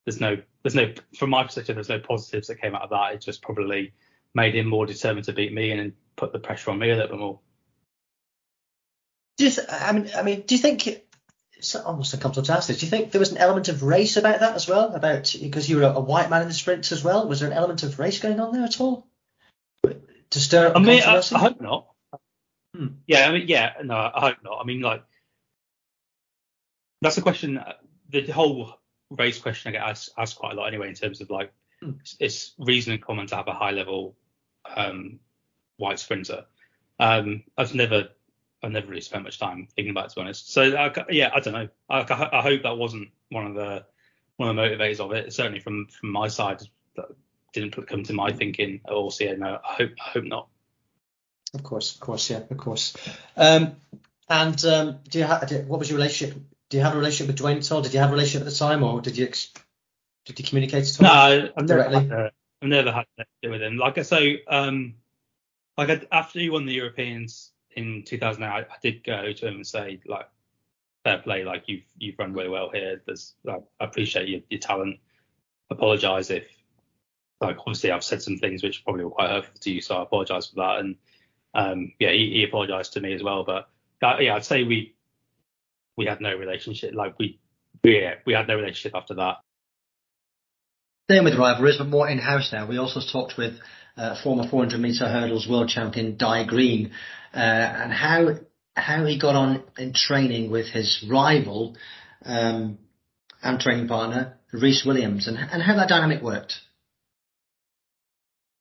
there's 0.04 0.20
no, 0.20 0.38
there's 0.62 0.74
no, 0.74 0.92
from 1.16 1.30
my 1.30 1.42
perspective, 1.42 1.76
there's 1.76 1.88
no 1.88 1.98
positives 1.98 2.48
that 2.48 2.60
came 2.60 2.74
out 2.74 2.82
of 2.82 2.90
that. 2.90 3.14
It 3.14 3.20
just 3.20 3.42
probably 3.42 3.92
made 4.34 4.54
him 4.54 4.66
more 4.66 4.86
determined 4.86 5.26
to 5.26 5.32
beat 5.32 5.52
me 5.52 5.72
and 5.72 5.92
put 6.16 6.32
the 6.32 6.38
pressure 6.38 6.70
on 6.70 6.78
me 6.78 6.90
a 6.90 6.94
little 6.94 7.10
bit 7.10 7.18
more. 7.18 7.40
Do 9.38 9.44
you 9.44 9.50
th- 9.50 9.68
I 9.70 9.92
mean, 9.92 10.10
I 10.16 10.22
mean, 10.22 10.42
do 10.42 10.54
you 10.54 10.60
think 10.60 10.86
it's 11.56 11.74
almost 11.76 12.14
uncomfortable 12.14 12.46
to 12.46 12.52
ask 12.52 12.68
this? 12.68 12.80
Do 12.80 12.86
you 12.86 12.90
think 12.90 13.10
there 13.12 13.18
was 13.20 13.32
an 13.32 13.38
element 13.38 13.68
of 13.68 13.82
race 13.82 14.16
about 14.16 14.40
that 14.40 14.54
as 14.54 14.68
well? 14.68 14.94
About 14.94 15.34
because 15.40 15.68
you 15.68 15.76
were 15.76 15.84
a, 15.84 15.94
a 15.94 16.00
white 16.00 16.30
man 16.30 16.42
in 16.42 16.48
the 16.48 16.54
sprints 16.54 16.92
as 16.92 17.02
well. 17.04 17.26
Was 17.28 17.40
there 17.40 17.50
an 17.50 17.56
element 17.56 17.82
of 17.82 17.98
race 17.98 18.20
going 18.20 18.40
on 18.40 18.52
there 18.52 18.64
at 18.64 18.80
all? 18.80 19.06
To 20.30 20.40
stir 20.40 20.68
up 20.68 20.76
I 20.76 20.80
mean, 20.80 21.00
I, 21.00 21.04
controversy? 21.04 21.34
I 21.36 21.38
hope 21.38 21.60
not. 21.60 21.86
Hmm. 22.76 22.86
Yeah, 23.06 23.28
I 23.28 23.32
mean, 23.32 23.48
yeah, 23.48 23.72
no, 23.82 23.94
I 23.96 24.20
hope 24.20 24.36
not. 24.44 24.58
I 24.60 24.64
mean, 24.64 24.82
like, 24.82 25.02
that's 27.00 27.16
a 27.16 27.22
question. 27.22 27.58
uh, 27.58 27.74
The 28.10 28.26
whole 28.30 28.74
race 29.10 29.38
question 29.38 29.70
I 29.70 29.72
get 29.72 29.88
asked, 29.88 30.10
asked 30.18 30.36
quite 30.36 30.52
a 30.52 30.56
lot 30.56 30.66
anyway, 30.66 30.88
in 30.88 30.94
terms 30.94 31.20
of 31.20 31.30
like, 31.30 31.52
Hmm. 31.80 31.92
it's, 32.00 32.16
it's 32.18 32.54
reasonably 32.58 32.98
common 32.98 33.28
to 33.28 33.36
have 33.36 33.46
a 33.46 33.52
high 33.54 33.70
level 33.70 34.16
um, 34.76 35.20
white 35.76 36.00
sprinter. 36.00 36.44
Um, 36.98 37.44
I've 37.56 37.72
never, 37.72 38.08
I've 38.62 38.72
never 38.72 38.88
really 38.88 39.00
spent 39.00 39.24
much 39.24 39.38
time 39.38 39.68
thinking 39.76 39.90
about 39.90 40.06
it 40.06 40.08
to 40.10 40.14
be 40.16 40.20
honest. 40.22 40.52
So 40.52 40.76
I, 40.76 40.92
yeah, 41.10 41.30
I 41.34 41.40
don't 41.40 41.54
know. 41.54 41.68
I, 41.88 42.28
I 42.32 42.42
hope 42.42 42.62
that 42.62 42.76
wasn't 42.76 43.08
one 43.30 43.46
of 43.46 43.54
the 43.54 43.84
one 44.36 44.50
of 44.50 44.56
the 44.56 44.62
motivators 44.62 45.00
of 45.00 45.12
it. 45.12 45.32
Certainly 45.32 45.60
from 45.60 45.86
from 45.86 46.10
my 46.10 46.28
side, 46.28 46.62
that 46.96 47.06
didn't 47.52 47.86
come 47.86 48.02
to 48.04 48.12
my 48.12 48.32
thinking 48.32 48.80
at 48.86 48.92
all. 48.92 49.10
So 49.10 49.24
yeah, 49.24 49.34
no, 49.34 49.58
I 49.68 49.74
hope 49.74 49.90
I 50.04 50.10
hope 50.10 50.24
not. 50.24 50.48
Of 51.54 51.62
course, 51.62 51.94
of 51.94 52.00
course, 52.00 52.30
yeah, 52.30 52.42
of 52.50 52.56
course. 52.56 52.96
Um, 53.36 53.76
and 54.28 54.62
um, 54.64 54.98
do 55.08 55.18
you 55.18 55.24
have 55.24 55.50
what 55.66 55.78
was 55.78 55.88
your 55.88 55.98
relationship? 55.98 56.38
Do 56.68 56.76
you 56.76 56.82
have 56.82 56.94
a 56.94 56.98
relationship 56.98 57.28
with 57.28 57.38
Dwain 57.38 57.58
at 57.58 57.72
all? 57.72 57.80
Did 57.80 57.94
you 57.94 58.00
have 58.00 58.10
a 58.10 58.12
relationship 58.12 58.46
at 58.46 58.52
the 58.52 58.58
time, 58.58 58.82
or 58.82 59.00
did 59.00 59.16
you 59.16 59.26
ex- 59.26 59.52
did 60.26 60.38
you 60.38 60.44
communicate 60.44 60.84
at 60.84 61.00
all? 61.00 61.04
No, 61.04 61.50
I've 61.56 61.68
never, 61.68 61.82
directly. 61.82 62.08
had 62.08 62.30
I've 62.60 62.68
never 62.68 62.92
had 62.92 63.06
to 63.18 63.24
do 63.42 63.50
with 63.50 63.62
him. 63.62 63.78
Like 63.78 63.96
I 63.98 64.02
say, 64.02 64.42
um, 64.46 64.94
like 65.78 65.88
I, 65.88 66.00
after 66.12 66.40
he 66.40 66.50
won 66.50 66.66
the 66.66 66.74
Europeans 66.74 67.52
in 67.78 68.02
2008, 68.04 68.46
I, 68.46 68.58
I 68.60 68.76
did 68.82 69.04
go 69.04 69.32
to 69.32 69.46
him 69.46 69.54
and 69.54 69.66
say 69.66 70.00
like, 70.06 70.28
fair 71.04 71.18
play, 71.18 71.44
like 71.44 71.64
you've 71.66 71.84
you've 71.96 72.18
run 72.18 72.34
really 72.34 72.48
well 72.48 72.70
here. 72.72 73.00
There's, 73.06 73.34
like, 73.44 73.62
I 73.80 73.84
appreciate 73.84 74.28
your, 74.28 74.40
your 74.50 74.60
talent. 74.60 74.98
Apologise 75.70 76.30
if, 76.30 76.44
like, 77.40 77.58
obviously 77.60 77.92
I've 77.92 78.04
said 78.04 78.22
some 78.22 78.38
things 78.38 78.62
which 78.62 78.82
probably 78.84 79.04
were 79.04 79.10
quite 79.10 79.30
hurtful 79.30 79.54
to 79.60 79.70
you, 79.70 79.80
so 79.80 79.96
I 79.96 80.02
apologise 80.02 80.48
for 80.48 80.56
that. 80.56 80.78
And 80.80 80.96
um, 81.54 81.92
yeah, 81.98 82.10
he, 82.10 82.32
he 82.34 82.44
apologised 82.44 82.94
to 82.94 83.00
me 83.00 83.14
as 83.14 83.22
well. 83.22 83.44
But 83.44 83.68
uh, 84.02 84.18
yeah, 84.20 84.34
I'd 84.34 84.44
say 84.44 84.64
we 84.64 84.94
we 85.96 86.06
had 86.06 86.20
no 86.20 86.34
relationship. 86.34 86.94
Like 86.94 87.18
we 87.18 87.38
yeah, 87.84 88.14
we 88.26 88.32
had 88.32 88.48
no 88.48 88.56
relationship 88.56 88.96
after 88.96 89.14
that. 89.14 89.36
Staying 91.08 91.24
with 91.24 91.38
rivalries, 91.38 91.78
but 91.78 91.86
more 91.86 92.06
in-house 92.06 92.52
now. 92.52 92.66
We 92.66 92.76
also 92.76 93.00
talked 93.00 93.38
with 93.38 93.58
uh, 93.98 94.14
former 94.22 94.48
400 94.48 94.80
meter 94.80 95.08
hurdles 95.08 95.48
world 95.48 95.68
champion 95.68 96.16
Dai 96.16 96.44
Greene, 96.44 96.92
uh, 97.34 97.38
and 97.38 97.92
how 97.92 98.38
how 98.74 99.04
he 99.04 99.18
got 99.18 99.34
on 99.34 99.64
in 99.76 99.92
training 99.92 100.50
with 100.50 100.66
his 100.66 101.04
rival 101.10 101.76
um, 102.24 102.78
and 103.42 103.60
training 103.60 103.88
partner 103.88 104.38
Rhys 104.52 104.84
Williams, 104.86 105.26
and, 105.26 105.36
and 105.36 105.62
how 105.62 105.76
that 105.76 105.88
dynamic 105.88 106.22
worked. 106.22 106.54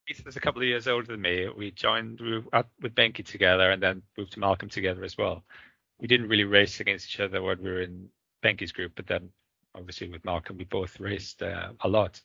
Rhys 0.10 0.26
was 0.26 0.36
a 0.36 0.42
couple 0.42 0.62
of 0.62 0.68
years 0.68 0.88
older 0.88 1.08
than 1.08 1.22
me. 1.22 1.48
We 1.56 1.72
joined 1.72 2.20
we 2.20 2.42
at, 2.52 2.68
with 2.82 2.96
Benke 2.96 3.26
together, 3.26 3.70
and 3.70 3.82
then 3.82 4.02
moved 4.18 4.34
to 4.34 4.40
Malcolm 4.40 4.70
together 4.70 5.04
as 5.04 5.16
well. 5.18 5.44
We 6.00 6.08
didn't 6.08 6.30
really 6.30 6.44
race 6.44 6.80
against 6.80 7.08
each 7.10 7.20
other 7.20 7.42
when 7.42 7.62
we 7.62 7.70
were 7.70 7.82
in 7.82 8.10
Benke's 8.44 8.72
group, 8.72 8.94
but 8.96 9.08
then 9.08 9.30
obviously 9.76 10.10
with 10.10 10.26
Malcolm 10.26 10.58
we 10.58 10.64
both 10.64 11.00
raced 11.00 11.42
uh, 11.42 11.74
a 11.82 11.88
lot. 11.88 12.20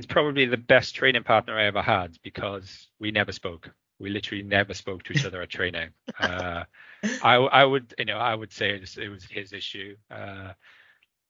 It's 0.00 0.06
probably 0.06 0.46
the 0.46 0.56
best 0.56 0.94
training 0.94 1.24
partner 1.24 1.58
I 1.58 1.66
ever 1.66 1.82
had 1.82 2.16
because 2.22 2.88
we 2.98 3.10
never 3.10 3.32
spoke. 3.32 3.70
We 3.98 4.08
literally 4.08 4.42
never 4.42 4.72
spoke 4.72 5.02
to 5.02 5.12
each 5.12 5.26
other 5.26 5.42
at 5.42 5.50
training. 5.50 5.90
Uh, 6.18 6.64
I, 7.22 7.34
I 7.34 7.62
would, 7.66 7.94
you 7.98 8.06
know, 8.06 8.16
I 8.16 8.34
would 8.34 8.50
say 8.50 8.70
it 8.70 8.80
was, 8.80 8.96
it 8.96 9.08
was 9.10 9.24
his 9.24 9.52
issue 9.52 9.96
uh, 10.10 10.52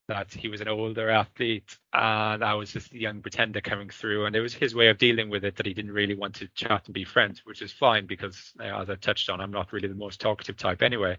that 0.07 0.33
he 0.33 0.47
was 0.47 0.61
an 0.61 0.69
older 0.69 1.11
athlete 1.11 1.77
and 1.93 2.45
I 2.45 2.55
was 2.55 2.73
just 2.73 2.93
a 2.93 2.97
young 2.97 3.23
pretender 3.23 3.61
coming 3.61 3.89
through, 3.89 4.27
and 4.27 4.37
it 4.37 4.41
was 4.41 4.55
his 4.55 4.73
way 4.73 4.87
of 4.87 4.99
dealing 4.99 5.31
with 5.31 5.45
it 5.45 5.57
that 5.57 5.67
he 5.67 5.75
didn't 5.75 5.91
really 5.91 6.15
want 6.15 6.37
to 6.37 6.47
chat 6.55 6.83
and 6.85 6.95
be 6.95 7.03
friends, 7.03 7.45
which 7.45 7.63
is 7.63 7.73
fine 7.73 8.07
because, 8.07 8.53
you 8.61 8.67
know, 8.69 8.83
as 8.83 8.89
I 8.89 8.95
touched 8.95 9.31
on, 9.31 9.41
I'm 9.41 9.51
not 9.51 9.73
really 9.73 9.89
the 9.89 9.95
most 9.97 10.21
talkative 10.21 10.57
type 10.57 10.83
anyway. 10.83 11.19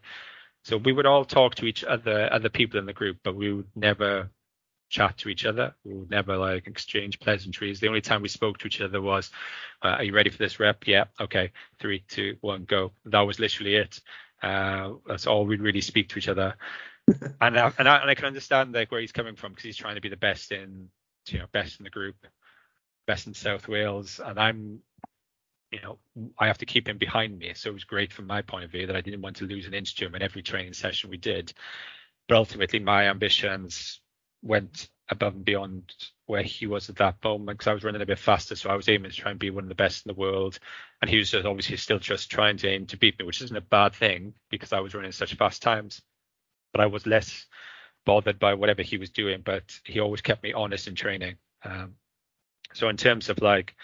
So 0.63 0.77
we 0.77 0.93
would 0.93 1.05
all 1.05 1.25
talk 1.25 1.55
to 1.55 1.65
each 1.65 1.83
other, 1.83 2.31
other 2.31 2.49
people 2.49 2.79
in 2.79 2.85
the 2.85 2.93
group, 2.93 3.17
but 3.25 3.35
we 3.35 3.51
would 3.51 3.67
never 3.75 4.29
chat 4.91 5.17
to 5.17 5.29
each 5.29 5.45
other. 5.45 5.73
We 5.83 5.95
would 5.95 6.11
never 6.11 6.37
like 6.37 6.67
exchange 6.67 7.19
pleasantries. 7.19 7.79
The 7.79 7.87
only 7.87 8.01
time 8.01 8.21
we 8.21 8.27
spoke 8.27 8.59
to 8.59 8.67
each 8.67 8.81
other 8.81 9.01
was, 9.01 9.31
uh, 9.81 9.95
"Are 9.97 10.03
you 10.03 10.13
ready 10.13 10.29
for 10.29 10.37
this 10.37 10.59
rep? 10.59 10.85
Yeah, 10.85 11.05
okay. 11.19 11.51
Three, 11.79 12.03
two, 12.07 12.37
one, 12.41 12.65
go." 12.65 12.91
That 13.05 13.21
was 13.21 13.39
literally 13.39 13.75
it. 13.75 14.01
Uh, 14.43 14.93
that's 15.07 15.27
all 15.27 15.45
we'd 15.45 15.61
really 15.61 15.81
speak 15.81 16.09
to 16.09 16.19
each 16.19 16.27
other. 16.27 16.55
and 17.41 17.57
I, 17.57 17.71
and 17.79 17.87
I, 17.87 17.97
and 17.97 18.09
I 18.09 18.15
can 18.15 18.25
understand 18.25 18.73
like 18.73 18.91
where 18.91 19.01
he's 19.01 19.13
coming 19.13 19.35
from 19.35 19.53
because 19.53 19.63
he's 19.63 19.77
trying 19.77 19.95
to 19.95 20.01
be 20.01 20.09
the 20.09 20.17
best 20.17 20.51
in, 20.51 20.89
you 21.29 21.39
know, 21.39 21.45
best 21.51 21.79
in 21.79 21.85
the 21.85 21.89
group, 21.89 22.15
best 23.07 23.27
in 23.27 23.33
South 23.33 23.67
Wales, 23.67 24.19
and 24.23 24.39
I'm. 24.39 24.79
You 25.71 25.79
know, 25.81 25.99
I 26.37 26.47
have 26.47 26.57
to 26.57 26.65
keep 26.65 26.89
him 26.89 26.97
behind 26.97 27.39
me. 27.39 27.53
So 27.55 27.69
it 27.69 27.73
was 27.73 27.85
great 27.85 28.11
from 28.11 28.27
my 28.27 28.41
point 28.41 28.65
of 28.65 28.71
view 28.71 28.87
that 28.87 28.95
I 28.97 28.99
didn't 28.99 29.21
want 29.21 29.37
to 29.37 29.45
lose 29.45 29.67
an 29.67 29.73
inch 29.73 29.95
to 29.95 30.05
him 30.05 30.15
in 30.15 30.21
every 30.21 30.43
training 30.43 30.73
session 30.73 31.09
we 31.09 31.15
did. 31.15 31.53
But 32.27 32.35
ultimately, 32.35 32.79
my 32.79 33.07
ambitions 33.07 34.00
went 34.41 34.89
above 35.09 35.35
and 35.35 35.45
beyond 35.45 35.93
where 36.25 36.43
he 36.43 36.67
was 36.67 36.89
at 36.89 36.95
that 36.95 37.23
moment 37.23 37.57
because 37.57 37.67
I 37.67 37.73
was 37.73 37.83
running 37.83 38.01
a 38.01 38.05
bit 38.05 38.19
faster, 38.19 38.55
so 38.55 38.69
I 38.69 38.75
was 38.75 38.87
aiming 38.87 39.11
to 39.11 39.17
try 39.17 39.31
and 39.31 39.39
be 39.39 39.49
one 39.49 39.65
of 39.65 39.69
the 39.69 39.75
best 39.75 40.05
in 40.05 40.09
the 40.09 40.19
world, 40.19 40.59
and 41.01 41.09
he 41.09 41.17
was 41.17 41.29
just 41.29 41.45
obviously 41.45 41.77
still 41.77 41.99
just 41.99 42.31
trying 42.31 42.57
to 42.57 42.69
aim 42.69 42.85
to 42.87 42.97
beat 42.97 43.19
me, 43.19 43.25
which 43.25 43.41
isn't 43.41 43.55
a 43.55 43.61
bad 43.61 43.93
thing 43.93 44.33
because 44.49 44.71
I 44.71 44.79
was 44.79 44.95
running 44.95 45.11
such 45.11 45.35
fast 45.35 45.61
times. 45.61 46.01
But 46.71 46.81
I 46.81 46.85
was 46.85 47.05
less 47.05 47.45
bothered 48.05 48.39
by 48.39 48.53
whatever 48.53 48.81
he 48.81 48.97
was 48.97 49.09
doing, 49.09 49.41
but 49.43 49.77
he 49.83 49.99
always 49.99 50.21
kept 50.21 50.43
me 50.43 50.53
honest 50.53 50.87
in 50.87 50.95
training. 50.95 51.35
Um, 51.63 51.95
so 52.73 52.89
in 52.89 52.97
terms 52.97 53.29
of 53.29 53.41
like, 53.41 53.75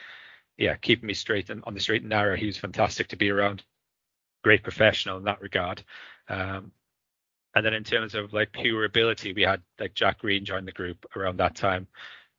yeah, 0.58 0.76
keeping 0.76 1.08
me 1.08 1.14
straight 1.14 1.50
and 1.50 1.64
on 1.66 1.74
the 1.74 1.80
straight 1.80 2.02
and 2.02 2.10
narrow, 2.10 2.36
he 2.36 2.46
was 2.46 2.58
fantastic 2.58 3.10
to 3.10 3.18
be 3.18 3.30
around. 3.30 3.64
Great 4.44 4.64
professional 4.64 5.18
in 5.18 5.26
that 5.26 5.42
regard. 5.42 5.84
Um, 6.30 6.72
and 7.58 7.66
then 7.66 7.74
in 7.74 7.84
terms 7.84 8.14
of 8.16 8.34
like 8.34 8.52
pure 8.52 8.86
ability, 8.86 9.34
we 9.34 9.42
had 9.42 9.62
like 9.80 9.96
Jack 9.96 10.20
Green 10.20 10.46
join 10.46 10.66
the 10.66 10.72
group 10.72 11.06
around 11.16 11.38
that 11.38 11.56
time, 11.56 11.88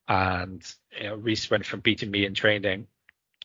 and 0.07 0.63
you 0.97 1.03
know, 1.03 1.15
Rhys 1.15 1.49
went 1.51 1.65
from 1.65 1.81
beating 1.81 2.09
me 2.09 2.25
in 2.25 2.33
training 2.33 2.87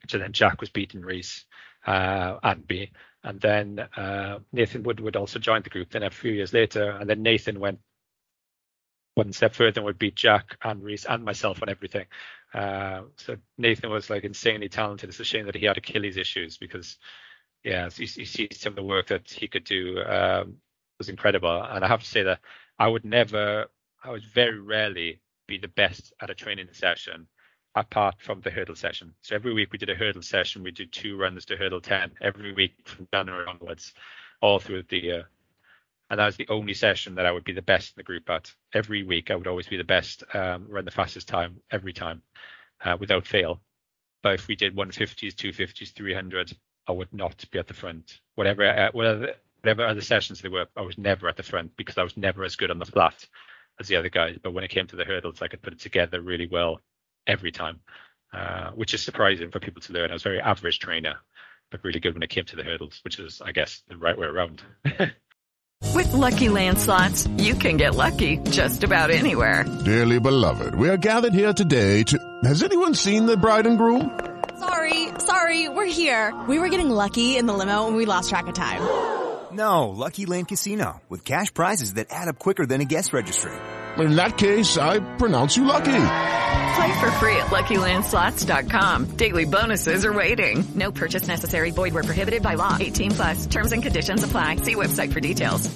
to 0.09 0.19
then 0.19 0.33
Jack 0.33 0.61
was 0.61 0.71
beating 0.71 1.01
Rhys 1.03 1.45
uh, 1.87 2.39
and 2.43 2.65
me, 2.69 2.93
and 3.25 3.41
then 3.41 3.81
uh, 3.97 4.39
Nathan 4.53 4.85
Woodward 4.85 5.17
also 5.17 5.39
joined 5.41 5.65
the 5.65 5.71
group. 5.71 5.91
Then 5.91 6.05
a 6.05 6.11
few 6.11 6.33
years 6.33 6.53
later, 6.53 6.91
and 6.91 7.11
then 7.11 7.23
Nathan 7.23 7.59
went 7.59 7.81
one 9.15 9.33
step 9.33 9.55
further 9.55 9.81
and 9.81 9.87
would 9.87 9.99
beat 9.99 10.15
Jack 10.15 10.57
and 10.63 10.83
Rhys 10.83 11.05
and 11.05 11.25
myself 11.25 11.63
on 11.63 11.69
everything. 11.69 12.07
Uh, 12.53 13.03
so 13.17 13.37
Nathan 13.59 13.91
was 13.91 14.11
like 14.11 14.25
insanely 14.25 14.69
talented. 14.69 15.09
It's 15.09 15.21
a 15.21 15.25
shame 15.25 15.47
that 15.47 15.57
he 15.57 15.67
had 15.67 15.77
Achilles 15.77 16.17
issues 16.17 16.57
because, 16.57 16.99
yeah, 17.65 17.89
you, 17.97 18.07
you 18.17 18.25
see 18.25 18.49
some 18.53 18.73
of 18.73 18.77
the 18.77 18.83
work 18.83 19.09
that 19.09 19.29
he 19.31 19.49
could 19.49 19.65
do 19.65 20.01
um, 20.03 20.57
was 20.99 21.09
incredible. 21.09 21.63
And 21.63 21.85
I 21.85 21.89
have 21.89 22.03
to 22.03 22.09
say 22.09 22.23
that 22.23 22.41
I 22.79 22.89
would 22.89 23.05
never, 23.05 23.67
I 24.03 24.11
would 24.11 24.25
very 24.25 24.59
rarely 24.61 25.21
be 25.47 25.59
the 25.59 25.69
best 25.69 26.13
at 26.21 26.31
a 26.31 26.35
training 26.35 26.69
session 26.73 27.27
apart 27.75 28.17
from 28.21 28.41
the 28.41 28.51
hurdle 28.51 28.77
session. 28.77 29.15
So 29.23 29.35
every 29.35 29.53
week 29.53 29.73
we 29.73 29.79
did 29.79 29.91
a 29.91 29.95
hurdle 29.95 30.23
session. 30.23 30.63
We 30.63 30.71
did 30.71 30.93
two 30.93 31.17
runs 31.17 31.45
to 31.47 31.57
hurdle 31.57 31.81
10 31.81 32.13
every 32.21 32.53
week 32.55 32.75
from 32.85 33.09
January 33.13 33.47
onwards, 33.49 33.93
all 34.41 34.61
through 34.61 34.85
the 34.89 35.03
year. 35.03 35.29
And 36.11 36.21
that 36.21 36.27
was 36.27 36.37
the 36.37 36.49
only 36.49 36.75
session 36.75 37.17
that 37.17 37.27
I 37.27 37.33
would 37.33 37.45
be 37.45 37.53
the 37.53 37.63
best 37.63 37.89
in 37.89 37.95
the 37.97 38.05
group 38.05 38.29
at. 38.31 38.53
Every 38.73 39.03
week 39.03 39.31
I 39.31 39.37
would 39.37 39.47
always 39.47 39.67
be 39.67 39.77
the 39.77 39.85
best, 39.85 40.23
um, 40.35 40.67
run 40.69 40.85
the 40.85 40.91
fastest 40.91 41.27
time 41.27 41.61
every 41.71 41.93
time 41.93 42.23
uh, 42.85 42.97
without 43.01 43.27
fail. 43.27 43.61
But 44.23 44.35
if 44.35 44.49
we 44.49 44.55
did 44.55 44.77
150s, 44.77 45.35
250s, 45.35 45.93
300, 45.93 46.57
I 46.87 46.93
would 46.93 47.13
not 47.13 47.45
be 47.51 47.59
at 47.59 47.67
the 47.67 47.75
front. 47.75 48.21
Whatever, 48.37 48.67
uh, 48.69 48.91
whatever, 48.93 49.35
whatever 49.65 49.87
other 49.87 50.03
sessions 50.03 50.43
they 50.43 50.51
were, 50.51 50.67
I 50.77 50.83
was 50.83 50.99
never 50.99 51.27
at 51.27 51.39
the 51.39 51.43
front 51.43 51.75
because 51.77 51.97
I 51.97 52.03
was 52.03 52.19
never 52.19 52.45
as 52.45 52.55
good 52.57 52.71
on 52.71 52.79
the 52.79 52.85
flat 52.85 53.27
as 53.81 53.89
the 53.89 53.97
other 53.97 54.11
guys. 54.11 54.39
But 54.43 54.53
when 54.53 54.63
it 54.63 54.71
came 54.71 54.87
to 54.89 54.97
the 54.97 55.05
hurdles, 55.05 55.41
I 55.41 55.49
could 55.49 55.63
put 55.63 55.73
it 55.73 55.81
together 55.81 56.21
really 56.21 56.47
well 56.47 56.81
every 57.27 57.51
time, 57.51 57.81
uh, 58.35 58.73
which 58.73 58.93
is 58.93 59.03
surprising 59.03 59.51
for 59.51 59.61
people 59.61 59.81
to 59.81 59.93
learn. 59.95 60.11
I 60.11 60.13
was 60.13 60.23
a 60.23 60.29
very 60.29 60.41
average 60.41 60.81
trainer, 60.81 61.15
but 61.71 61.83
really 61.83 61.99
good 61.99 62.13
when 62.13 62.23
it 62.23 62.29
came 62.29 62.45
to 62.45 62.57
the 62.57 62.63
hurdles, 62.63 63.01
which 63.05 63.19
is, 63.19 63.41
I 63.41 63.53
guess, 63.53 63.83
the 63.89 63.97
right 63.97 64.19
way 64.19 64.27
around. 64.27 64.63
With 65.95 66.13
Lucky 66.13 66.51
Land 66.51 66.79
slots, 66.79 67.27
you 67.39 67.55
can 67.55 67.79
get 67.79 67.95
lucky 67.95 68.37
just 68.51 68.85
about 68.85 69.11
anywhere. 69.11 69.65
Dearly 69.85 70.21
beloved, 70.21 70.75
we 70.75 70.91
are 70.91 70.99
gathered 70.99 71.33
here 71.33 71.55
today 71.55 72.03
to. 72.05 72.19
Has 72.45 72.63
anyone 72.63 72.95
seen 72.95 73.25
the 73.25 73.37
bride 73.39 73.67
and 73.67 73.79
groom? 73.79 74.21
Sorry, 74.59 75.09
sorry, 75.19 75.69
we're 75.71 75.87
here. 75.87 76.35
We 76.49 76.59
were 76.59 76.69
getting 76.69 76.91
lucky 76.91 77.39
in 77.39 77.47
the 77.47 77.55
limo 77.55 77.87
and 77.87 77.97
we 77.97 78.05
lost 78.05 78.29
track 78.29 78.47
of 78.47 78.55
time. 78.55 79.24
No, 79.55 79.91
Lucky 79.91 80.27
Land 80.27 80.49
Casino, 80.49 81.01
with 81.09 81.25
cash 81.25 81.55
prizes 81.55 81.95
that 81.95 82.09
add 82.11 82.27
up 82.27 82.41
quicker 82.41 82.67
than 82.67 82.81
a 82.81 82.85
guest 82.85 83.13
registry. 83.13 83.53
In 83.99 84.17
that 84.17 84.37
case, 84.37 84.77
I 84.77 84.99
pronounce 85.17 85.57
you 85.57 85.65
lucky. 85.65 85.93
Play 86.75 87.01
for 87.01 87.11
free 87.23 87.37
at 87.37 87.51
LuckyLandSlots.com. 87.51 89.17
Daily 89.17 89.45
bonuses 89.45 90.05
are 90.05 90.13
waiting. 90.13 90.65
No 90.75 90.91
purchase 90.91 91.29
necessary. 91.29 91.71
Void 91.71 91.95
where 91.95 92.03
prohibited 92.03 92.43
by 92.43 92.55
law. 92.55 92.77
18 92.81 93.13
plus. 93.13 93.47
Terms 93.47 93.71
and 93.71 93.83
conditions 93.83 94.25
apply. 94.25 94.57
See 94.57 94.75
website 94.75 95.13
for 95.13 95.21
details. 95.21 95.73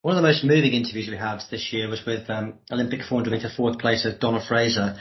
One 0.00 0.16
of 0.16 0.22
the 0.22 0.28
most 0.28 0.42
moving 0.42 0.72
interviews 0.72 1.08
we 1.10 1.16
had 1.18 1.40
this 1.50 1.72
year 1.72 1.88
was 1.88 2.04
with 2.06 2.28
um, 2.30 2.54
Olympic 2.72 3.02
400 3.02 3.30
meter 3.30 3.50
fourth 3.54 3.78
placer 3.78 4.16
Donna 4.18 4.40
Fraser, 4.48 4.96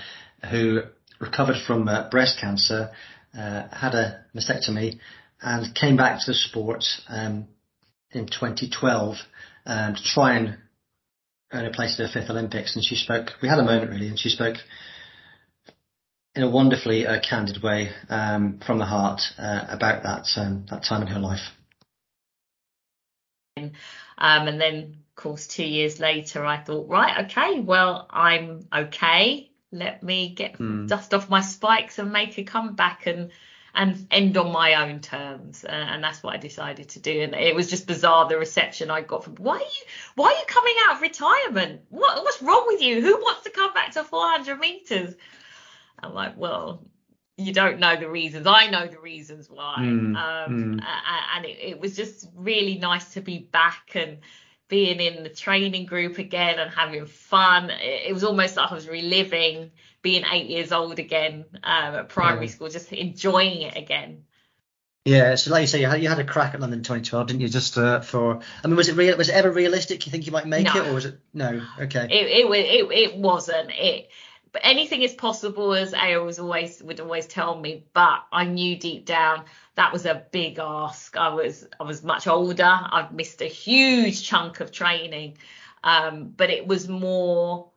who 0.52 0.82
recovered 1.22 1.56
from 1.66 1.88
uh, 1.88 2.10
breast 2.10 2.38
cancer, 2.42 2.92
uh, 3.34 3.64
had 3.72 3.96
a 3.96 4.26
mastectomy, 4.36 5.00
and 5.42 5.74
came 5.74 5.96
back 5.96 6.20
to 6.20 6.32
the 6.32 6.36
sport 6.36 6.84
um, 7.08 7.48
in 8.14 8.26
2012 8.26 9.16
um, 9.66 9.96
to 9.96 10.04
try 10.04 10.36
and 10.36 10.58
earn 11.52 11.66
a 11.66 11.72
place 11.72 12.00
at 12.00 12.08
the 12.08 12.14
fifth 12.20 12.30
Olympics. 12.30 12.76
And 12.76 12.84
she 12.84 12.96
spoke. 12.96 13.32
We 13.42 13.50
had 13.50 13.60
a 13.60 13.64
moment 13.64 13.92
really, 13.92 14.08
and 14.08 14.20
she 14.20 14.30
spoke 14.30 14.58
in 16.36 16.44
a 16.44 16.50
wonderfully 16.50 17.06
uh, 17.06 17.20
candid 17.28 17.62
way 17.62 17.92
um, 18.10 18.60
from 18.66 18.80
the 18.80 18.86
heart 18.86 19.22
uh, 19.38 19.66
about 19.70 20.04
that 20.04 20.26
um, 20.38 20.66
that 20.70 20.84
time 20.84 21.02
in 21.02 21.08
her 21.08 21.20
life. 21.20 21.42
Um, 23.58 24.48
and 24.48 24.62
then, 24.62 24.98
of 25.10 25.16
course, 25.16 25.48
two 25.48 25.66
years 25.66 26.00
later, 26.00 26.46
I 26.46 26.64
thought, 26.64 26.88
right, 26.88 27.26
okay, 27.26 27.60
well, 27.60 28.08
I'm 28.10 28.68
okay. 28.74 29.50
let 29.74 30.04
me 30.04 30.34
get 30.36 30.58
Hmm. 30.58 30.86
dust 30.88 31.14
off 31.14 31.30
my 31.30 31.42
spikes 31.42 31.98
and 31.98 32.12
make 32.12 32.38
a 32.38 32.44
comeback 32.44 33.08
and 33.08 33.32
and 33.74 34.08
end 34.12 34.38
on 34.38 34.52
my 34.52 34.76
own 34.76 35.00
terms 35.00 35.64
and, 35.64 35.90
and 35.90 36.04
that's 36.04 36.22
what 36.22 36.34
I 36.34 36.38
decided 36.38 36.90
to 36.90 37.00
do. 37.00 37.22
And 37.22 37.34
it 37.34 37.56
was 37.56 37.70
just 37.70 37.88
bizarre 37.88 38.28
the 38.28 38.38
reception 38.38 38.92
I 38.92 39.02
got 39.02 39.24
from 39.24 39.36
why 39.36 39.56
are 39.56 39.60
you 39.60 39.86
why 40.16 40.28
are 40.28 40.38
you 40.38 40.46
coming 40.48 40.76
out 40.88 40.96
of 40.96 41.02
retirement? 41.02 41.82
What 41.90 42.24
what's 42.24 42.42
wrong 42.42 42.66
with 42.68 42.82
you? 42.82 43.02
Who 43.02 43.16
wants 43.18 43.44
to 43.44 43.50
come 43.50 43.74
back 43.74 43.92
to 43.92 44.04
400 44.04 44.60
meters? 44.60 45.16
I'm 46.00 46.14
like 46.14 46.38
well 46.38 46.84
you 47.38 47.54
don't 47.54 47.80
know 47.80 47.96
the 47.96 48.10
reasons. 48.10 48.46
I 48.46 48.70
know 48.70 48.88
the 48.88 49.00
reasons 49.00 49.50
why. 49.50 49.78
Mm, 49.80 50.16
um 50.16 50.80
mm. 50.80 50.84
and 51.36 51.46
it, 51.46 51.58
it 51.62 51.80
was 51.80 51.96
just 51.96 52.28
really 52.36 52.78
nice 52.78 53.14
to 53.14 53.22
be 53.22 53.40
back 53.40 53.92
and 53.96 54.20
being 54.68 55.02
in 55.02 55.24
the 55.24 55.30
training 55.30 55.86
group 55.86 56.18
again 56.18 56.58
and 56.58 56.72
having 56.72 57.06
fun. 57.06 57.70
It 57.70 58.14
was 58.14 58.24
almost 58.24 58.56
like 58.56 58.72
I 58.72 58.74
was 58.74 58.88
reliving 58.88 59.72
being 60.02 60.24
eight 60.32 60.48
years 60.50 60.72
old 60.72 61.00
again 61.00 61.46
um, 61.64 61.96
at 61.96 62.10
primary 62.10 62.46
Yeah. 62.46 62.52
school, 62.52 62.70
just 62.70 62.92
enjoying 62.92 63.62
it 63.62 63.78
again. 63.78 64.24
Yeah, 65.06 65.34
so 65.34 65.50
like 65.52 65.62
you 65.62 65.68
say, 65.68 65.82
you 65.82 65.88
had, 65.88 66.02
you 66.02 66.10
had 66.10 66.20
a 66.20 66.24
crack 66.24 66.54
at 66.54 66.60
London 66.60 66.84
2012, 66.84 67.28
didn't 67.28 67.42
you? 67.42 67.50
Just 67.50 67.76
uh, 67.78 68.02
for, 68.02 68.40
I 68.64 68.68
mean, 68.68 68.76
was 68.76 68.88
it 68.88 68.96
real? 68.96 69.18
Was 69.18 69.30
it 69.30 69.36
ever 69.36 69.50
realistic? 69.52 70.06
You 70.06 70.12
think 70.12 70.28
you 70.28 70.32
might 70.32 70.46
make 70.46 70.68
No. 70.68 70.76
it, 70.76 70.88
or 70.88 70.94
was 70.94 71.06
it 71.06 71.20
no? 71.34 71.62
Okay. 71.80 72.06
It 72.06 72.28
it 72.28 72.46
it, 72.46 72.92
it 72.92 73.18
wasn't 73.18 73.72
it. 73.72 74.10
But 74.52 74.62
anything 74.66 75.02
is 75.02 75.14
possible, 75.14 75.74
as 75.74 75.94
Ao 75.94 76.24
was 76.24 76.38
always 76.38 76.84
would 76.84 77.00
always 77.00 77.26
tell 77.26 77.60
me. 77.60 77.86
But 77.94 78.26
I 78.32 78.46
knew 78.46 78.78
deep 78.78 79.06
down 79.06 79.46
that 79.76 79.92
was 79.92 80.06
a 80.06 80.24
big 80.32 80.60
ask. 80.60 81.18
I 81.18 81.30
was 81.30 81.68
I 81.80 81.84
was 81.84 82.04
much 82.04 82.28
older. 82.28 82.64
I'd 82.64 83.12
missed 83.12 83.42
a 83.42 83.46
huge 83.46 84.22
chunk 84.22 84.60
of 84.60 84.72
training, 84.72 85.38
um, 85.84 86.30
but 86.38 86.52
it 86.52 86.68
was 86.68 86.88
more 86.88 87.72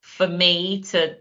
for 0.00 0.28
me 0.28 0.82
to 0.82 1.16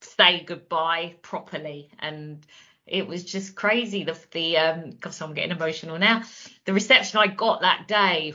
say 0.00 0.44
goodbye 0.44 1.14
properly 1.22 1.90
and 1.98 2.44
it 2.86 3.06
was 3.06 3.24
just 3.24 3.54
crazy 3.54 4.04
the 4.04 4.18
the 4.32 4.56
um 4.56 4.90
gosh 5.00 5.20
I'm 5.20 5.34
getting 5.34 5.56
emotional 5.56 5.98
now 5.98 6.22
the 6.64 6.72
reception 6.72 7.18
I 7.18 7.26
got 7.28 7.62
that 7.62 7.86
day 7.86 8.34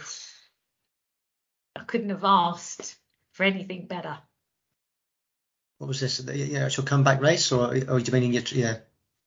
I 1.75 1.83
couldn't 1.83 2.09
have 2.09 2.23
asked 2.23 2.95
for 3.33 3.43
anything 3.43 3.87
better 3.87 4.17
What 5.77 5.87
was 5.87 5.99
this? 5.99 6.23
Yeah, 6.33 6.65
actual 6.65 6.85
comeback 6.85 7.21
race, 7.21 7.51
or 7.51 7.67
or 7.67 7.99
do 7.99 8.11
you 8.11 8.13
mean 8.13 8.33
your 8.33 8.43
yeah? 8.51 8.77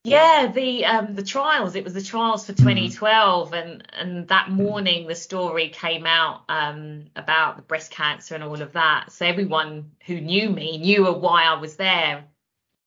Yeah. 0.09 0.53
The 0.53 0.85
um 0.85 1.15
the 1.15 1.23
trials 1.23 1.75
it 1.75 1.85
was 1.85 1.95
the 1.95 2.03
trials 2.03 2.47
for 2.47 2.53
2012 2.53 3.53
and 3.53 3.87
and 3.93 4.29
that 4.29 4.51
morning 4.51 5.07
the 5.07 5.15
story 5.15 5.69
came 5.69 6.07
out 6.07 6.43
um 6.49 7.07
about 7.17 7.57
the 7.57 7.63
breast 7.63 7.91
cancer 7.91 8.35
and 8.35 8.45
all 8.45 8.61
of 8.61 8.73
that. 8.73 9.13
So 9.13 9.27
everyone 9.27 9.93
who 10.07 10.21
knew 10.21 10.51
me 10.51 10.79
knew 10.79 11.05
why 11.13 11.45
I 11.45 11.55
was 11.61 11.77
there. 11.77 12.25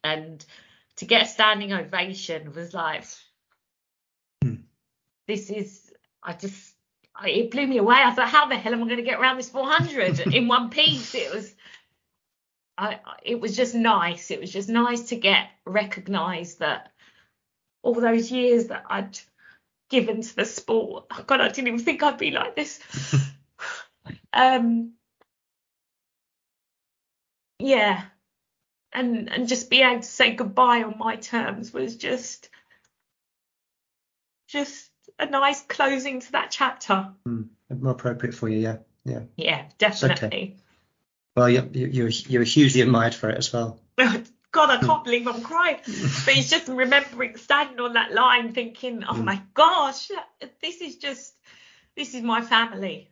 And 0.04 0.44
to 0.98 1.06
get 1.06 1.24
a 1.24 1.26
standing 1.26 1.74
ovation 1.74 2.54
was 2.54 2.74
like 2.74 3.06
this 5.28 5.50
is 5.50 5.94
I 6.24 6.34
just 6.34 6.76
I, 7.16 7.30
it 7.30 7.52
blew 7.52 7.68
me 7.68 7.78
away. 7.78 7.98
I 7.98 8.12
thought 8.12 8.30
how 8.30 8.48
the 8.48 8.56
hell 8.58 8.74
am 8.74 8.84
I 8.84 8.86
going 8.86 8.98
to 8.98 9.04
get 9.04 9.20
around 9.20 9.38
this 9.38 9.50
400 9.50 10.20
in 10.34 10.48
one 10.48 10.70
piece? 10.70 11.14
It 11.16 11.34
was 11.34 11.54
I, 12.78 13.00
I- 13.06 13.20
it 13.24 13.40
was 13.40 13.56
just 13.56 13.76
nice. 13.76 14.32
It 14.32 14.40
was 14.40 14.52
just 14.52 14.70
nice 14.70 15.10
to 15.10 15.16
get 15.16 15.48
recognised 15.66 16.60
that 16.60 16.91
all 17.84 17.96
those 17.96 18.32
years 18.32 18.68
that 18.68 18.84
I'd 18.88 19.20
given 19.90 20.22
to 20.22 20.36
the 20.36 20.46
sport. 20.46 21.06
Oh 21.12 21.24
God, 21.28 21.42
I 21.42 21.50
didn't 21.50 21.68
even 21.68 21.80
think 21.80 22.04
I'd 22.04 22.18
be 22.18 22.32
like 22.32 22.56
this. 22.56 22.80
um, 24.34 24.94
yeah, 27.60 28.04
and 28.94 29.30
and 29.32 29.48
just 29.48 29.70
be 29.70 29.82
able 29.82 30.02
to 30.02 30.08
say 30.08 30.34
goodbye 30.34 30.84
on 30.84 30.98
my 30.98 31.16
terms 31.16 31.72
was 31.74 31.96
just 31.96 32.50
just 34.48 34.90
a 35.20 35.26
nice 35.26 35.62
closing 35.62 36.20
to 36.20 36.32
that 36.34 36.52
chapter. 36.52 37.10
Hmm, 37.26 37.44
more 37.70 37.94
appropriate 37.94 38.36
for 38.36 38.50
you, 38.50 38.60
yeah, 38.60 38.78
yeah. 39.06 39.22
Yeah, 39.38 39.60
okay. 39.60 39.74
definitely. 39.78 40.58
Well, 41.36 41.50
you 41.50 41.70
you 41.74 41.88
you're, 41.88 42.10
you're 42.10 42.44
hugely 42.44 42.82
admired 42.82 43.16
for 43.16 43.30
it 43.30 43.38
as 43.38 43.54
well. 43.54 43.80
God, 44.52 44.70
I 44.70 44.86
can't 44.86 45.04
believe 45.04 45.28
I'm 45.28 45.42
crying. 45.42 45.78
But 46.26 46.34
he's 46.34 46.50
just 46.50 46.68
remembering 46.68 47.38
standing 47.38 47.80
on 47.80 47.94
that 47.94 48.14
line 48.14 48.54
thinking, 48.54 49.04
oh 49.08 49.16
my 49.16 49.42
gosh, 49.54 50.10
this 50.62 50.82
is 50.82 50.98
just, 50.98 51.34
this 51.96 52.14
is 52.14 52.22
my 52.22 52.42
family. 52.42 53.10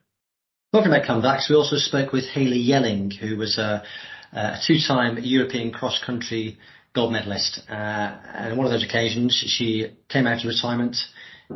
Talking 0.73 0.91
about 0.91 1.07
comebacks, 1.07 1.49
we 1.49 1.55
also 1.55 1.77
spoke 1.77 2.11
with 2.11 2.25
Hayley 2.25 2.59
Yelling, 2.59 3.11
who 3.11 3.37
was 3.37 3.57
a, 3.57 3.83
a 4.33 4.57
two-time 4.65 5.17
European 5.21 5.71
cross-country 5.71 6.57
gold 6.93 7.11
medalist. 7.11 7.61
Uh, 7.69 7.73
and 7.73 8.51
on 8.51 8.57
one 8.57 8.67
of 8.67 8.71
those 8.71 8.83
occasions, 8.83 9.33
she 9.33 9.87
came 10.09 10.27
out 10.27 10.43
of 10.43 10.47
retirement 10.47 10.97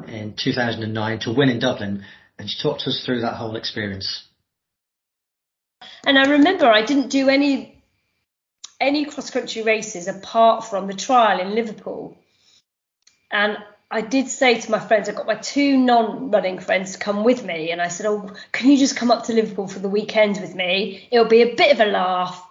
in 0.07 0.33
2009 0.41 1.19
to 1.19 1.31
win 1.31 1.49
in 1.49 1.59
Dublin, 1.59 2.03
and 2.39 2.49
she 2.49 2.61
talked 2.61 2.87
us 2.87 3.03
through 3.05 3.21
that 3.21 3.35
whole 3.35 3.55
experience. 3.55 4.23
And 6.05 6.17
I 6.17 6.31
remember 6.31 6.65
I 6.65 6.85
didn't 6.85 7.09
do 7.09 7.29
any 7.29 7.72
any 8.83 9.05
cross 9.05 9.31
country 9.31 9.63
races 9.63 10.07
apart 10.07 10.65
from 10.65 10.87
the 10.87 10.93
trial 10.93 11.39
in 11.39 11.55
Liverpool. 11.55 12.17
And 13.31 13.57
I 13.89 14.01
did 14.01 14.27
say 14.27 14.59
to 14.59 14.71
my 14.71 14.79
friends, 14.79 15.07
I 15.07 15.13
got 15.13 15.25
my 15.25 15.35
two 15.35 15.77
non-running 15.77 16.59
friends 16.59 16.93
to 16.93 16.99
come 16.99 17.23
with 17.23 17.45
me, 17.45 17.71
and 17.71 17.81
I 17.81 17.87
said, 17.87 18.05
"Oh, 18.07 18.29
can 18.51 18.69
you 18.69 18.77
just 18.77 18.97
come 18.97 19.09
up 19.09 19.25
to 19.25 19.33
Liverpool 19.33 19.67
for 19.67 19.79
the 19.79 19.89
weekend 19.89 20.41
with 20.41 20.53
me? 20.53 21.07
It'll 21.11 21.33
be 21.37 21.43
a 21.43 21.55
bit 21.55 21.71
of 21.71 21.79
a 21.79 21.85
laugh. 21.85 22.45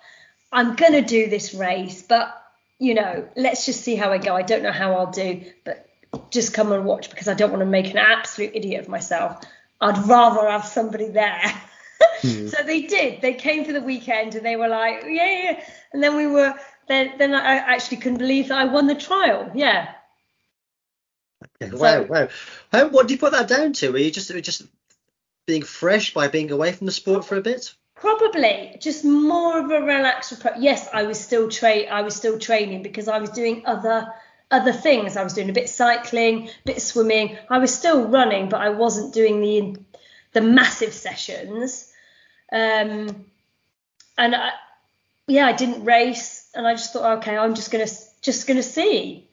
I'm 0.50 0.74
gonna 0.76 1.02
do 1.02 1.28
this 1.28 1.52
race, 1.52 2.02
but 2.02 2.32
you 2.78 2.94
know, 2.94 3.28
let's 3.36 3.66
just 3.66 3.82
see 3.82 3.94
how 3.94 4.10
I 4.10 4.18
go. 4.18 4.34
I 4.34 4.42
don't 4.42 4.62
know 4.62 4.72
how 4.72 4.94
I'll 4.94 5.12
do, 5.12 5.44
but 5.64 5.86
just 6.30 6.54
come 6.54 6.72
and 6.72 6.84
watch 6.84 7.10
because 7.10 7.28
I 7.28 7.34
don't 7.34 7.50
want 7.50 7.60
to 7.60 7.66
make 7.78 7.90
an 7.90 7.98
absolute 7.98 8.52
idiot 8.54 8.82
of 8.82 8.88
myself. 8.88 9.44
I'd 9.80 9.98
rather 10.08 10.48
have 10.48 10.64
somebody 10.64 11.08
there." 11.08 11.42
Hmm. 12.20 12.48
So 12.48 12.62
they 12.62 12.82
did. 12.82 13.20
They 13.20 13.34
came 13.34 13.64
for 13.64 13.72
the 13.72 13.80
weekend 13.80 14.34
and 14.34 14.44
they 14.44 14.56
were 14.56 14.68
like, 14.68 15.04
yeah, 15.08 15.42
yeah. 15.42 15.64
And 15.92 16.02
then 16.02 16.16
we 16.16 16.26
were, 16.26 16.54
then, 16.88 17.12
then 17.18 17.34
I 17.34 17.56
actually 17.56 17.98
couldn't 17.98 18.18
believe 18.18 18.48
that 18.48 18.58
I 18.58 18.64
won 18.64 18.86
the 18.86 18.94
trial. 18.94 19.50
Yeah. 19.54 19.92
Yeah, 21.60 21.70
wow, 21.72 22.02
wow. 22.02 22.28
How, 22.70 22.88
what 22.88 23.08
do 23.08 23.14
you 23.14 23.20
put 23.20 23.32
that 23.32 23.48
down 23.48 23.72
to? 23.74 23.90
Were 23.90 23.98
you 23.98 24.10
just 24.10 24.32
just 24.42 24.62
being 25.46 25.62
fresh 25.62 26.14
by 26.14 26.28
being 26.28 26.50
away 26.50 26.72
from 26.72 26.86
the 26.86 26.92
sport 26.92 27.24
for 27.24 27.36
a 27.36 27.42
bit? 27.42 27.74
Probably 27.94 28.76
just 28.80 29.04
more 29.04 29.58
of 29.58 29.70
a 29.70 29.80
relaxed 29.80 30.32
approach. 30.32 30.54
Yes, 30.58 30.88
I 30.92 31.04
was 31.04 31.20
still 31.20 31.48
tra- 31.48 31.86
I 31.90 32.02
was 32.02 32.16
still 32.16 32.38
training 32.38 32.82
because 32.82 33.08
I 33.08 33.18
was 33.18 33.30
doing 33.30 33.62
other 33.66 34.12
other 34.50 34.72
things. 34.72 35.16
I 35.16 35.24
was 35.24 35.34
doing 35.34 35.50
a 35.50 35.52
bit 35.52 35.68
cycling, 35.68 36.48
a 36.48 36.52
bit 36.64 36.82
swimming. 36.82 37.38
I 37.48 37.58
was 37.58 37.74
still 37.74 38.08
running, 38.08 38.48
but 38.48 38.60
I 38.60 38.70
wasn't 38.70 39.14
doing 39.14 39.40
the 39.40 39.80
the 40.32 40.40
massive 40.40 40.92
sessions. 40.92 41.92
Um, 42.50 43.24
and 44.18 44.34
I, 44.34 44.50
yeah, 45.26 45.46
I 45.46 45.52
didn't 45.52 45.84
race, 45.84 46.50
and 46.54 46.66
I 46.66 46.74
just 46.74 46.92
thought, 46.92 47.18
okay, 47.18 47.36
I'm 47.36 47.54
just 47.54 47.70
gonna 47.70 47.86
just 48.20 48.46
gonna 48.46 48.62
see. 48.62 49.28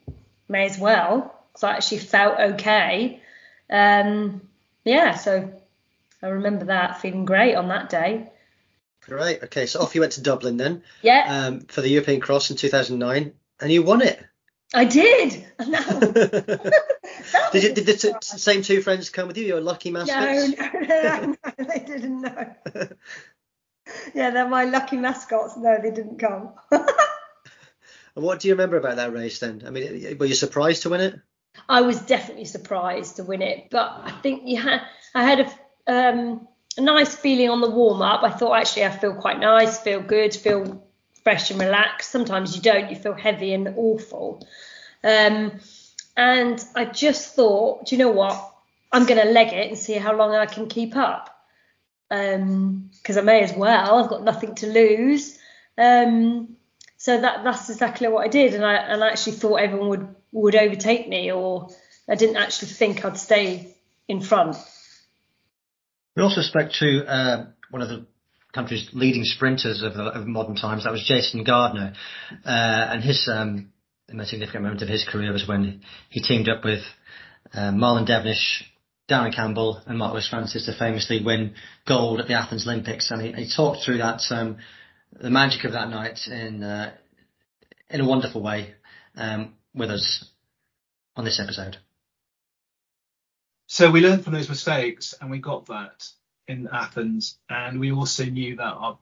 May 0.48 0.66
as 0.66 0.78
well, 0.78 1.34
because 1.52 1.62
I 1.64 1.72
actually 1.72 1.98
felt 1.98 2.38
okay. 2.54 3.22
Um, 3.70 4.40
yeah, 4.84 5.14
so 5.14 5.52
I 6.22 6.26
remember 6.26 6.64
that 6.66 7.00
feeling 7.00 7.24
great 7.24 7.54
on 7.54 7.68
that 7.68 7.88
day. 7.88 8.30
Great. 9.02 9.42
Okay, 9.44 9.66
so 9.66 9.80
off 9.80 9.94
you 9.94 10.00
went 10.00 10.14
to 10.14 10.22
Dublin 10.22 10.56
then. 10.56 10.82
Yeah. 11.02 11.24
Um, 11.46 11.60
for 11.60 11.80
the 11.82 11.88
European 11.88 12.20
Cross 12.20 12.50
in 12.50 12.56
2009, 12.56 13.32
and 13.60 13.72
you 13.72 13.82
won 13.82 14.02
it. 14.02 14.20
I 14.74 14.84
did. 14.84 15.44
Did, 17.52 17.62
you, 17.64 17.74
did 17.74 17.86
the 17.86 17.94
t- 18.00 18.12
same 18.22 18.62
two 18.62 18.80
friends 18.82 19.10
come 19.10 19.26
with 19.26 19.36
you? 19.36 19.44
Your 19.44 19.60
lucky 19.60 19.90
No, 19.90 20.04
mascots? 20.04 20.56
no, 20.58 20.80
no, 20.80 21.34
no, 21.44 21.64
they 21.64 21.78
didn't 21.80 22.20
know. 22.20 22.54
yeah, 24.14 24.30
they're 24.30 24.48
my 24.48 24.64
lucky 24.64 24.96
mascots. 24.96 25.56
No, 25.56 25.78
they 25.82 25.90
didn't 25.90 26.18
come. 26.18 26.50
And 28.16 28.24
what 28.24 28.40
do 28.40 28.48
you 28.48 28.54
remember 28.54 28.76
about 28.76 28.96
that 28.96 29.12
race 29.12 29.38
then? 29.38 29.62
I 29.66 29.70
mean, 29.70 30.18
were 30.18 30.26
you 30.26 30.34
surprised 30.34 30.82
to 30.82 30.90
win 30.90 31.00
it? 31.00 31.20
I 31.68 31.82
was 31.82 32.00
definitely 32.00 32.44
surprised 32.44 33.16
to 33.16 33.24
win 33.24 33.42
it, 33.42 33.68
but 33.70 34.00
I 34.04 34.10
think 34.22 34.42
you 34.46 34.60
had 34.60 34.82
I 35.14 35.24
had 35.24 35.40
a 35.40 35.92
um, 35.92 36.48
a 36.76 36.80
nice 36.80 37.14
feeling 37.14 37.50
on 37.50 37.60
the 37.60 37.70
warm 37.70 38.02
up. 38.02 38.22
I 38.22 38.30
thought 38.30 38.54
actually 38.54 38.84
I 38.84 38.90
feel 38.90 39.14
quite 39.14 39.38
nice, 39.38 39.78
feel 39.78 40.00
good, 40.00 40.34
feel 40.34 40.86
fresh 41.22 41.50
and 41.50 41.60
relaxed. 41.60 42.10
Sometimes 42.10 42.56
you 42.56 42.62
don't, 42.62 42.90
you 42.90 42.96
feel 42.96 43.14
heavy 43.14 43.52
and 43.52 43.74
awful. 43.76 44.46
Um, 45.02 45.60
and 46.16 46.64
I 46.74 46.84
just 46.86 47.34
thought, 47.34 47.86
do 47.86 47.94
you 47.94 47.98
know 47.98 48.10
what? 48.10 48.52
I'm 48.92 49.06
going 49.06 49.24
to 49.24 49.32
leg 49.32 49.52
it 49.52 49.68
and 49.68 49.78
see 49.78 49.94
how 49.94 50.14
long 50.16 50.34
I 50.34 50.46
can 50.46 50.66
keep 50.66 50.96
up. 50.96 51.29
Because 52.10 53.16
I 53.16 53.22
may 53.22 53.42
as 53.42 53.54
well. 53.56 53.98
I've 53.98 54.10
got 54.10 54.24
nothing 54.24 54.54
to 54.56 54.66
lose. 54.66 55.38
Um, 55.78 56.56
so 56.96 57.18
that 57.18 57.44
that's 57.44 57.70
exactly 57.70 58.08
what 58.08 58.26
I 58.26 58.28
did, 58.28 58.52
and 58.54 58.62
I 58.62 58.74
and 58.74 59.02
I 59.02 59.08
actually 59.08 59.36
thought 59.36 59.56
everyone 59.56 59.88
would 59.88 60.14
would 60.32 60.54
overtake 60.54 61.08
me, 61.08 61.32
or 61.32 61.70
I 62.06 62.14
didn't 62.16 62.36
actually 62.36 62.68
think 62.68 63.04
I'd 63.04 63.16
stay 63.16 63.74
in 64.06 64.20
front. 64.20 64.56
We 66.14 66.22
also 66.22 66.42
spoke 66.42 66.72
to 66.80 67.04
uh, 67.06 67.46
one 67.70 67.80
of 67.80 67.88
the 67.88 68.06
country's 68.52 68.90
leading 68.92 69.24
sprinters 69.24 69.82
of, 69.82 69.92
of 69.92 70.26
modern 70.26 70.56
times. 70.56 70.84
That 70.84 70.92
was 70.92 71.02
Jason 71.02 71.44
Gardener, 71.44 71.94
uh, 72.44 72.48
and 72.92 73.02
his 73.02 73.26
um, 73.32 73.72
the 74.08 74.16
most 74.16 74.30
significant 74.30 74.64
moment 74.64 74.82
of 74.82 74.88
his 74.88 75.06
career 75.08 75.32
was 75.32 75.48
when 75.48 75.82
he 76.10 76.20
teamed 76.20 76.48
up 76.48 76.64
with 76.64 76.82
uh, 77.54 77.70
Marlon 77.70 78.06
Devonish, 78.06 78.64
Darren 79.10 79.34
Campbell, 79.34 79.82
and 79.86 79.98
Mark 79.98 80.12
Lewis 80.12 80.28
Francis 80.28 80.66
to 80.66 80.72
famously 80.72 81.22
win 81.22 81.54
gold 81.84 82.20
at 82.20 82.28
the 82.28 82.34
Athens 82.34 82.66
Olympics. 82.66 83.10
And 83.10 83.20
he, 83.20 83.32
he 83.32 83.50
talked 83.50 83.82
through 83.82 83.98
that 83.98 84.22
um, 84.30 84.58
the 85.12 85.30
magic 85.30 85.64
of 85.64 85.72
that 85.72 85.90
night 85.90 86.28
in 86.28 86.62
uh, 86.62 86.92
in 87.90 88.00
a 88.00 88.06
wonderful 88.06 88.40
way 88.40 88.74
um, 89.16 89.54
with 89.74 89.90
us 89.90 90.24
on 91.16 91.24
this 91.24 91.40
episode. 91.40 91.76
So 93.66 93.90
we 93.90 94.00
learned 94.00 94.24
from 94.24 94.32
those 94.32 94.48
mistakes, 94.48 95.14
and 95.20 95.30
we 95.30 95.38
got 95.38 95.66
that 95.66 96.08
in 96.46 96.68
Athens, 96.72 97.38
and 97.48 97.80
we 97.80 97.92
also 97.92 98.24
knew 98.24 98.56
that 98.56 98.62
our, 98.62 98.98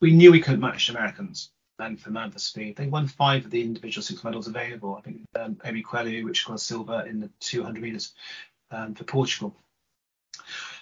we 0.00 0.12
knew 0.12 0.32
we 0.32 0.40
couldn't 0.40 0.60
match 0.60 0.88
the 0.88 0.94
Americans 0.94 1.50
man 1.78 1.96
for 1.96 2.10
man 2.10 2.30
for 2.30 2.38
speed. 2.38 2.76
They 2.76 2.86
won 2.86 3.08
five 3.08 3.46
of 3.46 3.50
the 3.50 3.62
individual 3.62 4.02
six 4.02 4.22
medals 4.22 4.46
available. 4.46 4.96
I 4.96 5.00
think 5.00 5.22
um, 5.34 5.56
Obikwelu, 5.56 6.24
which 6.24 6.46
got 6.46 6.60
silver 6.60 7.04
in 7.08 7.20
the 7.20 7.30
200 7.40 7.82
meters 7.82 8.12
um, 8.70 8.94
for 8.94 9.04
Portugal. 9.04 9.54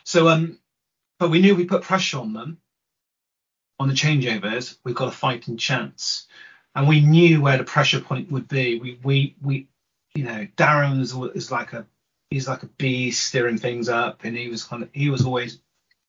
So, 0.05 0.29
um, 0.29 0.59
but 1.19 1.31
we 1.31 1.41
knew 1.41 1.55
we 1.55 1.65
put 1.65 1.83
pressure 1.83 2.19
on 2.19 2.33
them 2.33 2.59
on 3.79 3.89
the 3.89 3.95
changeovers. 3.95 4.79
We've 4.85 4.95
got 4.95 5.09
a 5.09 5.17
fighting 5.17 5.57
chance, 5.57 6.27
and 6.75 6.89
we 6.89 7.01
knew 7.01 7.41
where 7.41 7.59
the 7.59 7.65
pressure 7.65 8.01
point 8.01 8.31
would 8.31 8.49
be. 8.49 8.79
We 8.79 8.99
we 9.03 9.37
we, 9.43 9.69
you 10.15 10.25
know, 10.25 10.47
Darren 10.57 11.01
is, 11.01 11.15
is 11.35 11.51
like 11.51 11.73
a 11.73 11.87
he's 12.31 12.49
like 12.49 12.63
a 12.63 12.69
bee 12.79 13.11
steering 13.11 13.59
things 13.59 13.89
up, 13.89 14.25
and 14.25 14.37
he 14.37 14.49
was 14.49 14.65
kind 14.65 14.83
of 14.83 14.91
he 14.93 15.11
was 15.11 15.25
always 15.25 15.61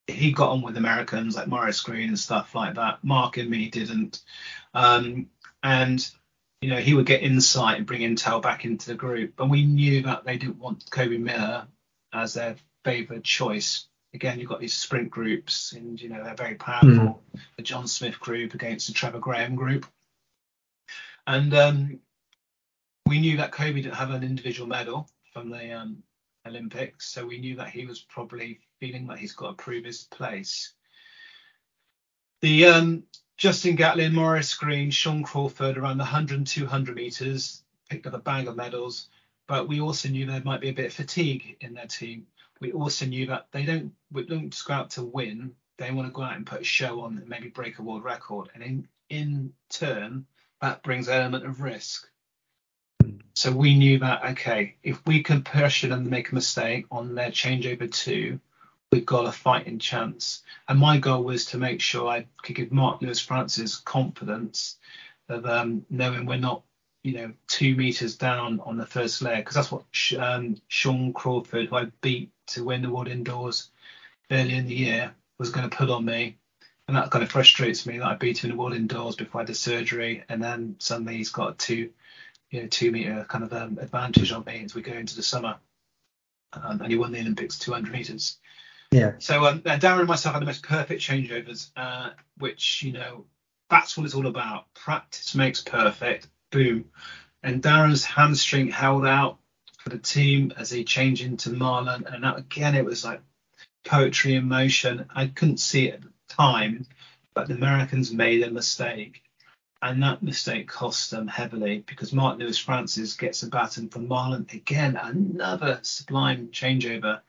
he 0.07 0.31
got 0.31 0.49
on 0.49 0.61
with 0.61 0.77
Americans 0.77 1.35
like 1.35 1.47
Maurice 1.47 1.81
Greene 1.81 2.09
and 2.09 2.19
stuff 2.19 2.55
like 2.55 2.75
that. 2.75 3.03
Mark 3.03 3.37
and 3.37 3.49
me 3.49 3.69
didn't, 3.69 4.21
um, 4.73 5.27
and 5.63 6.09
you 6.61 6.69
know 6.69 6.77
he 6.77 6.93
would 6.93 7.05
get 7.05 7.23
insight 7.23 7.77
and 7.77 7.87
bring 7.87 8.01
intel 8.01 8.41
back 8.41 8.65
into 8.65 8.89
the 8.89 8.95
group. 8.95 9.33
But 9.35 9.49
we 9.49 9.65
knew 9.65 10.03
that 10.03 10.25
they 10.25 10.37
didn't 10.37 10.59
want 10.59 10.89
Coby 10.89 11.19
Miller 11.19 11.67
as 12.13 12.33
their 12.33 12.55
favoured 12.83 13.23
choice. 13.23 13.87
Again, 14.13 14.39
you've 14.39 14.49
got 14.49 14.59
these 14.59 14.75
sprint 14.75 15.11
groups, 15.11 15.73
and 15.73 16.01
you 16.01 16.09
know 16.09 16.23
they're 16.23 16.35
very 16.35 16.55
powerful. 16.55 16.89
Mm. 16.89 17.19
The 17.57 17.63
John 17.63 17.87
Smith 17.87 18.19
group 18.19 18.53
against 18.53 18.87
the 18.87 18.93
Trevor 18.93 19.19
Graham 19.19 19.55
group, 19.55 19.85
and 21.27 21.53
um, 21.53 21.99
we 23.05 23.19
knew 23.19 23.37
that 23.37 23.51
Kobe 23.51 23.81
didn't 23.81 23.95
have 23.95 24.11
an 24.11 24.23
individual 24.23 24.67
medal 24.67 25.09
from 25.31 25.49
the 25.49 25.73
um, 25.73 26.03
Olympics, 26.45 27.07
so 27.07 27.25
we 27.25 27.39
knew 27.39 27.55
that 27.57 27.69
he 27.69 27.85
was 27.85 27.99
probably 27.99 28.59
feeling 28.79 29.07
that 29.07 29.19
he's 29.19 29.33
got 29.33 29.57
to 29.57 29.63
prove 29.63 29.85
his 29.85 30.03
place. 30.03 30.73
The 32.41 32.65
um, 32.65 33.03
Justin 33.39 33.77
Gatlin, 33.77 34.13
Maurice 34.13 34.53
Greene, 34.53 34.91
Shawn 34.91 35.23
Crawford 35.23 35.77
around 35.77 35.97
the 35.97 36.03
100 36.03 36.39
and 36.39 36.45
200 36.45 36.93
meters 36.93 37.63
picked 37.89 38.05
up 38.05 38.13
a 38.13 38.17
bag 38.17 38.49
of 38.49 38.57
medals, 38.57 39.07
but 39.47 39.65
we 39.65 39.79
also 39.79 40.09
knew 40.09 40.25
there 40.25 40.41
might 40.43 40.59
be 40.59 40.67
a 40.67 40.73
bit 40.73 40.87
of 40.87 40.93
fatigue 40.93 41.55
in 41.61 41.73
their 41.73 41.87
team. 41.87 42.27
We 42.59 42.73
also 42.73 43.05
knew 43.05 43.27
that 43.27 43.47
they 43.53 43.63
don't 43.63 43.93
we 44.11 44.25
don't 44.25 44.49
just 44.49 44.67
go 44.67 44.73
out 44.73 44.89
to 44.91 45.03
win; 45.03 45.55
they 45.77 45.89
want 45.89 46.09
to 46.09 46.11
go 46.11 46.21
out 46.21 46.35
and 46.35 46.45
put 46.45 46.59
a 46.59 46.65
show 46.65 46.99
on 46.99 47.17
and 47.17 47.29
maybe 47.29 47.47
break 47.47 47.79
a 47.79 47.81
world 47.81 48.03
record, 48.03 48.49
and 48.53 48.61
in 48.61 48.87
in 49.09 49.53
turn 49.69 50.25
that 50.59 50.83
brings 50.83 51.07
an 51.07 51.21
element 51.21 51.45
of 51.45 51.61
risk. 51.61 52.09
So 53.35 53.53
we 53.53 53.73
knew 53.73 53.99
that 53.99 54.31
okay, 54.31 54.75
if 54.83 55.01
we 55.05 55.23
can 55.23 55.43
pressure 55.43 55.87
them 55.87 56.03
to 56.03 56.09
make 56.09 56.33
a 56.33 56.35
mistake 56.35 56.87
on 56.91 57.15
their 57.15 57.31
changeover 57.31 57.89
two, 57.89 58.41
we've 58.91 59.05
got 59.05 59.27
a 59.27 59.31
fighting 59.31 59.79
chance. 59.79 60.41
And 60.67 60.79
my 60.79 60.97
goal 60.97 61.23
was 61.23 61.45
to 61.47 61.57
make 61.57 61.81
sure 61.81 62.07
I 62.07 62.25
could 62.41 62.55
give 62.55 62.71
Mark 62.71 63.01
Lewis 63.01 63.19
Francis 63.19 63.75
confidence 63.75 64.77
of 65.27 65.45
um, 65.45 65.85
knowing 65.89 66.25
we're 66.25 66.37
not, 66.37 66.63
you 67.03 67.13
know, 67.13 67.33
two 67.47 67.75
meters 67.75 68.15
down 68.15 68.59
on 68.61 68.77
the 68.77 68.85
first 68.85 69.21
leg, 69.21 69.37
because 69.37 69.55
that's 69.55 69.71
what 69.71 69.85
um, 70.17 70.57
Shawn 70.67 71.13
Crawford, 71.13 71.67
who 71.67 71.75
I 71.75 71.85
beat 72.01 72.31
to 72.47 72.63
win 72.63 72.81
the 72.81 72.89
World 72.89 73.07
Indoors 73.07 73.69
early 74.31 74.55
in 74.55 74.67
the 74.67 74.75
year, 74.75 75.13
was 75.37 75.51
going 75.51 75.69
to 75.69 75.75
put 75.75 75.89
on 75.89 76.03
me. 76.03 76.37
And 76.87 76.97
that 76.97 77.11
kind 77.11 77.23
of 77.23 77.29
frustrates 77.29 77.85
me 77.85 77.99
that 77.99 78.07
I 78.07 78.15
beat 78.15 78.43
him 78.43 78.49
in 78.49 78.57
the 78.57 78.61
World 78.61 78.73
Indoors 78.73 79.15
before 79.15 79.39
I 79.39 79.43
had 79.43 79.47
the 79.47 79.53
surgery, 79.53 80.23
and 80.27 80.41
then 80.41 80.75
suddenly 80.79 81.17
he's 81.17 81.29
got 81.29 81.51
a 81.51 81.53
two, 81.53 81.91
you 82.49 82.61
know, 82.61 82.67
two 82.67 82.91
meter 82.91 83.23
kind 83.29 83.43
of 83.43 83.53
um, 83.53 83.77
advantage 83.79 84.31
on 84.31 84.43
me 84.45 84.63
as 84.65 84.73
we 84.73 84.81
go 84.81 84.93
into 84.93 85.15
the 85.15 85.21
summer. 85.21 85.57
Um, 86.51 86.81
and 86.81 86.91
he 86.91 86.97
won 86.97 87.11
the 87.11 87.19
Olympics 87.19 87.59
200 87.59 87.93
meters. 87.93 88.39
Yeah. 88.91 89.13
So 89.19 89.45
um, 89.45 89.61
Darren 89.61 89.99
and 89.99 90.07
myself 90.07 90.33
had 90.33 90.41
the 90.41 90.47
most 90.47 90.63
perfect 90.63 91.01
changeovers, 91.01 91.69
uh, 91.75 92.11
which 92.37 92.81
you 92.81 92.91
know 92.91 93.25
that's 93.69 93.95
what 93.95 94.05
it's 94.05 94.15
all 94.15 94.27
about. 94.27 94.73
Practice 94.73 95.35
makes 95.35 95.61
perfect. 95.61 96.27
Boom. 96.51 96.85
And 97.43 97.61
Darren's 97.61 98.03
hamstring 98.03 98.69
held 98.69 99.05
out 99.05 99.37
for 99.77 99.89
the 99.89 99.99
team 99.99 100.51
as 100.57 100.71
he 100.71 100.83
changed 100.83 101.23
into 101.23 101.51
Marlon, 101.51 102.11
and 102.11 102.23
that, 102.23 102.39
again 102.39 102.75
it 102.75 102.83
was 102.83 103.05
like 103.05 103.21
poetry 103.85 104.35
in 104.35 104.47
motion. 104.47 105.05
I 105.13 105.27
couldn't 105.27 105.59
see 105.59 105.87
it 105.87 105.95
at 105.95 106.01
the 106.01 106.09
time, 106.27 106.87
but 107.33 107.47
the 107.47 107.53
Americans 107.53 108.11
made 108.11 108.43
a 108.43 108.51
mistake. 108.51 109.23
And 109.81 110.03
that 110.03 110.21
mistake 110.21 110.67
cost 110.67 111.09
them 111.09 111.27
heavily 111.27 111.85
because 111.87 112.11
Mark 112.11 112.37
Lewis 112.37 112.57
Francis 112.57 113.13
gets 113.13 113.43
a 113.43 113.47
baton 113.47 113.87
from 113.87 114.09
Marlon. 114.09 114.51
Again, 114.53 114.97
another 114.97 115.79
sublime 115.83 116.49
changeover 116.51 117.21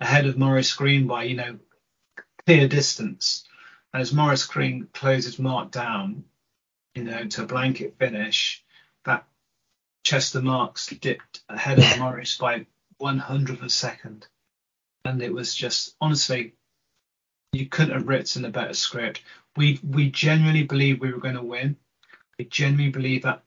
ahead 0.00 0.26
of 0.26 0.38
Maurice 0.38 0.72
Greene 0.74 1.06
by, 1.06 1.24
you 1.24 1.36
know, 1.36 1.58
clear 2.46 2.68
distance. 2.68 3.44
And 3.92 4.00
as 4.00 4.12
Maurice 4.12 4.46
Greene 4.46 4.88
closes 4.92 5.38
Mark 5.38 5.70
down, 5.70 6.24
you 6.94 7.04
know, 7.04 7.26
to 7.26 7.42
a 7.42 7.46
blanket 7.46 7.96
finish, 7.98 8.64
that 9.04 9.26
Chester 10.04 10.40
Marks 10.40 10.86
dipped 10.88 11.40
ahead 11.48 11.78
of 11.78 11.84
Maurice 11.98 12.36
by 12.38 12.66
one 12.98 13.18
hundredth 13.18 13.60
of 13.60 13.66
a 13.66 13.70
second. 13.70 14.26
And 15.04 15.22
it 15.22 15.32
was 15.32 15.54
just 15.54 15.96
honestly, 16.00 16.54
you 17.52 17.66
couldn't 17.66 17.94
have 17.94 18.08
written 18.08 18.44
a 18.44 18.50
better 18.50 18.74
script. 18.74 19.22
We 19.56 19.80
we 19.82 20.10
genuinely 20.10 20.62
believed 20.62 21.00
we 21.00 21.12
were 21.12 21.20
going 21.20 21.34
to 21.34 21.42
win. 21.42 21.76
We 22.38 22.44
genuinely 22.44 22.90
believe 22.90 23.22
that 23.22 23.42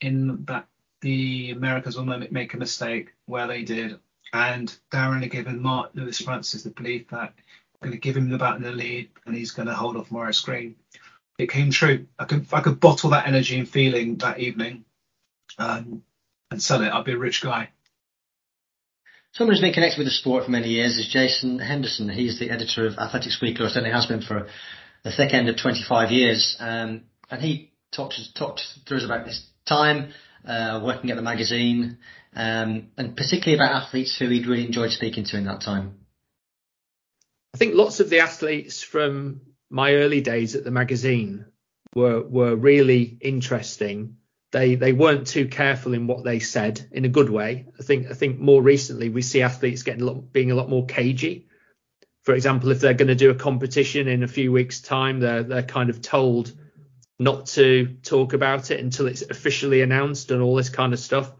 in 0.00 0.44
that 0.46 0.66
the 1.00 1.52
Americans 1.52 1.96
will 1.96 2.04
make 2.04 2.54
a 2.54 2.58
mistake 2.58 3.14
where 3.26 3.46
they 3.46 3.62
did 3.62 3.98
and 4.32 4.74
Darren 4.92 5.22
had 5.22 5.30
given 5.30 5.62
Mark 5.62 5.90
Lewis 5.94 6.20
Francis 6.20 6.62
the 6.62 6.70
belief 6.70 7.08
that 7.10 7.34
we're 7.80 7.88
going 7.88 8.00
to 8.00 8.00
give 8.00 8.16
him 8.16 8.30
the 8.30 8.38
bat 8.38 8.56
in 8.56 8.62
the 8.62 8.72
lead 8.72 9.10
and 9.24 9.34
he's 9.34 9.52
going 9.52 9.68
to 9.68 9.74
hold 9.74 9.96
off 9.96 10.10
Maurice 10.10 10.40
Greene. 10.40 10.76
It 11.38 11.50
came 11.50 11.70
true. 11.70 12.06
I 12.18 12.24
could 12.24 12.46
I 12.52 12.60
could 12.60 12.80
bottle 12.80 13.10
that 13.10 13.28
energy 13.28 13.58
and 13.58 13.68
feeling 13.68 14.16
that 14.16 14.40
evening 14.40 14.84
um, 15.56 16.02
and 16.50 16.60
sell 16.60 16.82
it. 16.82 16.92
I'd 16.92 17.04
be 17.04 17.12
a 17.12 17.18
rich 17.18 17.42
guy. 17.42 17.70
Someone 19.32 19.54
who's 19.54 19.60
been 19.60 19.74
connected 19.74 19.98
with 19.98 20.06
the 20.06 20.12
sport 20.12 20.44
for 20.44 20.50
many 20.50 20.68
years 20.68 20.98
is 20.98 21.06
Jason 21.06 21.60
Henderson. 21.60 22.08
He's 22.08 22.40
the 22.40 22.50
editor 22.50 22.86
of 22.86 22.98
Athletics 22.98 23.40
Weekly, 23.40 23.64
or 23.64 23.68
certainly 23.68 23.92
has 23.92 24.06
been 24.06 24.22
for 24.22 24.48
the 25.04 25.12
thick 25.12 25.32
end 25.32 25.48
of 25.48 25.56
25 25.56 26.10
years. 26.10 26.56
Um, 26.58 27.02
and 27.30 27.40
he 27.40 27.70
talked 27.92 28.14
to 28.14 28.34
talked 28.34 28.62
through 28.86 28.98
us 28.98 29.04
about 29.04 29.26
this 29.26 29.46
time 29.64 30.12
uh, 30.46 30.80
working 30.84 31.10
at 31.10 31.16
the 31.16 31.22
magazine, 31.22 31.98
um, 32.34 32.88
and 32.96 33.16
particularly 33.16 33.54
about 33.54 33.82
athletes 33.82 34.16
who 34.16 34.28
he'd 34.28 34.46
really 34.46 34.66
enjoyed 34.66 34.90
speaking 34.90 35.24
to 35.24 35.36
in 35.36 35.44
that 35.44 35.60
time. 35.60 35.98
I 37.54 37.58
think 37.58 37.74
lots 37.74 38.00
of 38.00 38.10
the 38.10 38.20
athletes 38.20 38.82
from 38.82 39.40
my 39.70 39.94
early 39.94 40.20
days 40.20 40.54
at 40.54 40.64
the 40.64 40.70
magazine 40.70 41.46
were 41.94 42.22
were 42.22 42.54
really 42.54 43.18
interesting. 43.20 44.16
They 44.52 44.76
they 44.76 44.92
weren't 44.92 45.26
too 45.26 45.48
careful 45.48 45.94
in 45.94 46.06
what 46.06 46.24
they 46.24 46.38
said 46.38 46.86
in 46.92 47.04
a 47.04 47.08
good 47.08 47.30
way. 47.30 47.66
I 47.78 47.82
think 47.82 48.10
I 48.10 48.14
think 48.14 48.38
more 48.38 48.62
recently 48.62 49.08
we 49.08 49.22
see 49.22 49.42
athletes 49.42 49.82
getting 49.82 50.02
a 50.02 50.06
lot, 50.06 50.32
being 50.32 50.50
a 50.50 50.54
lot 50.54 50.68
more 50.68 50.86
cagey. 50.86 51.48
For 52.24 52.34
example, 52.34 52.70
if 52.70 52.80
they're 52.80 52.94
going 52.94 53.08
to 53.08 53.14
do 53.14 53.30
a 53.30 53.34
competition 53.34 54.06
in 54.06 54.22
a 54.22 54.28
few 54.28 54.52
weeks' 54.52 54.80
time, 54.80 55.20
they're 55.20 55.42
they're 55.42 55.62
kind 55.62 55.90
of 55.90 56.02
told 56.02 56.52
not 57.18 57.46
to 57.46 57.96
talk 58.02 58.32
about 58.32 58.70
it 58.70 58.80
until 58.80 59.06
it's 59.06 59.22
officially 59.22 59.82
announced 59.82 60.30
and 60.30 60.40
all 60.40 60.54
this 60.54 60.68
kind 60.68 60.92
of 60.92 60.98
stuff. 60.98 61.32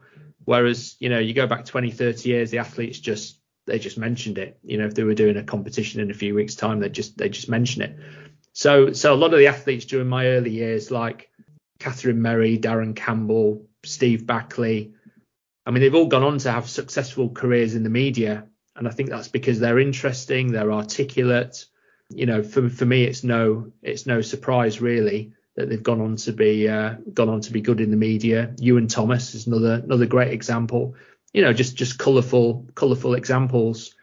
Whereas, 0.45 0.97
you 0.99 1.09
know, 1.09 1.19
you 1.19 1.35
go 1.35 1.47
back 1.47 1.65
20, 1.65 1.91
30 1.91 2.29
years, 2.29 2.51
the 2.51 2.59
athletes 2.59 2.99
just 2.99 3.39
they 3.67 3.79
just 3.79 3.99
mentioned 3.99 4.39
it. 4.39 4.59
You 4.65 4.79
know, 4.79 4.87
if 4.87 4.95
they 4.95 5.05
were 5.05 5.15
doing 5.15 5.37
a 5.37 5.45
competition 5.45 6.01
in 6.01 6.11
a 6.11 6.15
few 6.15 6.35
weeks' 6.35 6.55
time, 6.55 6.81
they 6.81 6.89
just 6.89 7.19
they 7.19 7.29
just 7.29 7.49
mention 7.49 7.83
it. 7.83 7.97
So 8.53 8.93
so 8.93 9.15
a 9.15 9.17
lot 9.17 9.33
of 9.33 9.39
the 9.39 9.47
athletes 9.47 9.85
during 9.85 10.09
my 10.09 10.27
early 10.27 10.51
years, 10.51 10.91
like 10.91 11.31
Catherine 11.79 12.23
Merry, 12.23 12.59
Darren 12.59 12.97
Campbell, 12.97 13.67
Steve 13.85 14.27
Backley, 14.27 14.95
I 15.67 15.71
mean, 15.71 15.83
they've 15.83 15.95
all 15.95 16.07
gone 16.07 16.25
on 16.25 16.39
to 16.39 16.51
have 16.51 16.69
successful 16.69 17.29
careers 17.29 17.75
in 17.75 17.83
the 17.83 17.91
media, 17.91 18.47
and 18.75 18.89
I 18.89 18.91
think 18.91 19.11
that's 19.11 19.29
because 19.29 19.61
they're 19.61 19.79
interesting, 19.79 20.51
they're 20.51 20.73
articulate. 20.73 21.67
You 22.09 22.25
know, 22.25 22.43
for 22.43 22.71
for 22.71 22.87
me, 22.87 23.05
it's 23.05 23.23
no 23.23 23.71
it's 23.83 24.07
no 24.07 24.23
surprise 24.23 24.81
really 24.81 25.35
that 25.59 25.69
they've 25.69 25.83
gone 25.83 26.01
on 26.01 26.15
to 26.15 26.33
be 26.33 26.69
uh, 26.69 26.95
gone 27.13 27.29
on 27.29 27.41
to 27.41 27.53
be 27.53 27.61
good 27.61 27.81
in 27.81 27.91
the 27.91 27.97
media. 27.97 28.55
Iwan 28.63 28.87
Thomas 28.89 29.35
is 29.35 29.49
another 29.49 29.75
another 29.85 30.07
great 30.07 30.33
example. 30.33 30.95
You 31.33 31.43
know, 31.43 31.53
just 31.53 31.75
just 31.77 31.99
colourful 31.99 32.67
colourful 32.77 33.15
examples. 33.15 33.95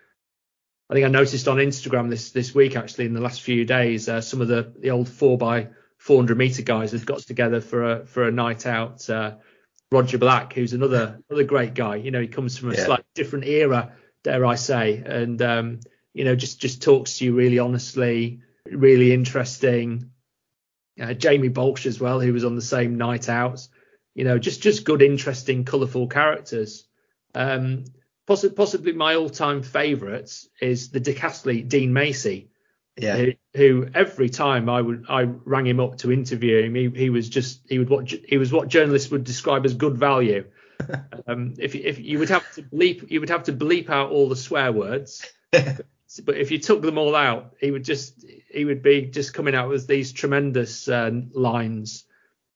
I 0.90 0.94
think 0.94 1.06
I 1.06 1.10
noticed 1.10 1.48
on 1.48 1.58
Instagram 1.58 2.10
this 2.10 2.32
this 2.32 2.54
week 2.54 2.76
actually 2.76 3.06
in 3.06 3.14
the 3.14 3.22
last 3.22 3.42
few 3.42 3.64
days 3.64 4.10
uh, 4.10 4.20
some 4.20 4.42
of 4.42 4.50
the 4.50 4.74
the 4.78 4.92
old 4.92 5.08
four 5.08 5.38
by 5.38 5.70
400 5.98 6.38
meter 6.38 6.62
guys 6.62 6.92
had 6.92 7.06
got 7.06 7.20
together 7.20 7.62
for 7.62 7.92
a 7.92 8.06
for 8.06 8.28
a 8.28 8.32
night 8.32 8.66
out. 8.66 9.10
Uh, 9.10 9.36
Roger 9.92 10.18
Black, 10.18 10.52
who's 10.52 10.74
another 10.74 11.22
another 11.30 11.46
great 11.46 11.74
guy. 11.74 11.96
You 11.96 12.12
know, 12.12 12.20
he 12.20 12.28
comes 12.28 12.58
from 12.58 12.72
a 12.72 12.74
Yeah. 12.74 12.86
slightly 12.86 13.06
different 13.14 13.46
era, 13.46 13.94
dare 14.26 14.46
I 14.46 14.56
say, 14.56 15.02
and 15.06 15.42
um, 15.42 15.80
you 16.14 16.26
know, 16.26 16.36
just 16.36 16.60
just 16.60 16.82
talks 16.82 17.18
to 17.20 17.26
you 17.26 17.34
really 17.34 17.60
honestly, 17.60 18.42
really 18.70 19.14
interesting. 19.14 20.12
Uh, 21.00 21.14
Jamie 21.14 21.50
Baulch 21.50 21.86
as 21.86 22.00
well, 22.00 22.20
who 22.22 22.34
was 22.34 22.46
on 22.46 22.56
the 22.56 22.62
same 22.62 22.98
night 22.98 23.28
out. 23.30 23.68
You 24.14 24.24
know, 24.24 24.38
just 24.40 24.62
just 24.62 24.86
good, 24.86 25.02
interesting, 25.02 25.66
colourful 25.66 26.08
characters. 26.08 26.86
Um, 27.34 27.84
possi- 28.28 28.56
possibly 28.56 28.94
my 28.94 29.16
all-time 29.16 29.62
favourite 29.62 30.32
is 30.62 30.90
the 30.90 31.02
decathlete 31.02 31.68
Dean 31.68 31.92
Macey 31.92 32.48
Yeah. 32.98 33.18
who, 33.18 33.34
who 33.56 33.88
every 33.94 34.30
time 34.30 34.70
I 34.70 34.82
would 34.82 35.06
I 35.10 35.24
rang 35.24 35.68
him 35.68 35.82
up 35.82 35.98
to 35.98 36.14
interview 36.14 36.64
him, 36.64 36.76
he, 36.76 36.90
he 36.90 37.10
was 37.10 37.28
just 37.28 37.62
he 37.68 37.78
would 37.78 37.90
what 37.90 38.10
he 38.10 38.38
was 38.38 38.54
what 38.54 38.70
journalists 38.70 39.12
would 39.12 39.26
describe 39.26 39.66
as 39.66 39.74
good 39.74 39.98
value. 39.98 40.46
um, 41.28 41.54
if 41.60 41.76
if 41.76 42.00
you 42.00 42.20
would 42.20 42.30
have 42.30 42.50
to 42.54 42.62
bleep 42.64 43.10
you 43.12 43.20
would 43.20 43.30
have 43.30 43.44
to 43.44 43.54
bleep 43.54 43.90
out 43.90 44.12
all 44.12 44.30
the 44.30 44.36
swear 44.36 44.72
words, 44.72 45.26
but 46.26 46.38
if 46.38 46.52
you 46.52 46.60
took 46.60 46.82
them 46.82 46.98
all 46.98 47.16
out, 47.16 47.56
he 47.60 47.72
would 47.72 47.84
just 47.84 48.26
he 48.50 48.66
would 48.66 48.82
be 48.82 49.02
just 49.02 49.34
coming 49.34 49.56
out 49.56 49.70
with 49.70 49.88
these 49.88 50.14
tremendous 50.14 50.88
uh, 50.88 51.12
lines. 51.34 52.06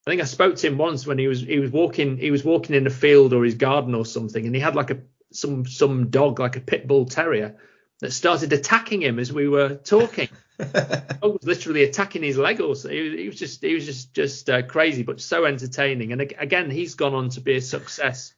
I 0.06 0.12
think 0.12 0.22
I 0.22 0.26
spoke 0.26 0.56
to 0.58 0.68
him 0.68 0.78
once 0.78 1.06
when 1.06 1.18
he 1.18 1.28
was 1.28 1.42
he 1.42 1.60
was 1.60 1.72
walking 1.72 2.18
he 2.18 2.32
was 2.32 2.44
walking 2.44 2.76
in 2.76 2.88
a 2.88 2.92
field 2.92 3.34
or 3.34 3.44
his 3.44 3.56
garden 3.56 3.96
or 3.96 4.06
something, 4.06 4.46
and 4.46 4.56
he 4.56 4.62
had 4.62 4.76
like 4.76 4.92
a 4.92 5.00
some 5.32 5.66
some 5.66 6.10
dog 6.10 6.40
like 6.40 6.56
a 6.56 6.62
pit 6.62 6.88
bull 6.88 7.06
terrier 7.06 7.58
that 8.00 8.14
started 8.14 8.54
attacking 8.54 9.02
him 9.02 9.20
as 9.20 9.34
we 9.34 9.48
were 9.48 9.76
talking. 9.76 10.30
dog 10.58 11.22
was 11.22 11.44
literally 11.44 11.84
attacking 11.84 12.24
his 12.24 12.38
leg 12.38 12.62
or 12.62 12.76
so. 12.76 12.90
He 12.90 13.02
was, 13.02 13.14
he 13.14 13.28
was 13.28 13.40
just 13.40 13.62
he 13.62 13.74
was 13.74 13.86
just 13.86 14.14
just 14.14 14.50
uh, 14.50 14.62
crazy, 14.62 15.04
but 15.04 15.20
so 15.20 15.46
entertaining. 15.46 16.12
And 16.12 16.22
again, 16.22 16.70
he's 16.70 16.96
gone 16.96 17.14
on 17.14 17.30
to 17.30 17.42
be 17.42 17.56
a 17.56 17.62
success. 17.62 18.34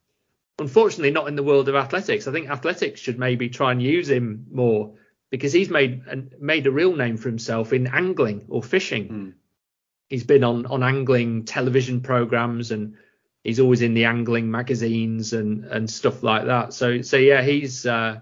Unfortunately, 0.58 1.12
not 1.12 1.28
in 1.28 1.36
the 1.36 1.44
world 1.44 1.70
of 1.70 1.76
athletics. 1.76 2.28
I 2.28 2.32
think 2.32 2.50
athletics 2.50 3.00
should 3.00 3.20
maybe 3.20 3.50
try 3.50 3.72
and 3.72 3.82
use 3.82 4.10
him 4.10 4.46
more 4.52 4.94
because 5.32 5.54
he's 5.54 5.70
made 5.70 6.04
and 6.08 6.36
made 6.40 6.68
a 6.68 6.72
real 6.72 6.96
name 6.96 7.18
for 7.18 7.30
himself 7.30 7.74
in 7.74 7.88
angling 7.88 8.46
or 8.50 8.62
fishing. 8.62 9.34
He's 10.10 10.26
been 10.26 10.44
on 10.44 10.66
on 10.68 10.84
angling 10.84 11.46
television 11.46 12.02
programs 12.02 12.72
and 12.72 12.96
he's 13.44 13.60
always 13.60 13.82
in 13.82 13.94
the 13.94 14.06
angling 14.06 14.52
magazines 14.52 15.34
and 15.34 15.64
and 15.66 15.90
stuff 15.90 16.22
like 16.22 16.46
that. 16.46 16.74
So 16.74 17.02
so 17.02 17.18
yeah, 17.18 17.42
he's 17.42 17.86
uh, 17.86 18.20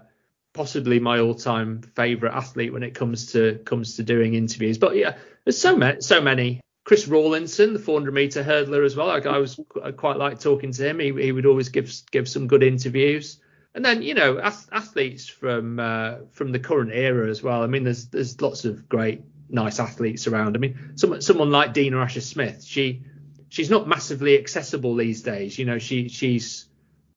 possibly 0.52 1.00
my 1.00 1.18
all-time 1.18 1.82
favorite 1.94 2.32
athlete 2.32 2.72
when 2.72 2.84
it 2.84 2.94
comes 2.94 3.32
to 3.32 3.60
comes 3.64 3.96
to 3.96 4.04
doing 4.04 4.34
interviews. 4.34 4.78
But 4.78 4.96
yeah, 4.96 5.18
there's 5.44 5.58
so 5.58 5.76
many 5.76 6.00
so 6.00 6.20
many. 6.20 6.60
Chris 6.82 7.06
Rawlinson, 7.06 7.74
the 7.74 7.78
400 7.78 8.12
meter 8.12 8.42
hurdler 8.42 8.84
as 8.84 8.96
well. 8.96 9.08
Like 9.08 9.26
I 9.26 9.38
was 9.38 9.60
I 9.84 9.90
quite 9.90 10.16
like 10.16 10.40
talking 10.40 10.72
to 10.72 10.88
him. 10.88 10.98
He, 10.98 11.12
he 11.12 11.32
would 11.32 11.46
always 11.46 11.68
give 11.68 11.92
give 12.10 12.28
some 12.28 12.46
good 12.46 12.62
interviews. 12.62 13.40
And 13.74 13.84
then 13.84 14.02
you 14.02 14.14
know 14.14 14.38
ath- 14.38 14.68
athletes 14.72 15.28
from 15.28 15.78
uh, 15.78 16.16
from 16.32 16.52
the 16.52 16.58
current 16.58 16.90
era 16.92 17.28
as 17.28 17.42
well. 17.42 17.62
I 17.62 17.66
mean, 17.66 17.84
there's 17.84 18.06
there's 18.06 18.40
lots 18.40 18.64
of 18.64 18.88
great 18.88 19.22
nice 19.48 19.78
athletes 19.78 20.26
around. 20.26 20.56
I 20.56 20.58
mean, 20.58 20.92
someone 20.96 21.20
someone 21.20 21.50
like 21.50 21.72
Dina 21.72 21.98
Asher 21.98 22.20
Smith. 22.20 22.64
She 22.64 23.02
she's 23.48 23.70
not 23.70 23.86
massively 23.86 24.38
accessible 24.38 24.96
these 24.96 25.22
days. 25.22 25.58
You 25.58 25.66
know, 25.66 25.78
she 25.78 26.08
she's 26.08 26.66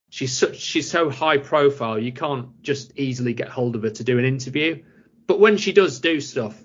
she's 0.09 0.37
such 0.37 0.57
she's 0.59 0.89
so 0.89 1.09
high 1.09 1.37
profile. 1.37 1.97
You 1.97 2.11
can't 2.11 2.61
just 2.61 2.97
easily 2.97 3.33
get 3.33 3.47
hold 3.47 3.75
of 3.75 3.83
her 3.83 3.89
to 3.89 4.03
do 4.03 4.19
an 4.19 4.25
interview. 4.25 4.83
But 5.25 5.39
when 5.39 5.57
she 5.57 5.71
does 5.71 5.99
do 5.99 6.19
stuff, 6.19 6.61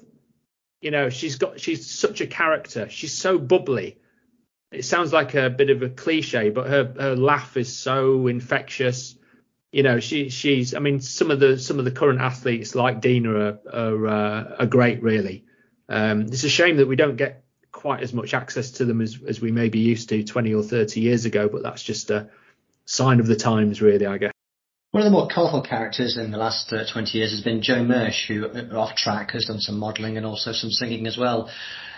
you 0.80 0.90
know, 0.90 1.10
she's 1.10 1.36
got 1.36 1.60
she's 1.60 1.88
such 1.88 2.20
a 2.20 2.26
character. 2.26 2.88
She's 2.88 3.14
so 3.16 3.38
bubbly. 3.38 3.98
It 4.70 4.84
sounds 4.84 5.12
like 5.12 5.34
a 5.34 5.48
bit 5.48 5.70
of 5.70 5.82
a 5.82 5.88
cliche, 5.88 6.50
but 6.50 6.66
her 6.66 6.94
her 6.98 7.16
laugh 7.16 7.56
is 7.56 7.74
so 7.74 8.26
infectious. 8.26 9.14
You 9.70 9.82
know, 9.82 10.00
she 10.00 10.30
she's. 10.30 10.74
I 10.74 10.78
mean, 10.78 11.00
some 11.00 11.30
of 11.30 11.40
the 11.40 11.58
some 11.58 11.78
of 11.78 11.84
the 11.84 11.90
current 11.90 12.20
athletes 12.20 12.74
like 12.74 13.00
Dina 13.00 13.30
are 13.30 13.58
are, 13.72 14.06
uh, 14.06 14.56
are 14.60 14.66
great, 14.66 15.02
really. 15.02 15.44
Um, 15.88 16.22
it's 16.22 16.44
a 16.44 16.48
shame 16.48 16.78
that 16.78 16.88
we 16.88 16.96
don't 16.96 17.16
get 17.16 17.44
quite 17.70 18.02
as 18.02 18.12
much 18.12 18.34
access 18.34 18.72
to 18.72 18.84
them 18.84 19.00
as 19.00 19.18
as 19.28 19.40
we 19.40 19.52
maybe 19.52 19.78
used 19.78 20.08
to 20.08 20.24
20 20.24 20.54
or 20.54 20.62
30 20.62 21.00
years 21.00 21.26
ago, 21.26 21.48
but 21.50 21.62
that's 21.62 21.82
just 21.82 22.10
a 22.10 22.30
sign 22.86 23.20
of 23.20 23.26
the 23.26 23.36
times, 23.36 23.82
really, 23.82 24.06
I 24.06 24.18
guess. 24.18 24.32
One 24.90 25.02
of 25.02 25.12
the 25.12 25.18
more 25.18 25.28
colourful 25.28 25.62
characters 25.62 26.16
in 26.16 26.30
the 26.30 26.38
last 26.38 26.72
uh, 26.72 26.84
20 26.90 27.18
years 27.18 27.32
has 27.32 27.42
been 27.42 27.60
Jo 27.60 27.74
Mersh, 27.74 28.26
who 28.26 28.46
uh, 28.46 28.74
off 28.74 28.96
track 28.96 29.32
has 29.32 29.44
done 29.44 29.60
some 29.60 29.78
modelling 29.78 30.16
and 30.16 30.24
also 30.24 30.52
some 30.52 30.70
singing 30.70 31.06
as 31.06 31.18
well. 31.18 31.50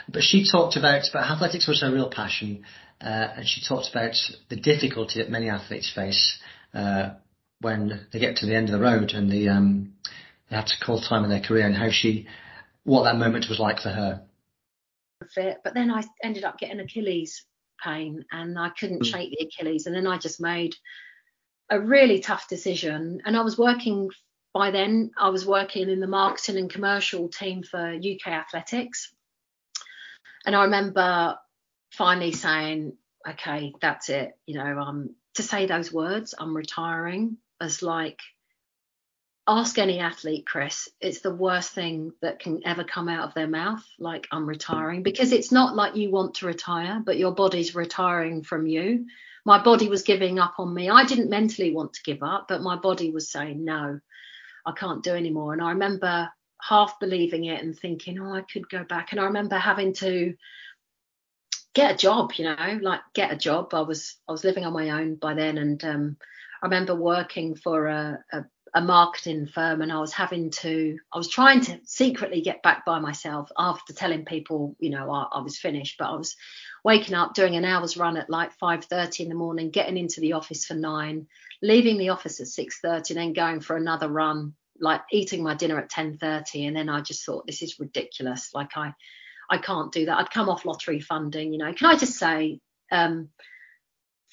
But 0.08 0.24
she 0.24 0.44
talked 0.50 0.76
about, 0.76 1.08
about 1.08 1.30
athletics 1.30 1.68
was 1.68 1.82
her 1.82 1.92
real 1.92 2.10
passion, 2.10 2.64
uh, 3.00 3.28
and 3.36 3.46
she 3.46 3.62
talked 3.66 3.90
about 3.90 4.16
the 4.48 4.56
difficulty 4.56 5.20
that 5.20 5.30
many 5.30 5.48
athletes 5.48 5.90
face 5.94 6.40
uh, 6.74 7.10
when 7.60 8.06
they 8.12 8.18
get 8.18 8.36
to 8.36 8.46
the 8.46 8.54
end 8.54 8.68
of 8.68 8.72
the 8.72 8.84
road 8.84 9.12
and 9.12 9.30
the, 9.30 9.48
um, 9.48 9.94
they 10.48 10.56
have 10.56 10.66
to 10.66 10.84
call 10.84 11.00
time 11.00 11.24
in 11.24 11.30
their 11.30 11.40
career 11.40 11.66
and 11.66 11.76
how 11.76 11.90
she, 11.90 12.26
what 12.84 13.04
that 13.04 13.18
moment 13.18 13.48
was 13.48 13.58
like 13.58 13.80
for 13.80 13.90
her. 13.90 14.22
fit, 15.34 15.58
but 15.62 15.74
then 15.74 15.90
I 15.90 16.02
ended 16.22 16.44
up 16.44 16.58
getting 16.58 16.80
Achilles 16.80 17.44
pain 17.84 18.24
and 18.32 18.58
I 18.58 18.70
couldn't 18.70 19.02
Mm. 19.02 19.06
shake 19.06 19.30
the 19.30 19.46
Achilles. 19.46 19.86
And 19.86 19.94
then 19.94 20.06
I 20.06 20.16
just 20.18 20.40
made 20.40 20.76
a 21.68 21.78
really 21.78 22.20
tough 22.20 22.48
decision. 22.48 23.20
And 23.24 23.36
I 23.36 23.42
was 23.42 23.58
working 23.58 24.10
by 24.52 24.70
then, 24.70 25.12
I 25.16 25.28
was 25.28 25.46
working 25.46 25.88
in 25.88 26.00
the 26.00 26.06
marketing 26.08 26.56
and 26.56 26.70
commercial 26.70 27.28
team 27.28 27.62
for 27.62 27.92
UK 27.92 28.26
Athletics. 28.28 29.12
And 30.44 30.56
I 30.56 30.64
remember 30.64 31.38
finally 31.92 32.32
saying, 32.32 32.96
okay, 33.28 33.72
that's 33.80 34.08
it. 34.08 34.32
You 34.46 34.54
know, 34.56 34.80
um, 34.80 35.14
to 35.34 35.42
say 35.42 35.66
those 35.66 35.92
words, 35.92 36.34
I'm 36.36 36.56
retiring, 36.56 37.36
as 37.60 37.82
like, 37.82 38.18
ask 39.46 39.78
any 39.78 39.98
athlete, 39.98 40.46
Chris, 40.46 40.88
it's 41.00 41.20
the 41.20 41.34
worst 41.34 41.72
thing 41.72 42.12
that 42.22 42.38
can 42.38 42.60
ever 42.64 42.84
come 42.84 43.08
out 43.08 43.26
of 43.28 43.34
their 43.34 43.48
mouth, 43.48 43.84
like 43.98 44.28
I'm 44.30 44.48
retiring, 44.48 45.02
because 45.02 45.32
it's 45.32 45.50
not 45.50 45.74
like 45.74 45.96
you 45.96 46.10
want 46.10 46.36
to 46.36 46.46
retire, 46.46 47.02
but 47.04 47.18
your 47.18 47.32
body's 47.32 47.74
retiring 47.74 48.42
from 48.42 48.66
you. 48.66 49.06
My 49.44 49.62
body 49.62 49.88
was 49.88 50.02
giving 50.02 50.38
up 50.38 50.54
on 50.58 50.72
me. 50.72 50.90
I 50.90 51.04
didn't 51.04 51.30
mentally 51.30 51.72
want 51.72 51.94
to 51.94 52.02
give 52.02 52.22
up, 52.22 52.46
but 52.48 52.62
my 52.62 52.76
body 52.76 53.10
was 53.10 53.30
saying, 53.30 53.64
no, 53.64 53.98
I 54.66 54.72
can't 54.72 55.02
do 55.02 55.14
anymore. 55.14 55.52
And 55.52 55.62
I 55.62 55.70
remember 55.70 56.30
half 56.62 57.00
believing 57.00 57.44
it 57.46 57.62
and 57.62 57.76
thinking, 57.76 58.20
oh, 58.20 58.34
I 58.34 58.42
could 58.42 58.68
go 58.68 58.84
back. 58.84 59.12
And 59.12 59.20
I 59.20 59.24
remember 59.24 59.56
having 59.56 59.94
to 59.94 60.34
get 61.74 61.94
a 61.94 61.96
job, 61.96 62.32
you 62.34 62.44
know, 62.44 62.78
like 62.82 63.00
get 63.14 63.32
a 63.32 63.36
job. 63.36 63.72
I 63.74 63.80
was 63.80 64.16
I 64.28 64.32
was 64.32 64.44
living 64.44 64.64
on 64.64 64.72
my 64.72 64.90
own 64.90 65.14
by 65.14 65.34
then, 65.34 65.58
and 65.58 65.84
um, 65.84 66.16
I 66.62 66.66
remember 66.66 66.94
working 66.94 67.54
for 67.54 67.86
a, 67.86 68.24
a 68.32 68.44
a 68.74 68.80
marketing 68.80 69.46
firm, 69.46 69.82
and 69.82 69.90
I 69.92 69.98
was 69.98 70.12
having 70.12 70.50
to 70.50 70.96
I 71.12 71.18
was 71.18 71.28
trying 71.28 71.60
to 71.62 71.80
secretly 71.84 72.40
get 72.40 72.62
back 72.62 72.84
by 72.84 73.00
myself 73.00 73.50
after 73.58 73.92
telling 73.92 74.24
people, 74.24 74.76
you 74.78 74.90
know, 74.90 75.10
I, 75.10 75.26
I 75.32 75.40
was 75.40 75.58
finished, 75.58 75.96
but 75.98 76.08
I 76.10 76.14
was 76.16 76.36
waking 76.84 77.14
up 77.14 77.34
doing 77.34 77.56
an 77.56 77.64
hour's 77.64 77.96
run 77.96 78.16
at 78.16 78.30
like 78.30 78.56
5:30 78.58 79.20
in 79.20 79.28
the 79.28 79.34
morning, 79.34 79.70
getting 79.70 79.96
into 79.96 80.20
the 80.20 80.34
office 80.34 80.66
for 80.66 80.74
nine, 80.74 81.26
leaving 81.62 81.98
the 81.98 82.10
office 82.10 82.40
at 82.40 82.46
6:30, 82.46 83.10
and 83.10 83.18
then 83.18 83.32
going 83.32 83.60
for 83.60 83.76
another 83.76 84.08
run, 84.08 84.54
like 84.80 85.02
eating 85.10 85.42
my 85.42 85.54
dinner 85.54 85.78
at 85.78 85.90
10:30, 85.90 86.66
and 86.68 86.76
then 86.76 86.88
I 86.88 87.00
just 87.00 87.24
thought 87.24 87.46
this 87.46 87.62
is 87.62 87.80
ridiculous. 87.80 88.50
Like 88.54 88.76
I 88.76 88.94
I 89.50 89.58
can't 89.58 89.92
do 89.92 90.06
that. 90.06 90.18
I'd 90.18 90.30
come 90.30 90.48
off 90.48 90.64
lottery 90.64 91.00
funding, 91.00 91.52
you 91.52 91.58
know. 91.58 91.72
Can 91.72 91.88
I 91.88 91.96
just 91.96 92.16
say, 92.16 92.60
um, 92.92 93.30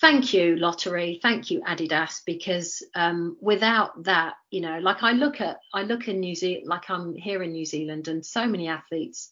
thank 0.01 0.33
you, 0.33 0.55
lottery, 0.55 1.19
thank 1.21 1.51
you, 1.51 1.61
Adidas, 1.61 2.21
because 2.25 2.83
um, 2.95 3.37
without 3.41 4.03
that, 4.03 4.35
you 4.51 4.61
know, 4.61 4.79
like 4.79 5.03
I 5.03 5.11
look 5.11 5.41
at, 5.41 5.57
I 5.73 5.83
look 5.83 6.07
in 6.07 6.19
New 6.19 6.35
Zealand, 6.35 6.67
like 6.67 6.89
I'm 6.89 7.15
here 7.15 7.43
in 7.43 7.51
New 7.51 7.65
Zealand, 7.65 8.07
and 8.07 8.25
so 8.25 8.47
many 8.47 8.67
athletes 8.67 9.31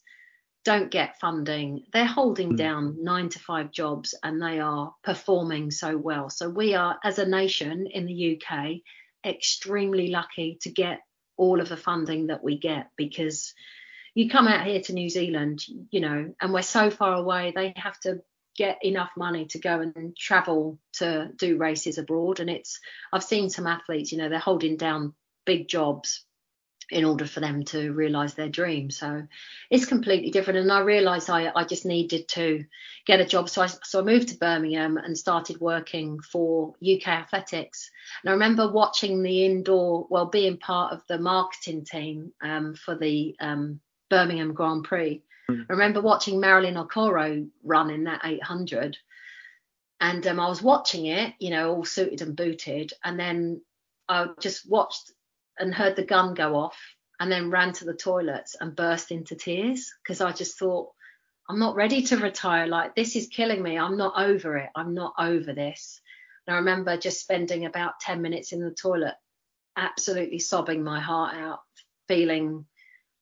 don't 0.64 0.90
get 0.90 1.20
funding. 1.20 1.84
They're 1.92 2.04
holding 2.04 2.56
down 2.56 3.04
nine 3.04 3.28
to 3.28 3.38
five 3.38 3.70
jobs 3.70 4.16
and 4.24 4.42
they 4.42 4.58
are 4.58 4.92
performing 5.04 5.70
so 5.70 5.96
well. 5.96 6.28
So 6.28 6.48
we 6.48 6.74
are, 6.74 6.98
as 7.04 7.20
a 7.20 7.24
nation 7.24 7.86
in 7.86 8.04
the 8.04 8.36
UK, 8.36 8.78
extremely 9.24 10.08
lucky 10.08 10.58
to 10.62 10.70
get 10.70 11.02
all 11.36 11.60
of 11.60 11.68
the 11.68 11.76
funding 11.76 12.28
that 12.28 12.42
we 12.42 12.58
get 12.58 12.88
because 12.96 13.54
you 14.14 14.28
come 14.28 14.48
out 14.48 14.66
here 14.66 14.80
to 14.80 14.92
New 14.92 15.08
Zealand, 15.08 15.64
you 15.92 16.00
know, 16.00 16.34
and 16.40 16.52
we're 16.52 16.62
so 16.62 16.90
far 16.90 17.14
away, 17.14 17.52
they 17.54 17.72
have 17.76 18.00
to 18.00 18.22
get 18.56 18.84
enough 18.84 19.10
money 19.16 19.46
to 19.46 19.58
go 19.58 19.80
and 19.80 20.16
travel 20.16 20.78
to 20.94 21.30
do 21.36 21.58
races 21.58 21.98
abroad. 21.98 22.40
And 22.40 22.50
it's, 22.50 22.80
I've 23.12 23.24
seen 23.24 23.50
some 23.50 23.66
athletes, 23.66 24.12
you 24.12 24.18
know, 24.18 24.28
they're 24.28 24.38
holding 24.38 24.76
down 24.76 25.14
big 25.44 25.68
jobs 25.68 26.24
in 26.90 27.04
order 27.04 27.26
for 27.26 27.40
them 27.40 27.64
to 27.64 27.92
realize 27.92 28.34
their 28.34 28.48
dream. 28.48 28.90
So 28.90 29.26
it's 29.70 29.86
completely 29.86 30.30
different. 30.30 30.60
And 30.60 30.70
I 30.70 30.80
realized 30.80 31.28
I, 31.28 31.50
I 31.54 31.64
just 31.64 31.84
needed 31.84 32.28
to 32.28 32.64
get 33.06 33.20
a 33.20 33.26
job. 33.26 33.48
So 33.48 33.62
I, 33.62 33.66
so 33.66 34.00
I 34.00 34.02
moved 34.02 34.28
to 34.28 34.38
Birmingham 34.38 34.96
and 34.96 35.18
started 35.18 35.60
working 35.60 36.20
for 36.20 36.74
UK 36.80 37.08
Athletics. 37.08 37.90
And 38.22 38.30
I 38.30 38.32
remember 38.34 38.70
watching 38.70 39.22
the 39.22 39.44
indoor, 39.44 40.06
well, 40.10 40.26
being 40.26 40.58
part 40.58 40.92
of 40.92 41.02
the 41.08 41.18
marketing 41.18 41.84
team 41.84 42.32
um, 42.40 42.74
for 42.74 42.94
the 42.94 43.34
um, 43.40 43.80
Birmingham 44.08 44.54
Grand 44.54 44.84
Prix. 44.84 45.22
Mm. 45.50 45.66
I 45.68 45.72
remember 45.72 46.00
watching 46.00 46.40
Marilyn 46.40 46.74
Okoro 46.74 47.48
run 47.62 47.90
in 47.90 48.04
that 48.04 48.22
800. 48.24 48.96
And 50.00 50.26
um, 50.26 50.40
I 50.40 50.48
was 50.48 50.62
watching 50.62 51.06
it, 51.06 51.34
you 51.38 51.50
know, 51.50 51.74
all 51.74 51.84
suited 51.84 52.20
and 52.22 52.36
booted. 52.36 52.92
And 53.02 53.18
then 53.18 53.62
I 54.08 54.28
just 54.40 54.68
watched 54.68 55.12
and 55.58 55.74
heard 55.74 55.96
the 55.96 56.04
gun 56.04 56.34
go 56.34 56.56
off 56.56 56.78
and 57.18 57.32
then 57.32 57.50
ran 57.50 57.72
to 57.72 57.84
the 57.84 57.94
toilets 57.94 58.56
and 58.60 58.76
burst 58.76 59.10
into 59.10 59.34
tears 59.36 59.92
because 60.02 60.20
I 60.20 60.32
just 60.32 60.58
thought, 60.58 60.90
I'm 61.48 61.58
not 61.58 61.76
ready 61.76 62.02
to 62.02 62.18
retire. 62.18 62.66
Like, 62.66 62.94
this 62.94 63.16
is 63.16 63.28
killing 63.28 63.62
me. 63.62 63.78
I'm 63.78 63.96
not 63.96 64.20
over 64.20 64.56
it. 64.58 64.68
I'm 64.74 64.94
not 64.94 65.14
over 65.18 65.52
this. 65.52 66.00
And 66.46 66.54
I 66.54 66.58
remember 66.58 66.96
just 66.96 67.20
spending 67.20 67.64
about 67.64 68.00
10 68.00 68.20
minutes 68.20 68.52
in 68.52 68.60
the 68.60 68.70
toilet, 68.70 69.14
absolutely 69.76 70.40
sobbing 70.40 70.82
my 70.82 71.00
heart 71.00 71.36
out, 71.36 71.60
feeling 72.08 72.66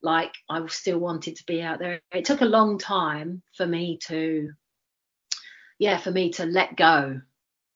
like 0.05 0.33
I 0.49 0.65
still 0.69 0.99
wanted 0.99 1.37
to 1.37 1.45
be 1.47 1.63
out 1.63 1.79
there. 1.79 2.01
It 2.13 2.25
took 2.25 2.41
a 2.41 2.47
long 2.47 2.79
time 2.79 3.43
for 3.57 3.67
me 3.67 3.99
to, 4.09 4.51
yeah, 5.79 6.03
for 6.03 6.11
me 6.11 6.33
to 6.35 6.45
let 6.45 6.77
go 6.77 7.21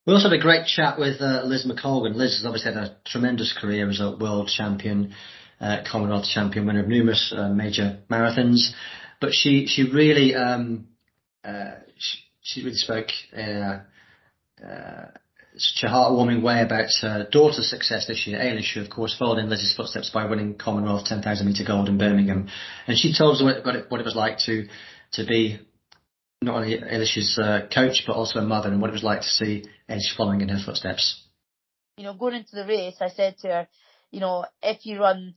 we 0.09 0.15
also 0.15 0.31
had 0.31 0.39
a 0.39 0.43
great 0.43 0.67
chat 0.67 0.99
with 0.99 1.21
uh, 1.21 1.43
Liz 1.45 1.67
McColgan. 1.67 2.15
Liz 2.15 2.39
has 2.39 2.47
obviously 2.47 2.73
had 2.73 2.83
a 2.83 2.97
tremendous 3.05 3.53
career 3.53 3.91
as 3.91 4.01
a 4.01 4.17
world 4.17 4.49
champion, 4.49 5.15
uh, 5.61 5.83
Commonwealth 5.87 6.25
champion, 6.25 6.65
winner 6.65 6.81
of 6.81 6.89
numerous 6.89 7.31
uh, 7.37 7.51
major 7.51 7.99
marathons. 8.11 8.71
But 9.21 9.35
she 9.35 9.67
she 9.67 9.83
really 9.83 10.35
um, 10.35 10.87
uh, 11.45 11.75
she, 11.99 12.19
she, 12.41 12.63
really 12.63 12.77
spoke 12.77 13.09
in 13.35 13.83
uh, 14.67 15.09
such 15.59 15.89
a 15.89 15.93
heartwarming 15.93 16.43
way 16.43 16.63
about 16.63 16.89
her 17.01 17.29
daughter's 17.31 17.69
success 17.69 18.07
this 18.07 18.27
year. 18.27 18.39
Eilish, 18.39 18.75
who 18.75 18.81
of 18.81 18.91
course 18.91 19.17
followed 19.17 19.39
in 19.39 19.49
Liz's 19.49 19.75
footsteps 19.75 20.11
by 20.11 20.27
winning 20.27 20.57
Commonwealth 20.57 21.07
10,000 21.07 21.47
metre 21.47 21.65
gold 21.65 21.89
in 21.89 21.99
Birmingham, 21.99 22.49
and 22.87 22.99
she 22.99 23.15
told 23.17 23.37
us 23.37 23.43
what 23.43 23.77
it, 23.77 23.91
what 23.91 24.01
it 24.01 24.05
was 24.05 24.17
like 24.17 24.39
to 24.47 24.69
to 25.13 25.27
be 25.27 25.59
not 26.41 26.57
only 26.57 26.79
Eilish's 26.79 27.39
uh, 27.39 27.67
coach 27.73 28.05
but 28.07 28.15
also 28.15 28.39
a 28.39 28.43
mother 28.43 28.69
and 28.69 28.81
what 28.81 28.91
it 28.91 28.93
was 28.93 29.03
like 29.03 29.21
to 29.21 29.27
see 29.27 29.65
Eilish 29.89 30.17
following 30.17 30.41
in 30.41 30.49
her 30.49 30.63
footsteps. 30.65 31.23
You 31.97 32.05
know, 32.05 32.15
going 32.15 32.35
into 32.35 32.55
the 32.55 32.67
race, 32.67 32.97
I 33.01 33.09
said 33.09 33.39
to 33.39 33.49
her, 33.49 33.69
you 34.11 34.21
know, 34.21 34.45
if 34.63 34.87
you 34.87 35.01
run 35.01 35.35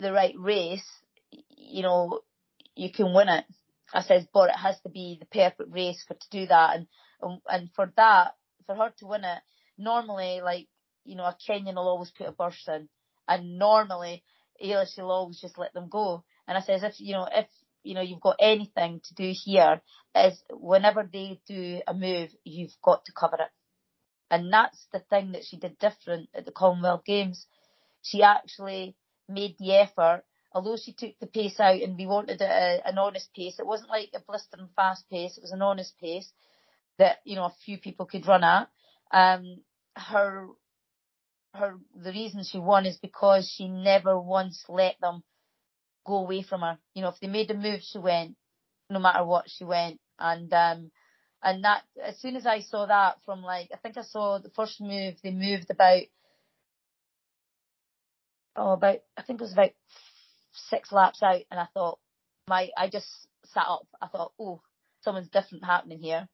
the 0.00 0.12
right 0.12 0.34
race, 0.36 0.84
you 1.30 1.82
know, 1.82 2.20
you 2.74 2.90
can 2.90 3.14
win 3.14 3.28
it. 3.28 3.44
I 3.92 4.02
says, 4.02 4.26
but 4.32 4.50
it 4.50 4.56
has 4.56 4.80
to 4.82 4.88
be 4.88 5.18
the 5.18 5.26
perfect 5.26 5.72
race 5.72 6.04
for 6.06 6.14
to 6.14 6.26
do 6.30 6.46
that, 6.46 6.76
and 6.76 6.86
and, 7.22 7.40
and 7.48 7.70
for 7.74 7.92
that, 7.96 8.34
for 8.70 8.76
her 8.76 8.92
to 8.98 9.06
win 9.06 9.24
it, 9.24 9.42
normally 9.76 10.40
like 10.42 10.68
you 11.04 11.16
know 11.16 11.24
a 11.24 11.36
Kenyan 11.48 11.74
will 11.74 11.88
always 11.88 12.12
put 12.12 12.28
a 12.28 12.32
burst 12.32 12.68
in, 12.68 12.88
and 13.26 13.58
normally 13.58 14.22
Eilish 14.62 14.96
will 14.98 15.10
always 15.10 15.40
just 15.40 15.58
let 15.58 15.72
them 15.74 15.88
go. 15.90 16.22
And 16.46 16.56
I 16.56 16.60
says, 16.60 16.82
if 16.82 16.94
you 16.98 17.14
know 17.14 17.26
if 17.32 17.46
you 17.82 17.94
know, 17.94 18.02
you've 18.02 18.20
got 18.20 18.36
anything 18.38 19.00
to 19.04 19.14
do 19.14 19.32
here 19.34 19.80
is 20.14 20.42
whenever 20.50 21.08
they 21.10 21.40
do 21.46 21.80
a 21.86 21.94
move, 21.94 22.30
you've 22.44 22.76
got 22.82 23.04
to 23.06 23.12
cover 23.12 23.36
it. 23.36 23.50
And 24.30 24.52
that's 24.52 24.86
the 24.92 25.00
thing 25.00 25.32
that 25.32 25.44
she 25.44 25.56
did 25.56 25.78
different 25.78 26.28
at 26.34 26.44
the 26.44 26.52
Commonwealth 26.52 27.04
Games. 27.04 27.46
She 28.02 28.22
actually 28.22 28.96
made 29.28 29.56
the 29.58 29.74
effort, 29.76 30.24
although 30.52 30.76
she 30.76 30.92
took 30.92 31.18
the 31.20 31.26
pace 31.26 31.58
out 31.58 31.80
and 31.80 31.96
we 31.96 32.06
wanted 32.06 32.40
a, 32.42 32.86
an 32.86 32.98
honest 32.98 33.32
pace. 33.34 33.58
It 33.58 33.66
wasn't 33.66 33.90
like 33.90 34.10
a 34.14 34.20
blistering 34.20 34.68
fast 34.76 35.08
pace. 35.10 35.36
It 35.36 35.42
was 35.42 35.52
an 35.52 35.62
honest 35.62 35.98
pace 35.98 36.30
that, 37.00 37.18
you 37.24 37.34
know, 37.34 37.44
a 37.44 37.54
few 37.64 37.78
people 37.78 38.06
could 38.06 38.26
run 38.26 38.44
at. 38.44 38.68
Um, 39.12 39.62
her, 39.96 40.46
her, 41.54 41.74
the 41.96 42.12
reason 42.12 42.44
she 42.44 42.58
won 42.58 42.86
is 42.86 42.98
because 42.98 43.52
she 43.56 43.68
never 43.68 44.18
once 44.18 44.64
let 44.68 44.94
them 45.00 45.22
go 46.06 46.18
away 46.18 46.42
from 46.42 46.60
her. 46.60 46.78
You 46.94 47.02
know, 47.02 47.08
if 47.08 47.18
they 47.20 47.26
made 47.26 47.50
a 47.50 47.54
move, 47.54 47.80
she 47.82 47.98
went. 47.98 48.36
No 48.88 49.00
matter 49.00 49.24
what, 49.24 49.46
she 49.48 49.64
went. 49.64 49.98
And 50.18 50.52
um, 50.52 50.90
and 51.42 51.64
that 51.64 51.82
as 52.02 52.18
soon 52.18 52.36
as 52.36 52.46
I 52.46 52.60
saw 52.60 52.86
that 52.86 53.16
from 53.24 53.42
like 53.42 53.70
I 53.72 53.78
think 53.78 53.96
I 53.96 54.02
saw 54.02 54.38
the 54.38 54.50
first 54.50 54.80
move 54.80 55.14
they 55.22 55.30
moved 55.30 55.70
about 55.70 56.02
oh 58.56 58.72
about 58.72 58.98
I 59.16 59.22
think 59.22 59.40
it 59.40 59.44
was 59.44 59.52
about 59.52 59.72
six 60.68 60.92
laps 60.92 61.22
out 61.22 61.42
and 61.50 61.58
I 61.58 61.66
thought 61.72 61.98
my 62.48 62.68
I 62.76 62.88
just 62.88 63.08
sat 63.46 63.64
up 63.66 63.86
I 64.00 64.08
thought 64.08 64.32
oh 64.38 64.60
something's 65.02 65.30
different 65.30 65.64
happening 65.64 66.00
here 66.00 66.28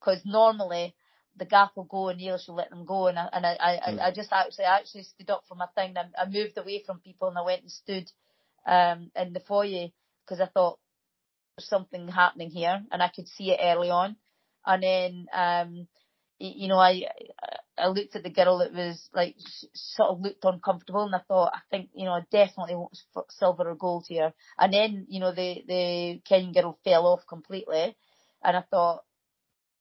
because 0.00 0.22
normally 0.24 0.94
the 1.36 1.44
gap 1.44 1.70
will 1.76 1.84
go 1.84 2.08
and 2.08 2.18
Neil 2.18 2.38
should 2.38 2.54
let 2.54 2.70
them 2.70 2.84
go 2.84 3.06
and 3.06 3.18
I 3.18 3.28
and 3.32 3.46
I 3.46 3.56
I, 3.60 3.90
mm. 3.90 4.00
I 4.00 4.10
just 4.12 4.32
actually 4.32 4.64
I 4.64 4.78
actually 4.78 5.04
stood 5.04 5.30
up 5.30 5.44
for 5.48 5.54
my 5.54 5.66
thing 5.74 5.94
and 5.96 6.14
I 6.18 6.28
moved 6.28 6.58
away 6.58 6.82
from 6.84 6.98
people 7.00 7.28
and 7.28 7.38
I 7.38 7.42
went 7.42 7.62
and 7.62 7.70
stood 7.70 8.10
um, 8.66 9.10
in 9.16 9.32
the 9.32 9.40
foyer 9.40 9.88
because 10.24 10.40
I 10.40 10.46
thought 10.46 10.78
there's 11.56 11.68
something 11.68 12.08
happening 12.08 12.50
here 12.50 12.82
and 12.90 13.02
I 13.02 13.08
could 13.08 13.28
see 13.28 13.50
it 13.50 13.60
early 13.62 13.90
on. 13.90 14.16
And 14.66 14.82
then, 14.82 15.26
um, 15.32 15.88
you 16.38 16.68
know, 16.68 16.78
I 16.78 17.04
I 17.76 17.88
looked 17.88 18.16
at 18.16 18.22
the 18.22 18.30
girl 18.30 18.58
that 18.58 18.72
was 18.72 19.08
like 19.14 19.36
sort 19.74 20.10
of 20.10 20.20
looked 20.20 20.44
uncomfortable, 20.44 21.04
and 21.04 21.14
I 21.14 21.20
thought, 21.26 21.52
I 21.54 21.60
think, 21.70 21.90
you 21.94 22.04
know, 22.04 22.12
I 22.12 22.22
definitely 22.30 22.76
want 22.76 22.98
silver 23.30 23.68
or 23.68 23.74
gold 23.74 24.04
here. 24.08 24.32
And 24.58 24.72
then, 24.72 25.06
you 25.08 25.20
know, 25.20 25.32
the 25.32 25.64
the 25.66 26.20
Kenyan 26.28 26.54
girl 26.54 26.78
fell 26.84 27.06
off 27.06 27.26
completely, 27.26 27.96
and 28.42 28.56
I 28.56 28.62
thought, 28.70 29.02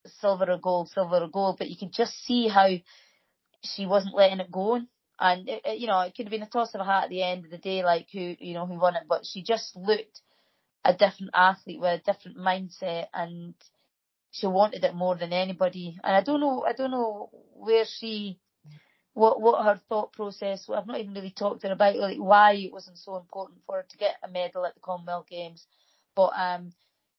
silver 0.08 0.51
or 0.51 0.58
gold, 0.58 0.89
silver 0.89 1.18
or 1.18 1.30
gold. 1.30 1.58
But 1.58 1.70
you 1.70 1.78
could 1.78 1.93
just 1.93 2.14
see 2.26 2.47
how 2.47 2.70
she 3.64 3.86
wasn't 3.86 4.16
letting 4.16 4.39
it 4.39 4.51
go, 4.51 4.82
and 5.20 5.49
it, 5.49 5.62
it, 5.66 5.80
you 5.80 5.88
know 5.88 6.01
it 6.01 6.16
could 6.16 6.26
have 6.26 6.32
been 6.32 6.43
a 6.43 6.49
toss 6.49 6.74
of 6.76 6.82
a 6.82 6.86
hat 6.86 7.05
at 7.05 7.10
the 7.10 7.24
end 7.24 7.45
of 7.45 7.51
the 7.51 7.58
day, 7.58 7.84
like 7.84 8.08
who 8.12 8.36
you 8.39 8.53
know 8.53 8.66
who 8.66 8.80
won 8.80 8.95
it, 8.95 9.03
but 9.08 9.26
she 9.26 9.43
just 9.43 9.76
looked 9.76 10.22
a 10.86 10.93
different 10.93 11.32
athlete 11.34 11.80
with 11.80 12.01
a 12.01 12.03
different 12.14 12.38
mindset, 12.38 13.08
and 13.14 13.53
she 14.32 14.47
wanted 14.47 14.84
it 14.84 14.95
more 14.95 15.16
than 15.16 15.34
anybody. 15.34 15.97
And 16.03 16.16
I 16.16 16.22
don't 16.22 16.39
know, 16.39 16.64
I 16.64 16.74
don't 16.74 16.91
know 16.91 17.30
where 17.53 17.86
she, 17.86 18.39
what 19.14 19.41
what 19.41 19.64
her 19.66 19.82
thought 19.89 20.14
process. 20.14 20.70
I've 20.70 20.88
not 20.88 20.99
even 20.99 21.14
really 21.14 21.32
talked 21.32 21.62
to 21.62 21.68
her 21.68 21.74
about 21.74 21.95
like 21.97 22.18
why 22.18 22.53
it 22.53 22.72
wasn't 22.72 22.99
so 22.99 23.18
important 23.18 23.62
for 23.66 23.78
her 23.78 23.86
to 23.89 23.97
get 23.97 24.16
a 24.24 24.28
medal 24.30 24.66
at 24.66 24.76
the 24.76 24.82
Commonwealth 24.82 25.28
Games, 25.30 25.66
but 26.16 26.32
um. 26.38 26.72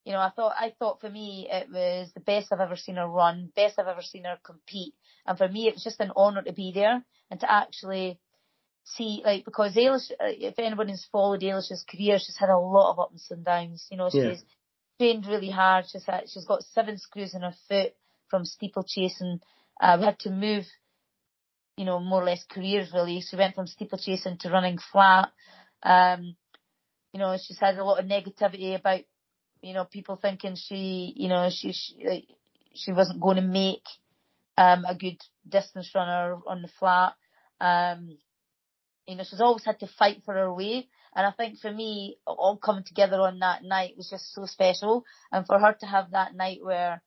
You 0.09 0.15
know, 0.15 0.21
I 0.21 0.31
thought 0.31 0.55
I 0.59 0.73
thought 0.79 1.03
for 1.03 1.11
me 1.11 1.47
it 1.53 1.69
was 1.71 2.11
the 2.15 2.21
best 2.21 2.51
I've 2.51 2.61
ever 2.61 2.77
seen 2.77 2.97
her 2.97 3.07
run, 3.07 3.53
best 3.55 3.79
I've 3.79 3.89
ever 3.89 4.01
seen 4.01 4.25
her 4.25 4.39
compete, 4.43 4.95
and 5.27 5.37
for 5.37 5.47
me 5.47 5.69
it 5.69 5.75
was 5.75 5.85
just 5.85 6.01
an 6.01 6.13
honour 6.17 6.41
to 6.45 6.53
be 6.55 6.73
there 6.75 7.05
and 7.31 7.39
to 7.41 7.53
actually 7.53 8.19
see 8.85 9.21
like 9.23 9.45
because 9.45 9.75
Eilish, 9.75 10.11
uh, 10.13 10.33
if 10.33 10.59
anyone 10.59 10.89
has 10.89 11.07
followed 11.13 11.43
Eilish's 11.43 11.85
career, 11.87 12.19
she's 12.19 12.39
had 12.39 12.49
a 12.49 12.57
lot 12.57 12.93
of 12.93 13.01
ups 13.01 13.31
and 13.31 13.45
downs. 13.45 13.87
You 13.91 13.99
know, 13.99 14.09
she's 14.09 14.23
yeah. 14.23 14.35
trained 14.99 15.27
really 15.27 15.51
hard. 15.51 15.85
She's 15.93 16.07
had, 16.07 16.23
she's 16.27 16.47
got 16.47 16.63
seven 16.63 16.97
screws 16.97 17.35
in 17.35 17.43
her 17.43 17.55
foot 17.69 17.93
from 18.31 18.47
steeplechasing. 18.47 19.41
Uh, 19.79 19.97
we 20.01 20.07
had 20.07 20.19
to 20.21 20.31
move, 20.31 20.65
you 21.77 21.85
know, 21.85 22.01
more 22.01 22.23
or 22.23 22.25
less 22.25 22.47
careers 22.51 22.93
really. 22.95 23.21
So 23.21 23.37
we 23.37 23.43
went 23.43 23.57
from 23.57 23.67
steeplechasing 23.67 24.39
to 24.39 24.51
running 24.51 24.79
flat. 24.91 25.33
Um, 25.83 26.35
you 27.13 27.21
know, 27.21 27.37
she's 27.37 27.59
had 27.59 27.77
a 27.77 27.85
lot 27.85 27.99
of 27.99 28.07
negativity 28.07 28.75
about, 28.75 29.03
you 29.63 29.75
know, 29.75 29.85
people 29.85 30.17
thinking 30.17 30.57
she, 30.57 31.13
you 31.17 31.29
know, 31.29 31.49
she, 31.51 31.73
she, 31.73 32.29
she 32.75 32.93
wasn't 32.93 33.21
going 33.21 33.37
to 33.37 33.43
make 33.43 33.85
um, 34.57 34.85
a 34.87 34.95
good 34.95 35.21
distance 35.49 35.91
runner 35.95 36.39
on 36.47 36.63
the 36.63 36.69
flat. 36.79 37.15
Um, 37.61 38.19
you 39.07 39.17
know, 39.17 39.25
she's 39.25 39.41
always 39.41 39.65
had 39.65 39.81
to 39.81 39.87
fight 39.87 40.23
for 40.25 40.35
her 40.35 40.53
way. 40.53 40.89
And 41.15 41.27
I 41.27 41.31
think 41.31 41.59
for 41.59 41.73
me, 41.73 42.19
all 42.27 42.59
coming 42.59 42.85
together 42.85 43.21
on 43.21 43.39
that 43.39 43.65
night 43.65 43.95
was 43.97 44.11
just 44.11 44.35
so 44.35 44.45
special. 44.47 45.05
And 45.33 45.47
for 45.47 45.59
her 45.59 45.75
to 45.81 45.87
have 45.87 46.11
that 46.11 46.35
night 46.35 46.59
where 46.63 47.03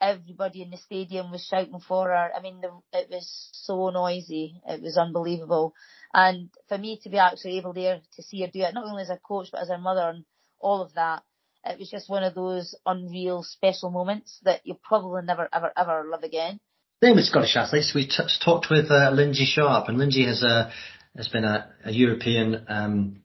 everybody 0.00 0.62
in 0.62 0.70
the 0.70 0.76
stadium 0.78 1.30
was 1.30 1.44
shouting 1.44 1.80
for 1.86 2.08
her, 2.08 2.30
I 2.34 2.40
mean, 2.40 2.60
the, 2.60 2.70
it 2.98 3.08
was 3.10 3.50
so 3.52 3.90
noisy. 3.90 4.60
It 4.66 4.82
was 4.82 4.96
unbelievable. 4.96 5.74
And 6.14 6.48
for 6.68 6.78
me 6.78 6.98
to 7.02 7.10
be 7.10 7.18
actually 7.18 7.58
able 7.58 7.74
there 7.74 8.00
to 8.14 8.22
see 8.22 8.40
her 8.40 8.48
do 8.48 8.62
it, 8.62 8.74
not 8.74 8.86
only 8.86 9.02
as 9.02 9.10
a 9.10 9.18
coach, 9.18 9.48
but 9.52 9.60
as 9.60 9.68
her 9.68 9.78
mother 9.78 10.08
and 10.08 10.24
all 10.58 10.82
of 10.82 10.94
that, 10.94 11.22
it 11.70 11.78
was 11.78 11.90
just 11.90 12.08
one 12.08 12.22
of 12.22 12.34
those 12.34 12.74
unreal 12.84 13.42
special 13.42 13.90
moments 13.90 14.38
that 14.44 14.60
you'll 14.64 14.80
probably 14.82 15.22
never, 15.22 15.48
ever, 15.52 15.72
ever 15.76 16.04
love 16.10 16.22
again. 16.22 16.60
Same 17.02 17.16
with 17.16 17.26
Scottish 17.26 17.56
athletes. 17.56 17.92
We 17.94 18.06
t- 18.06 18.22
talked 18.42 18.68
with 18.70 18.90
uh, 18.90 19.10
Lynsey 19.10 19.44
Sharp, 19.44 19.88
and 19.88 19.98
Lynsey 19.98 20.26
has 20.26 20.42
uh, 20.42 20.70
has 21.16 21.28
been 21.28 21.44
a, 21.44 21.68
a 21.84 21.92
European 21.92 22.64
um, 22.68 23.22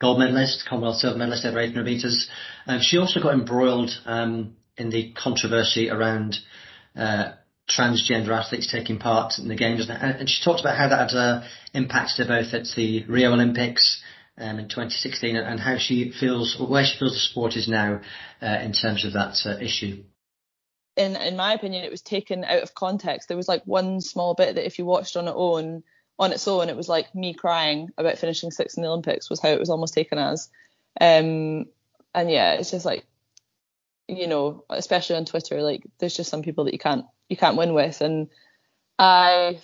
gold 0.00 0.18
medalist, 0.18 0.64
Commonwealth 0.68 0.96
silver 0.96 1.18
medalist 1.18 1.44
at 1.44 1.56
800 1.56 1.84
meters. 1.84 2.28
Um, 2.66 2.80
she 2.80 2.98
also 2.98 3.20
got 3.20 3.34
embroiled 3.34 3.90
um, 4.04 4.56
in 4.76 4.90
the 4.90 5.12
controversy 5.12 5.88
around 5.88 6.36
uh, 6.96 7.32
transgender 7.70 8.30
athletes 8.30 8.70
taking 8.70 8.98
part 8.98 9.38
in 9.38 9.48
the 9.48 9.56
games, 9.56 9.88
and, 9.88 10.20
and 10.20 10.28
she 10.28 10.44
talked 10.44 10.60
about 10.60 10.76
how 10.76 10.88
that 10.88 11.10
had 11.10 11.16
uh, 11.16 11.42
impacted 11.74 12.26
her 12.26 12.42
both 12.42 12.54
at 12.54 12.66
the 12.76 13.04
Rio 13.04 13.32
Olympics 13.32 14.02
um, 14.38 14.58
in 14.58 14.68
2016 14.68 15.36
and 15.36 15.60
how 15.60 15.78
she 15.78 16.12
feels, 16.12 16.58
where 16.58 16.84
she 16.84 16.98
feels 16.98 17.14
the 17.14 17.18
sport 17.18 17.56
is 17.56 17.68
now 17.68 18.00
uh, 18.42 18.58
in 18.62 18.72
terms 18.72 19.04
of 19.04 19.14
that 19.14 19.36
uh, 19.46 19.58
issue. 19.60 20.04
In 20.96 21.14
in 21.16 21.36
my 21.36 21.52
opinion, 21.52 21.84
it 21.84 21.90
was 21.90 22.00
taken 22.00 22.44
out 22.44 22.62
of 22.62 22.74
context. 22.74 23.28
There 23.28 23.36
was 23.36 23.48
like 23.48 23.62
one 23.64 24.00
small 24.00 24.34
bit 24.34 24.54
that 24.54 24.66
if 24.66 24.78
you 24.78 24.86
watched 24.86 25.16
on 25.16 25.28
its 25.28 25.34
own, 25.36 25.82
on 26.18 26.32
its 26.32 26.48
own, 26.48 26.70
it 26.70 26.76
was 26.76 26.88
like 26.88 27.14
me 27.14 27.34
crying 27.34 27.90
about 27.98 28.18
finishing 28.18 28.50
sixth 28.50 28.78
in 28.78 28.82
the 28.82 28.88
Olympics 28.88 29.28
was 29.28 29.40
how 29.40 29.50
it 29.50 29.60
was 29.60 29.68
almost 29.68 29.92
taken 29.92 30.18
as. 30.18 30.48
Um, 30.98 31.66
and 32.14 32.30
yeah, 32.30 32.52
it's 32.54 32.70
just 32.70 32.86
like, 32.86 33.04
you 34.08 34.26
know, 34.26 34.64
especially 34.70 35.16
on 35.16 35.26
Twitter, 35.26 35.62
like 35.62 35.86
there's 35.98 36.16
just 36.16 36.30
some 36.30 36.42
people 36.42 36.64
that 36.64 36.72
you 36.72 36.78
can't 36.78 37.04
you 37.28 37.36
can't 37.36 37.58
win 37.58 37.74
with, 37.74 38.00
and 38.00 38.28
I 38.98 39.60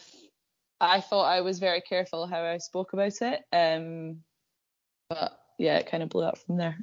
I 0.81 1.01
thought 1.01 1.25
I 1.25 1.41
was 1.41 1.61
very 1.61 1.81
careful 1.81 2.27
how 2.27 2.43
I 2.43 2.59
spoke 2.59 2.93
about 2.93 3.23
it. 3.23 3.41
Um, 3.53 4.19
but 5.09 5.39
yeah, 5.59 5.79
it 5.79 5.91
kind 5.91 6.03
of 6.03 6.09
blew 6.09 6.25
up 6.25 6.39
from 6.39 6.57
there. 6.57 6.79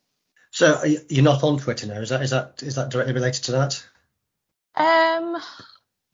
so 0.50 0.82
you're 1.08 1.24
not 1.24 1.42
on 1.42 1.58
Twitter 1.58 1.86
now? 1.86 2.00
Is 2.00 2.10
that 2.10 2.22
is 2.22 2.30
that 2.30 2.62
is 2.62 2.74
that 2.76 2.90
directly 2.90 3.14
related 3.14 3.44
to 3.44 3.52
that? 3.52 3.86
Um, 4.76 5.36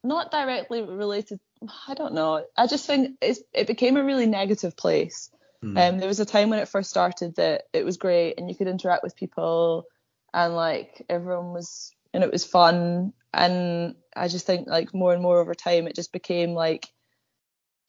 not 0.03 0.31
directly 0.31 0.83
related. 0.83 1.41
I 1.89 1.95
don't 1.95 2.15
know. 2.15 2.45
I 2.57 2.67
just 2.67 2.87
think 2.87 3.17
it's, 3.21 3.41
it 3.53 3.67
became 3.67 3.97
a 3.97 4.05
really 4.05 4.27
negative 4.27 4.77
place. 4.77 5.31
Mm. 5.63 5.79
Um, 5.79 5.99
there 5.99 6.09
was 6.09 6.21
a 6.21 6.27
time 6.27 6.51
when 6.51 6.59
it 6.59 6.69
first 6.69 6.91
started 6.91 7.37
that 7.37 7.65
it 7.73 7.85
was 7.85 7.97
great 7.97 8.35
and 8.39 8.49
you 8.49 8.57
could 8.57 8.69
interact 8.69 9.03
with 9.03 9.17
people 9.17 9.87
and 10.33 10.55
like 10.55 11.05
everyone 11.09 11.53
was 11.53 11.93
and 12.13 12.23
it 12.23 12.33
was 12.33 12.45
fun. 12.45 13.13
And 13.33 13.95
I 14.15 14.29
just 14.29 14.47
think 14.47 14.69
like 14.69 14.95
more 14.95 15.13
and 15.13 15.23
more 15.23 15.41
over 15.41 15.55
time 15.55 15.87
it 15.87 15.95
just 15.95 16.13
became 16.13 16.55
like 16.55 16.89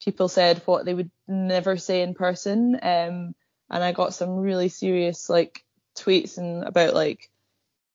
people 0.02 0.28
said 0.28 0.62
what 0.64 0.84
they 0.84 0.94
would 0.94 1.10
never 1.26 1.76
say 1.76 2.02
in 2.02 2.14
person. 2.14 2.78
Um, 2.82 3.34
and 3.70 3.84
I 3.84 3.92
got 3.92 4.14
some 4.14 4.36
really 4.36 4.68
serious 4.68 5.28
like 5.28 5.64
tweets 5.96 6.38
and 6.38 6.64
about 6.64 6.94
like 6.94 7.30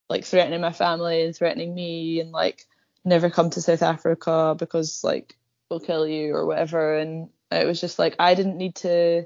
like 0.10 0.26
threatening 0.26 0.62
my 0.62 0.72
family 0.72 1.24
and 1.24 1.36
threatening 1.36 1.74
me 1.74 2.20
and 2.20 2.32
like 2.32 2.66
never 3.06 3.30
come 3.30 3.50
to 3.52 3.62
South 3.62 3.82
Africa 3.82 4.56
because 4.58 5.04
like 5.04 5.38
we'll 5.70 5.80
kill 5.80 6.08
you 6.08 6.36
or 6.36 6.46
whatever. 6.46 6.98
And 6.98 7.30
it 7.52 7.66
was 7.66 7.82
just 7.82 8.00
like 8.00 8.16
I 8.20 8.36
didn't 8.36 8.58
need 8.58 8.76
to 8.76 9.26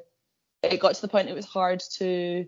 it 0.64 0.80
got 0.80 0.96
to 0.96 1.02
the 1.02 1.08
point 1.08 1.30
it 1.30 1.36
was 1.36 1.46
hard 1.46 1.82
to 1.98 2.48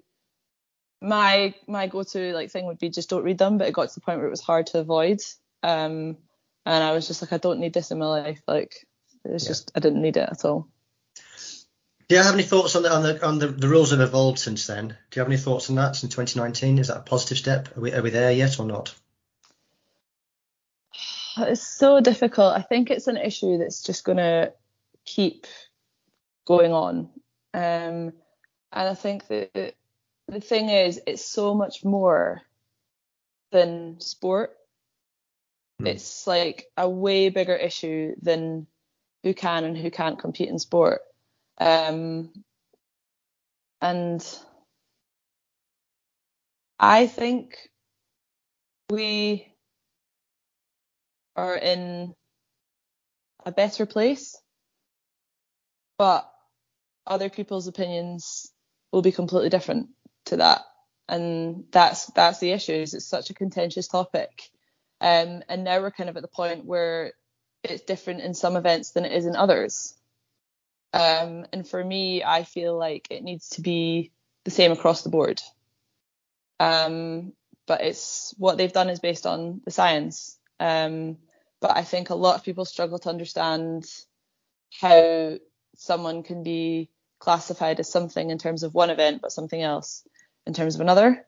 my 1.02 1.54
my 1.68 1.88
go-to 1.88 2.34
like 2.34 2.52
thing 2.52 2.66
would 2.66 2.80
be 2.80 2.90
just 2.90 3.10
don't 3.10 3.24
read 3.24 3.38
them 3.38 3.58
but 3.58 3.68
it 3.68 3.74
got 3.74 3.88
to 3.88 3.96
the 3.96 4.02
point 4.02 4.18
where 4.18 4.28
it 4.28 4.32
was 4.32 4.42
hard 4.42 4.68
to 4.68 4.80
avoid. 4.80 5.20
Um 5.64 6.18
and 6.66 6.84
I 6.84 6.92
was 6.92 7.08
just 7.08 7.22
like 7.22 7.34
I 7.34 7.38
don't 7.38 7.60
need 7.60 7.74
this 7.74 7.92
in 7.92 8.00
my 8.00 8.06
life. 8.06 8.42
Like 8.48 8.88
it's 9.26 9.46
yeah. 9.46 9.50
just 9.50 9.72
I 9.76 9.80
didn't 9.80 10.02
need 10.02 10.18
it 10.18 10.30
at 10.30 10.46
all 10.46 10.68
do 12.10 12.16
you 12.16 12.24
have 12.24 12.34
any 12.34 12.44
thoughts 12.44 12.76
on 12.76 12.82
the 12.82 12.92
on 12.92 13.04
the 13.04 13.26
on 13.26 13.38
the, 13.38 13.48
the 13.48 13.68
rules 13.68 13.92
have 13.92 14.02
evolved 14.02 14.40
since 14.40 14.66
then? 14.66 14.88
Do 14.88 14.96
you 15.14 15.20
have 15.20 15.28
any 15.28 15.38
thoughts 15.38 15.70
on 15.70 15.76
that 15.76 15.96
since 15.96 16.12
2019? 16.16 16.80
Is 16.80 16.88
that 16.88 16.98
a 16.98 17.02
positive 17.02 17.38
step? 17.38 17.78
Are 17.78 17.82
we 17.82 17.94
are 17.94 18.02
we 18.02 18.10
there 18.10 18.32
yet 18.32 18.60
or 18.60 18.66
not? 18.66 18.94
It's 21.38 21.66
so 21.66 22.02
difficult. 22.02 22.58
I 22.58 22.64
think 22.64 22.90
it's 22.90 23.08
an 23.08 23.16
issue 23.16 23.60
that's 23.60 23.82
just 23.84 24.04
going 24.04 24.18
to 24.18 24.52
keep 25.06 25.48
going 26.46 26.74
on. 26.74 27.10
Um, 27.54 28.12
and 28.74 28.90
I 28.90 28.94
think 28.94 29.28
that 29.28 29.76
the 30.28 30.42
thing 30.42 30.70
is, 30.70 31.00
it's 31.08 31.24
so 31.24 31.54
much 31.54 31.86
more 31.86 32.42
than 33.52 34.02
sport. 34.02 34.58
Mm. 35.82 35.88
It's 35.88 36.28
like 36.28 36.66
a 36.76 36.90
way 36.90 37.30
bigger 37.30 37.56
issue 37.56 38.16
than 38.22 38.68
who 39.24 39.34
can 39.34 39.64
and 39.64 39.78
who 39.78 39.92
can't 39.92 40.20
compete 40.20 40.50
in 40.50 40.60
sport. 40.60 41.02
Um, 41.60 42.32
and 43.82 44.26
I 46.80 47.08
think 47.08 47.58
we 48.90 49.54
are 51.36 51.56
in 51.56 52.14
a 53.46 53.52
better 53.52 53.86
place, 53.86 54.38
but 55.98 56.30
other 57.08 57.30
people's 57.30 57.68
opinions 57.68 58.52
will 58.92 59.02
be 59.02 59.12
completely 59.12 59.50
different 59.50 59.90
to 60.26 60.38
that. 60.38 60.62
And 61.10 61.66
that's 61.72 62.08
that's 62.08 62.40
the 62.40 62.52
issue. 62.52 62.74
Is 62.74 62.94
it's 62.96 63.06
such 63.06 63.30
a 63.32 63.36
contentious 63.36 63.88
topic, 63.90 64.50
um, 65.02 65.44
and 65.50 65.64
now 65.66 65.82
we're 65.82 65.92
kind 65.92 66.10
of 66.10 66.18
at 66.18 66.24
the 66.24 66.30
point 66.30 66.66
where 66.66 67.14
it's 67.64 67.84
different 67.84 68.22
in 68.22 68.34
some 68.34 68.56
events 68.58 68.92
than 68.92 69.06
it 69.06 69.14
is 69.14 69.26
in 69.28 69.36
others. 69.36 69.96
Um, 70.94 71.46
and 71.54 71.68
for 71.68 71.84
me, 71.84 72.24
I 72.24 72.44
feel 72.44 72.78
like 72.78 73.08
it 73.10 73.24
needs 73.24 73.50
to 73.50 73.62
be 73.62 74.12
the 74.46 74.52
same 74.52 74.72
across 74.72 75.04
the 75.04 75.10
board. 75.10 75.42
Um, 76.60 77.34
but 77.68 77.82
it's 77.82 78.34
what 78.38 78.58
they've 78.58 78.74
done 78.74 78.90
is 78.90 79.00
based 79.00 79.26
on 79.26 79.62
the 79.66 79.72
science. 79.72 80.38
Um, 80.60 81.18
but 81.62 81.78
I 81.78 81.84
think 81.84 82.10
a 82.10 82.16
lot 82.16 82.36
of 82.36 82.44
people 82.44 82.66
struggle 82.66 83.00
to 83.00 83.10
understand 83.10 83.86
how 84.80 85.38
someone 85.76 86.24
can 86.24 86.44
be 86.44 86.90
classified 87.20 87.80
as 87.80 87.92
something 87.92 88.30
in 88.30 88.38
terms 88.38 88.64
of 88.64 88.74
one 88.74 88.90
event, 88.90 89.22
but 89.22 89.32
something 89.32 89.62
else 89.62 90.04
in 90.48 90.54
terms 90.54 90.76
of 90.76 90.82
another. 90.82 91.26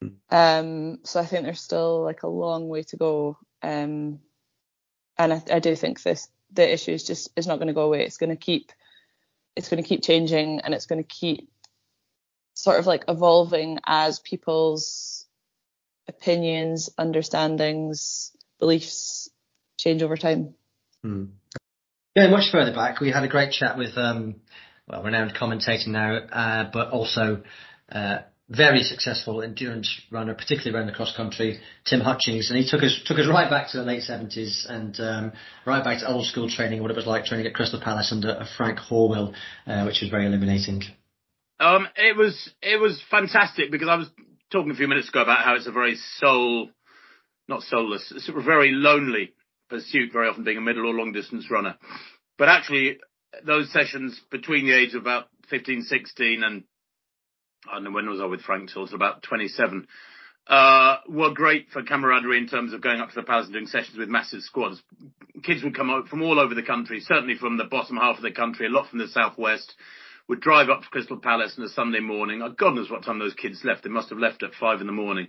Hmm. 0.00 0.08
Um, 0.30 0.98
so 1.04 1.20
I 1.20 1.26
think 1.26 1.44
there's 1.44 1.60
still 1.60 2.02
like 2.02 2.22
a 2.22 2.28
long 2.28 2.68
way 2.68 2.82
to 2.84 2.96
go. 2.96 3.38
Um, 3.62 4.20
and 5.18 5.32
I, 5.32 5.42
I 5.50 5.58
do 5.58 5.74
think 5.74 6.02
this 6.02 6.28
the 6.52 6.72
issue 6.72 6.92
is 6.92 7.04
just 7.04 7.30
is 7.36 7.46
not 7.46 7.56
going 7.56 7.68
to 7.68 7.74
go 7.74 7.82
away. 7.82 8.04
It's 8.04 8.16
going 8.16 8.30
to 8.30 8.36
keep 8.36 8.72
it's 9.56 9.68
going 9.68 9.82
to 9.82 9.88
keep 9.88 10.02
changing 10.02 10.60
and 10.60 10.74
it's 10.74 10.86
going 10.86 11.02
to 11.02 11.08
keep 11.08 11.50
sort 12.54 12.78
of 12.78 12.86
like 12.86 13.04
evolving 13.08 13.78
as 13.86 14.18
people's 14.18 15.26
opinions, 16.08 16.90
understandings, 16.98 18.32
beliefs 18.58 19.30
change 19.78 20.02
over 20.02 20.16
time. 20.16 20.54
Hmm. 21.02 21.26
Going 22.16 22.30
much 22.30 22.50
further 22.50 22.74
back, 22.74 23.00
we 23.00 23.12
had 23.12 23.24
a 23.24 23.28
great 23.28 23.52
chat 23.52 23.78
with 23.78 23.96
um, 23.96 24.36
well, 24.88 25.02
renowned 25.02 25.34
commentator 25.34 25.88
now, 25.88 26.16
uh, 26.16 26.70
but 26.72 26.90
also 26.90 27.42
uh, 27.90 28.18
very 28.50 28.82
successful 28.82 29.42
endurance 29.42 30.00
runner, 30.10 30.34
particularly 30.34 30.76
around 30.76 30.88
the 30.88 30.92
cross 30.92 31.16
country, 31.16 31.60
Tim 31.86 32.00
Hutchings, 32.00 32.50
and 32.50 32.58
he 32.58 32.68
took 32.68 32.82
us 32.82 33.00
took 33.06 33.18
us 33.18 33.28
right 33.28 33.48
back 33.48 33.70
to 33.70 33.78
the 33.78 33.84
late 33.84 34.02
seventies 34.02 34.66
and 34.68 34.98
um, 34.98 35.32
right 35.64 35.84
back 35.84 36.00
to 36.00 36.08
old 36.08 36.26
school 36.26 36.50
training, 36.50 36.82
what 36.82 36.90
it 36.90 36.96
was 36.96 37.06
like 37.06 37.24
training 37.24 37.46
at 37.46 37.54
Crystal 37.54 37.80
Palace 37.80 38.10
under 38.10 38.44
Frank 38.56 38.80
Horwill, 38.80 39.34
uh, 39.66 39.84
which 39.84 40.00
was 40.00 40.10
very 40.10 40.26
illuminating. 40.26 40.82
Um, 41.60 41.86
it 41.96 42.16
was 42.16 42.50
it 42.60 42.80
was 42.80 43.00
fantastic 43.08 43.70
because 43.70 43.88
I 43.88 43.94
was 43.94 44.08
talking 44.50 44.72
a 44.72 44.74
few 44.74 44.88
minutes 44.88 45.08
ago 45.08 45.22
about 45.22 45.44
how 45.44 45.54
it's 45.54 45.68
a 45.68 45.72
very 45.72 45.96
soul, 46.16 46.70
not 47.46 47.62
soulless, 47.62 48.12
it's 48.14 48.28
a 48.28 48.32
very 48.32 48.72
lonely 48.72 49.32
pursuit, 49.68 50.12
very 50.12 50.28
often 50.28 50.42
being 50.42 50.58
a 50.58 50.60
middle 50.60 50.86
or 50.86 50.94
long 50.94 51.12
distance 51.12 51.48
runner. 51.50 51.76
But 52.36 52.48
actually, 52.48 52.98
those 53.46 53.72
sessions 53.72 54.20
between 54.32 54.66
the 54.66 54.76
age 54.76 54.94
of 54.94 55.02
about 55.02 55.26
15, 55.50 55.82
16 55.82 56.42
and 56.42 56.64
Know 57.66 57.90
when 57.90 58.08
was 58.08 58.20
I 58.20 58.26
with 58.26 58.42
Frank 58.42 58.70
till 58.70 58.86
about 58.92 59.22
27, 59.22 59.86
uh, 60.46 60.96
were 61.08 61.32
great 61.32 61.68
for 61.70 61.82
camaraderie 61.82 62.38
in 62.38 62.48
terms 62.48 62.72
of 62.72 62.80
going 62.80 63.00
up 63.00 63.10
to 63.10 63.14
the 63.14 63.22
palace 63.22 63.46
and 63.46 63.54
doing 63.54 63.66
sessions 63.66 63.96
with 63.96 64.08
massive 64.08 64.42
squads. 64.42 64.82
Kids 65.42 65.62
would 65.62 65.76
come 65.76 66.04
from 66.08 66.22
all 66.22 66.40
over 66.40 66.54
the 66.54 66.62
country, 66.62 67.00
certainly 67.00 67.36
from 67.36 67.56
the 67.56 67.64
bottom 67.64 67.96
half 67.96 68.16
of 68.16 68.22
the 68.22 68.32
country, 68.32 68.66
a 68.66 68.70
lot 68.70 68.88
from 68.88 68.98
the 68.98 69.08
southwest, 69.08 69.74
would 70.28 70.40
drive 70.40 70.68
up 70.68 70.82
to 70.82 70.88
Crystal 70.88 71.18
Palace 71.18 71.54
on 71.58 71.64
a 71.64 71.68
Sunday 71.68 72.00
morning. 72.00 72.42
Oh, 72.42 72.50
God 72.50 72.74
knows 72.74 72.90
what 72.90 73.04
time 73.04 73.18
those 73.18 73.34
kids 73.34 73.60
left. 73.64 73.84
They 73.84 73.90
must 73.90 74.10
have 74.10 74.18
left 74.18 74.42
at 74.42 74.54
five 74.54 74.80
in 74.80 74.86
the 74.86 74.92
morning. 74.92 75.28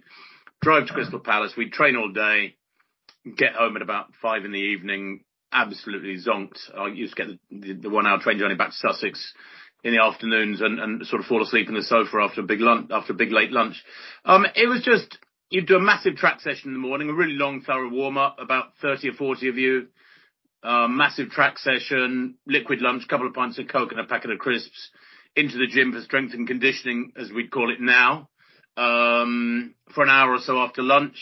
Drive 0.62 0.88
to 0.88 0.94
Crystal 0.94 1.20
Palace. 1.20 1.54
We'd 1.58 1.74
train 1.74 1.96
all 1.96 2.12
day, 2.12 2.56
get 3.38 3.54
home 3.54 3.76
at 3.76 3.82
about 3.82 4.14
five 4.22 4.46
in 4.46 4.52
the 4.52 4.60
evening, 4.60 5.24
absolutely 5.52 6.18
zonked. 6.18 6.60
I 6.76 6.88
used 6.88 7.16
to 7.16 7.26
get 7.26 7.40
the, 7.50 7.60
the, 7.60 7.74
the 7.82 7.90
one 7.90 8.08
hour 8.08 8.20
train 8.20 8.40
journey 8.40 8.56
back 8.56 8.70
to 8.70 8.76
Sussex 8.76 9.34
in 9.84 9.94
the 9.94 10.04
afternoons 10.04 10.62
and, 10.62 10.80
and 10.80 11.06
sort 11.08 11.22
of 11.22 11.28
fall 11.28 11.42
asleep 11.42 11.68
in 11.68 11.76
the 11.76 11.82
sofa 11.82 12.18
after 12.18 12.42
a 12.42 12.46
big 12.46 12.60
lunch, 12.60 12.90
after 12.92 13.14
a 13.14 13.16
big 13.16 13.32
late 13.32 13.52
lunch. 13.52 13.84
Um, 14.26 14.46
it 14.56 14.68
was 14.68 14.84
just, 14.84 15.18
you'd 15.50 15.68
do 15.68 15.76
a 15.76 15.82
massive 15.82 16.16
track 16.16 16.40
session 16.42 16.70
in 16.70 16.74
the 16.74 16.80
morning, 16.80 17.10
a 17.10 17.14
really 17.14 17.34
long, 17.34 17.62
thorough 17.62 17.90
warm 17.90 18.18
up, 18.18 18.38
about 18.40 18.74
30 18.82 19.10
or 19.10 19.14
40 19.14 19.50
of 19.50 19.58
you, 19.58 19.88
uh, 20.64 20.88
massive 20.88 21.30
track 21.30 21.58
session, 21.58 22.36
liquid 22.46 22.82
lunch, 22.82 23.08
couple 23.08 23.28
of 23.28 23.34
pints 23.34 23.58
of 23.58 23.68
Coke 23.68 23.92
and 23.92 24.00
a 24.00 24.06
packet 24.06 24.30
of 24.30 24.38
crisps 24.38 24.92
into 25.36 25.58
the 25.58 25.68
gym 25.68 25.94
for 25.94 26.02
strength 26.02 26.34
and 26.34 26.48
conditioning, 26.48 27.14
as 27.20 27.32
we'd 27.32 27.52
call 27.52 27.72
it 27.72 27.82
now, 27.82 28.30
um, 28.78 29.74
for 29.96 30.04
an 30.04 30.10
hour 30.10 30.34
or 30.34 30.40
so 30.40 30.60
after 30.60 30.84
lunch. 30.84 31.18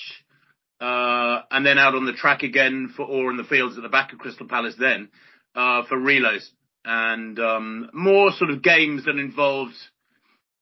Uh, 0.81 1.41
and 1.51 1.65
then 1.65 1.77
out 1.77 1.93
on 1.93 2.05
the 2.05 2.13
track 2.13 2.41
again 2.41 2.93
for, 2.95 3.05
or 3.05 3.31
in 3.31 3.37
the 3.37 3.43
fields 3.43 3.75
at 3.75 3.83
the 3.83 3.89
back 3.89 4.13
of 4.13 4.19
Crystal 4.19 4.47
Palace 4.47 4.75
then, 4.79 5.09
uh, 5.55 5.83
for 5.87 5.97
relays 5.97 6.51
and 6.89 7.39
um, 7.39 7.89
more 7.93 8.31
sort 8.31 8.49
of 8.49 8.63
games 8.63 9.05
that 9.05 9.15
involved 9.15 9.75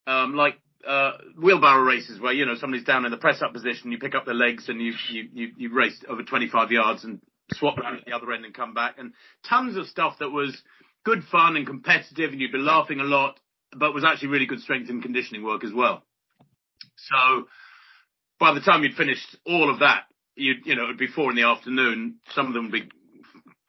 um, 0.05 0.35
like 0.35 0.55
uh, 0.85 1.11
wheelbarrow 1.41 1.81
races 1.83 2.19
where 2.19 2.33
you 2.33 2.45
know 2.45 2.55
somebody's 2.55 2.85
down 2.85 3.05
in 3.05 3.11
the 3.11 3.17
press 3.17 3.41
up 3.41 3.53
position, 3.53 3.93
you 3.93 3.97
pick 3.97 4.13
up 4.13 4.25
their 4.25 4.35
legs 4.35 4.67
and 4.67 4.81
you 4.81 4.91
you 5.09 5.29
you, 5.31 5.47
you 5.55 5.73
race 5.73 5.97
over 6.09 6.23
25 6.23 6.71
yards 6.71 7.05
and 7.05 7.21
swap 7.53 7.77
around 7.77 7.95
at 7.95 8.05
the 8.05 8.11
other 8.11 8.33
end 8.33 8.43
and 8.43 8.53
come 8.53 8.73
back, 8.73 8.95
and 8.97 9.13
tons 9.47 9.77
of 9.77 9.87
stuff 9.87 10.17
that 10.19 10.29
was 10.29 10.61
good 11.05 11.23
fun 11.31 11.55
and 11.55 11.65
competitive, 11.65 12.31
and 12.31 12.41
you'd 12.41 12.51
be 12.51 12.57
laughing 12.57 12.99
a 12.99 13.05
lot, 13.05 13.39
but 13.71 13.93
was 13.93 14.03
actually 14.03 14.27
really 14.27 14.45
good 14.45 14.59
strength 14.59 14.89
and 14.89 15.01
conditioning 15.01 15.45
work 15.45 15.63
as 15.63 15.71
well. 15.73 16.03
So 16.97 17.47
by 18.37 18.53
the 18.53 18.59
time 18.59 18.83
you'd 18.83 18.95
finished 18.95 19.37
all 19.45 19.71
of 19.71 19.79
that, 19.79 20.03
you 20.35 20.55
you 20.65 20.75
know 20.75 20.83
it'd 20.83 20.97
be 20.97 21.07
four 21.07 21.29
in 21.29 21.37
the 21.37 21.43
afternoon. 21.43 22.15
Some 22.35 22.47
of 22.47 22.53
them 22.53 22.63
would 22.63 22.73
be 22.73 22.89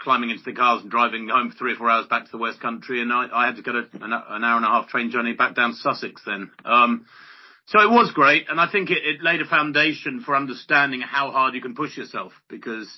climbing 0.00 0.30
into 0.30 0.44
the 0.44 0.52
cars 0.52 0.82
and 0.82 0.90
driving 0.90 1.28
home 1.28 1.50
for 1.50 1.58
three 1.58 1.72
or 1.72 1.76
four 1.76 1.90
hours 1.90 2.06
back 2.06 2.24
to 2.24 2.30
the 2.30 2.38
West 2.38 2.60
Country, 2.60 3.02
and 3.02 3.12
I, 3.12 3.26
I 3.32 3.46
had 3.46 3.56
to 3.56 3.62
get 3.62 3.74
a, 3.74 3.88
an, 4.00 4.12
an, 4.12 4.44
hour 4.44 4.56
and 4.56 4.64
a 4.64 4.68
half 4.68 4.88
train 4.88 5.10
journey 5.10 5.32
back 5.32 5.54
down 5.54 5.70
to 5.70 5.76
Sussex 5.76 6.22
then. 6.24 6.50
Um, 6.64 7.06
so 7.66 7.80
it 7.80 7.90
was 7.90 8.12
great, 8.12 8.46
and 8.48 8.60
I 8.60 8.70
think 8.70 8.90
it, 8.90 8.98
it 9.04 9.22
laid 9.22 9.40
a 9.40 9.44
foundation 9.44 10.22
for 10.24 10.36
understanding 10.36 11.00
how 11.00 11.30
hard 11.30 11.54
you 11.54 11.60
can 11.60 11.74
push 11.74 11.96
yourself 11.96 12.32
because 12.48 12.88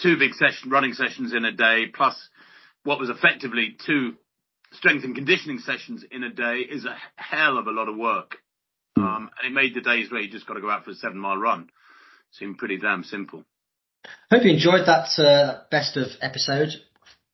two 0.00 0.16
big 0.18 0.34
session 0.34 0.70
running 0.70 0.92
sessions 0.92 1.32
in 1.32 1.44
a 1.44 1.52
day 1.52 1.86
plus 1.92 2.16
what 2.84 2.98
was 2.98 3.10
effectively 3.10 3.76
two 3.86 4.14
strength 4.72 5.04
and 5.04 5.14
conditioning 5.14 5.58
sessions 5.58 6.04
in 6.10 6.24
a 6.24 6.30
day 6.30 6.60
is 6.68 6.84
a 6.84 6.96
hell 7.16 7.58
of 7.58 7.66
a 7.66 7.70
lot 7.70 7.88
of 7.88 7.96
work. 7.96 8.36
Um, 8.96 9.30
and 9.38 9.50
it 9.50 9.54
made 9.54 9.74
the 9.74 9.80
days 9.80 10.10
where 10.10 10.20
you 10.20 10.30
just 10.30 10.46
got 10.46 10.54
to 10.54 10.60
go 10.60 10.70
out 10.70 10.84
for 10.84 10.90
a 10.90 10.94
seven 10.94 11.18
mile 11.18 11.36
run 11.36 11.68
seem 12.32 12.54
pretty 12.54 12.78
damn 12.78 13.04
simple. 13.04 13.44
Hope 14.30 14.44
you 14.44 14.50
enjoyed 14.50 14.86
that 14.86 15.18
uh, 15.18 15.60
best 15.70 15.96
of 15.96 16.08
episode 16.20 16.70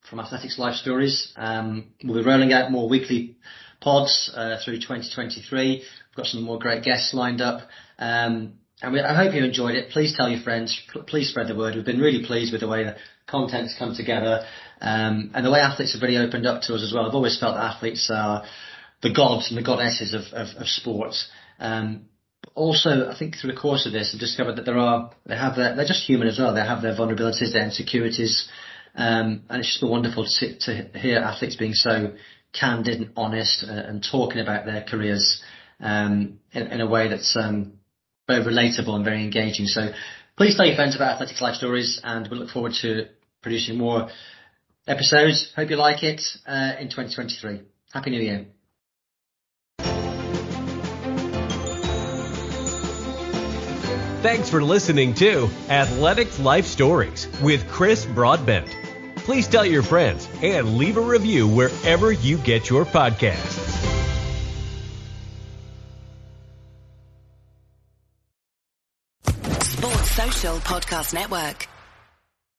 from 0.08 0.20
Athletics 0.20 0.58
Life 0.58 0.74
Stories. 0.74 1.32
Um, 1.36 1.92
we'll 2.02 2.22
be 2.22 2.28
rolling 2.28 2.52
out 2.52 2.70
more 2.70 2.88
weekly 2.88 3.36
pods 3.80 4.30
uh, 4.34 4.58
through 4.64 4.76
2023. 4.76 5.76
We've 5.76 5.84
got 6.16 6.26
some 6.26 6.42
more 6.42 6.58
great 6.58 6.82
guests 6.82 7.14
lined 7.14 7.40
up. 7.40 7.68
Um, 7.98 8.54
and 8.82 8.92
we, 8.92 9.00
I 9.00 9.14
hope 9.14 9.34
you 9.34 9.44
enjoyed 9.44 9.76
it. 9.76 9.90
Please 9.90 10.14
tell 10.16 10.28
your 10.28 10.42
friends. 10.42 10.80
Please 11.06 11.30
spread 11.30 11.48
the 11.48 11.56
word. 11.56 11.74
We've 11.74 11.84
been 11.84 12.00
really 12.00 12.24
pleased 12.24 12.52
with 12.52 12.60
the 12.60 12.68
way 12.68 12.84
the 12.84 12.96
content's 13.26 13.76
come 13.78 13.94
together 13.94 14.44
um, 14.80 15.30
and 15.34 15.44
the 15.44 15.50
way 15.50 15.60
athletes 15.60 15.94
have 15.94 16.02
really 16.02 16.18
opened 16.18 16.46
up 16.46 16.62
to 16.62 16.74
us 16.74 16.82
as 16.82 16.92
well. 16.92 17.06
I've 17.06 17.14
always 17.14 17.38
felt 17.38 17.54
that 17.54 17.64
athletes 17.64 18.10
are 18.12 18.44
the 19.02 19.12
gods 19.12 19.48
and 19.50 19.58
the 19.58 19.62
goddesses 19.62 20.14
of, 20.14 20.22
of, 20.32 20.48
of 20.56 20.68
sports. 20.68 21.28
Um, 21.58 22.06
also, 22.54 23.10
I 23.10 23.18
think 23.18 23.36
through 23.36 23.52
the 23.52 23.60
course 23.60 23.86
of 23.86 23.92
this, 23.92 24.12
I've 24.12 24.20
discovered 24.20 24.56
that 24.56 24.64
there 24.64 24.78
are 24.78 25.10
they 25.26 25.36
have 25.36 25.56
their, 25.56 25.74
they're 25.74 25.86
just 25.86 26.06
human 26.06 26.28
as 26.28 26.38
well. 26.38 26.54
They 26.54 26.60
have 26.60 26.82
their 26.82 26.94
vulnerabilities, 26.94 27.52
their 27.52 27.64
insecurities, 27.64 28.48
um, 28.94 29.44
and 29.48 29.60
it's 29.60 29.68
just 29.68 29.80
been 29.80 29.90
wonderful 29.90 30.24
to, 30.24 30.58
to 30.60 30.98
hear 30.98 31.18
athletes 31.18 31.56
being 31.56 31.74
so 31.74 32.14
candid 32.52 33.00
and 33.00 33.12
honest 33.16 33.64
uh, 33.64 33.72
and 33.72 34.06
talking 34.08 34.40
about 34.40 34.66
their 34.66 34.82
careers 34.82 35.42
um, 35.80 36.38
in, 36.52 36.66
in, 36.66 36.80
a 36.80 36.86
way 36.88 37.08
that's 37.08 37.36
um, 37.36 37.74
very 38.26 38.42
relatable 38.42 38.94
and 38.94 39.04
very 39.04 39.22
engaging. 39.22 39.66
So 39.66 39.92
please 40.36 40.56
tell 40.56 40.66
your 40.66 40.76
friends 40.76 40.96
about 40.96 41.14
Athletics 41.14 41.40
Life 41.40 41.56
Stories, 41.56 42.00
and 42.02 42.28
we 42.30 42.38
look 42.38 42.50
forward 42.50 42.72
to 42.82 43.06
producing 43.42 43.78
more 43.78 44.08
episodes. 44.86 45.52
Hope 45.54 45.70
you 45.70 45.76
like 45.76 46.02
it 46.02 46.22
uh, 46.46 46.72
in 46.80 46.88
2023. 46.88 47.60
Happy 47.92 48.10
New 48.10 48.20
Year. 48.20 48.46
Thanks 54.20 54.50
for 54.50 54.64
listening 54.64 55.14
to 55.14 55.48
Athletics 55.68 56.40
Life 56.40 56.66
Stories 56.66 57.28
with 57.40 57.68
Chris 57.68 58.04
Broadbent. 58.04 58.66
Please 59.14 59.46
tell 59.46 59.64
your 59.64 59.84
friends 59.84 60.28
and 60.42 60.76
leave 60.76 60.96
a 60.96 61.00
review 61.00 61.46
wherever 61.46 62.10
you 62.10 62.36
get 62.38 62.68
your 62.68 62.84
podcasts. 62.84 63.66
Sports 69.62 70.10
Social 70.10 70.56
Podcast 70.56 71.14
Network. 71.14 71.68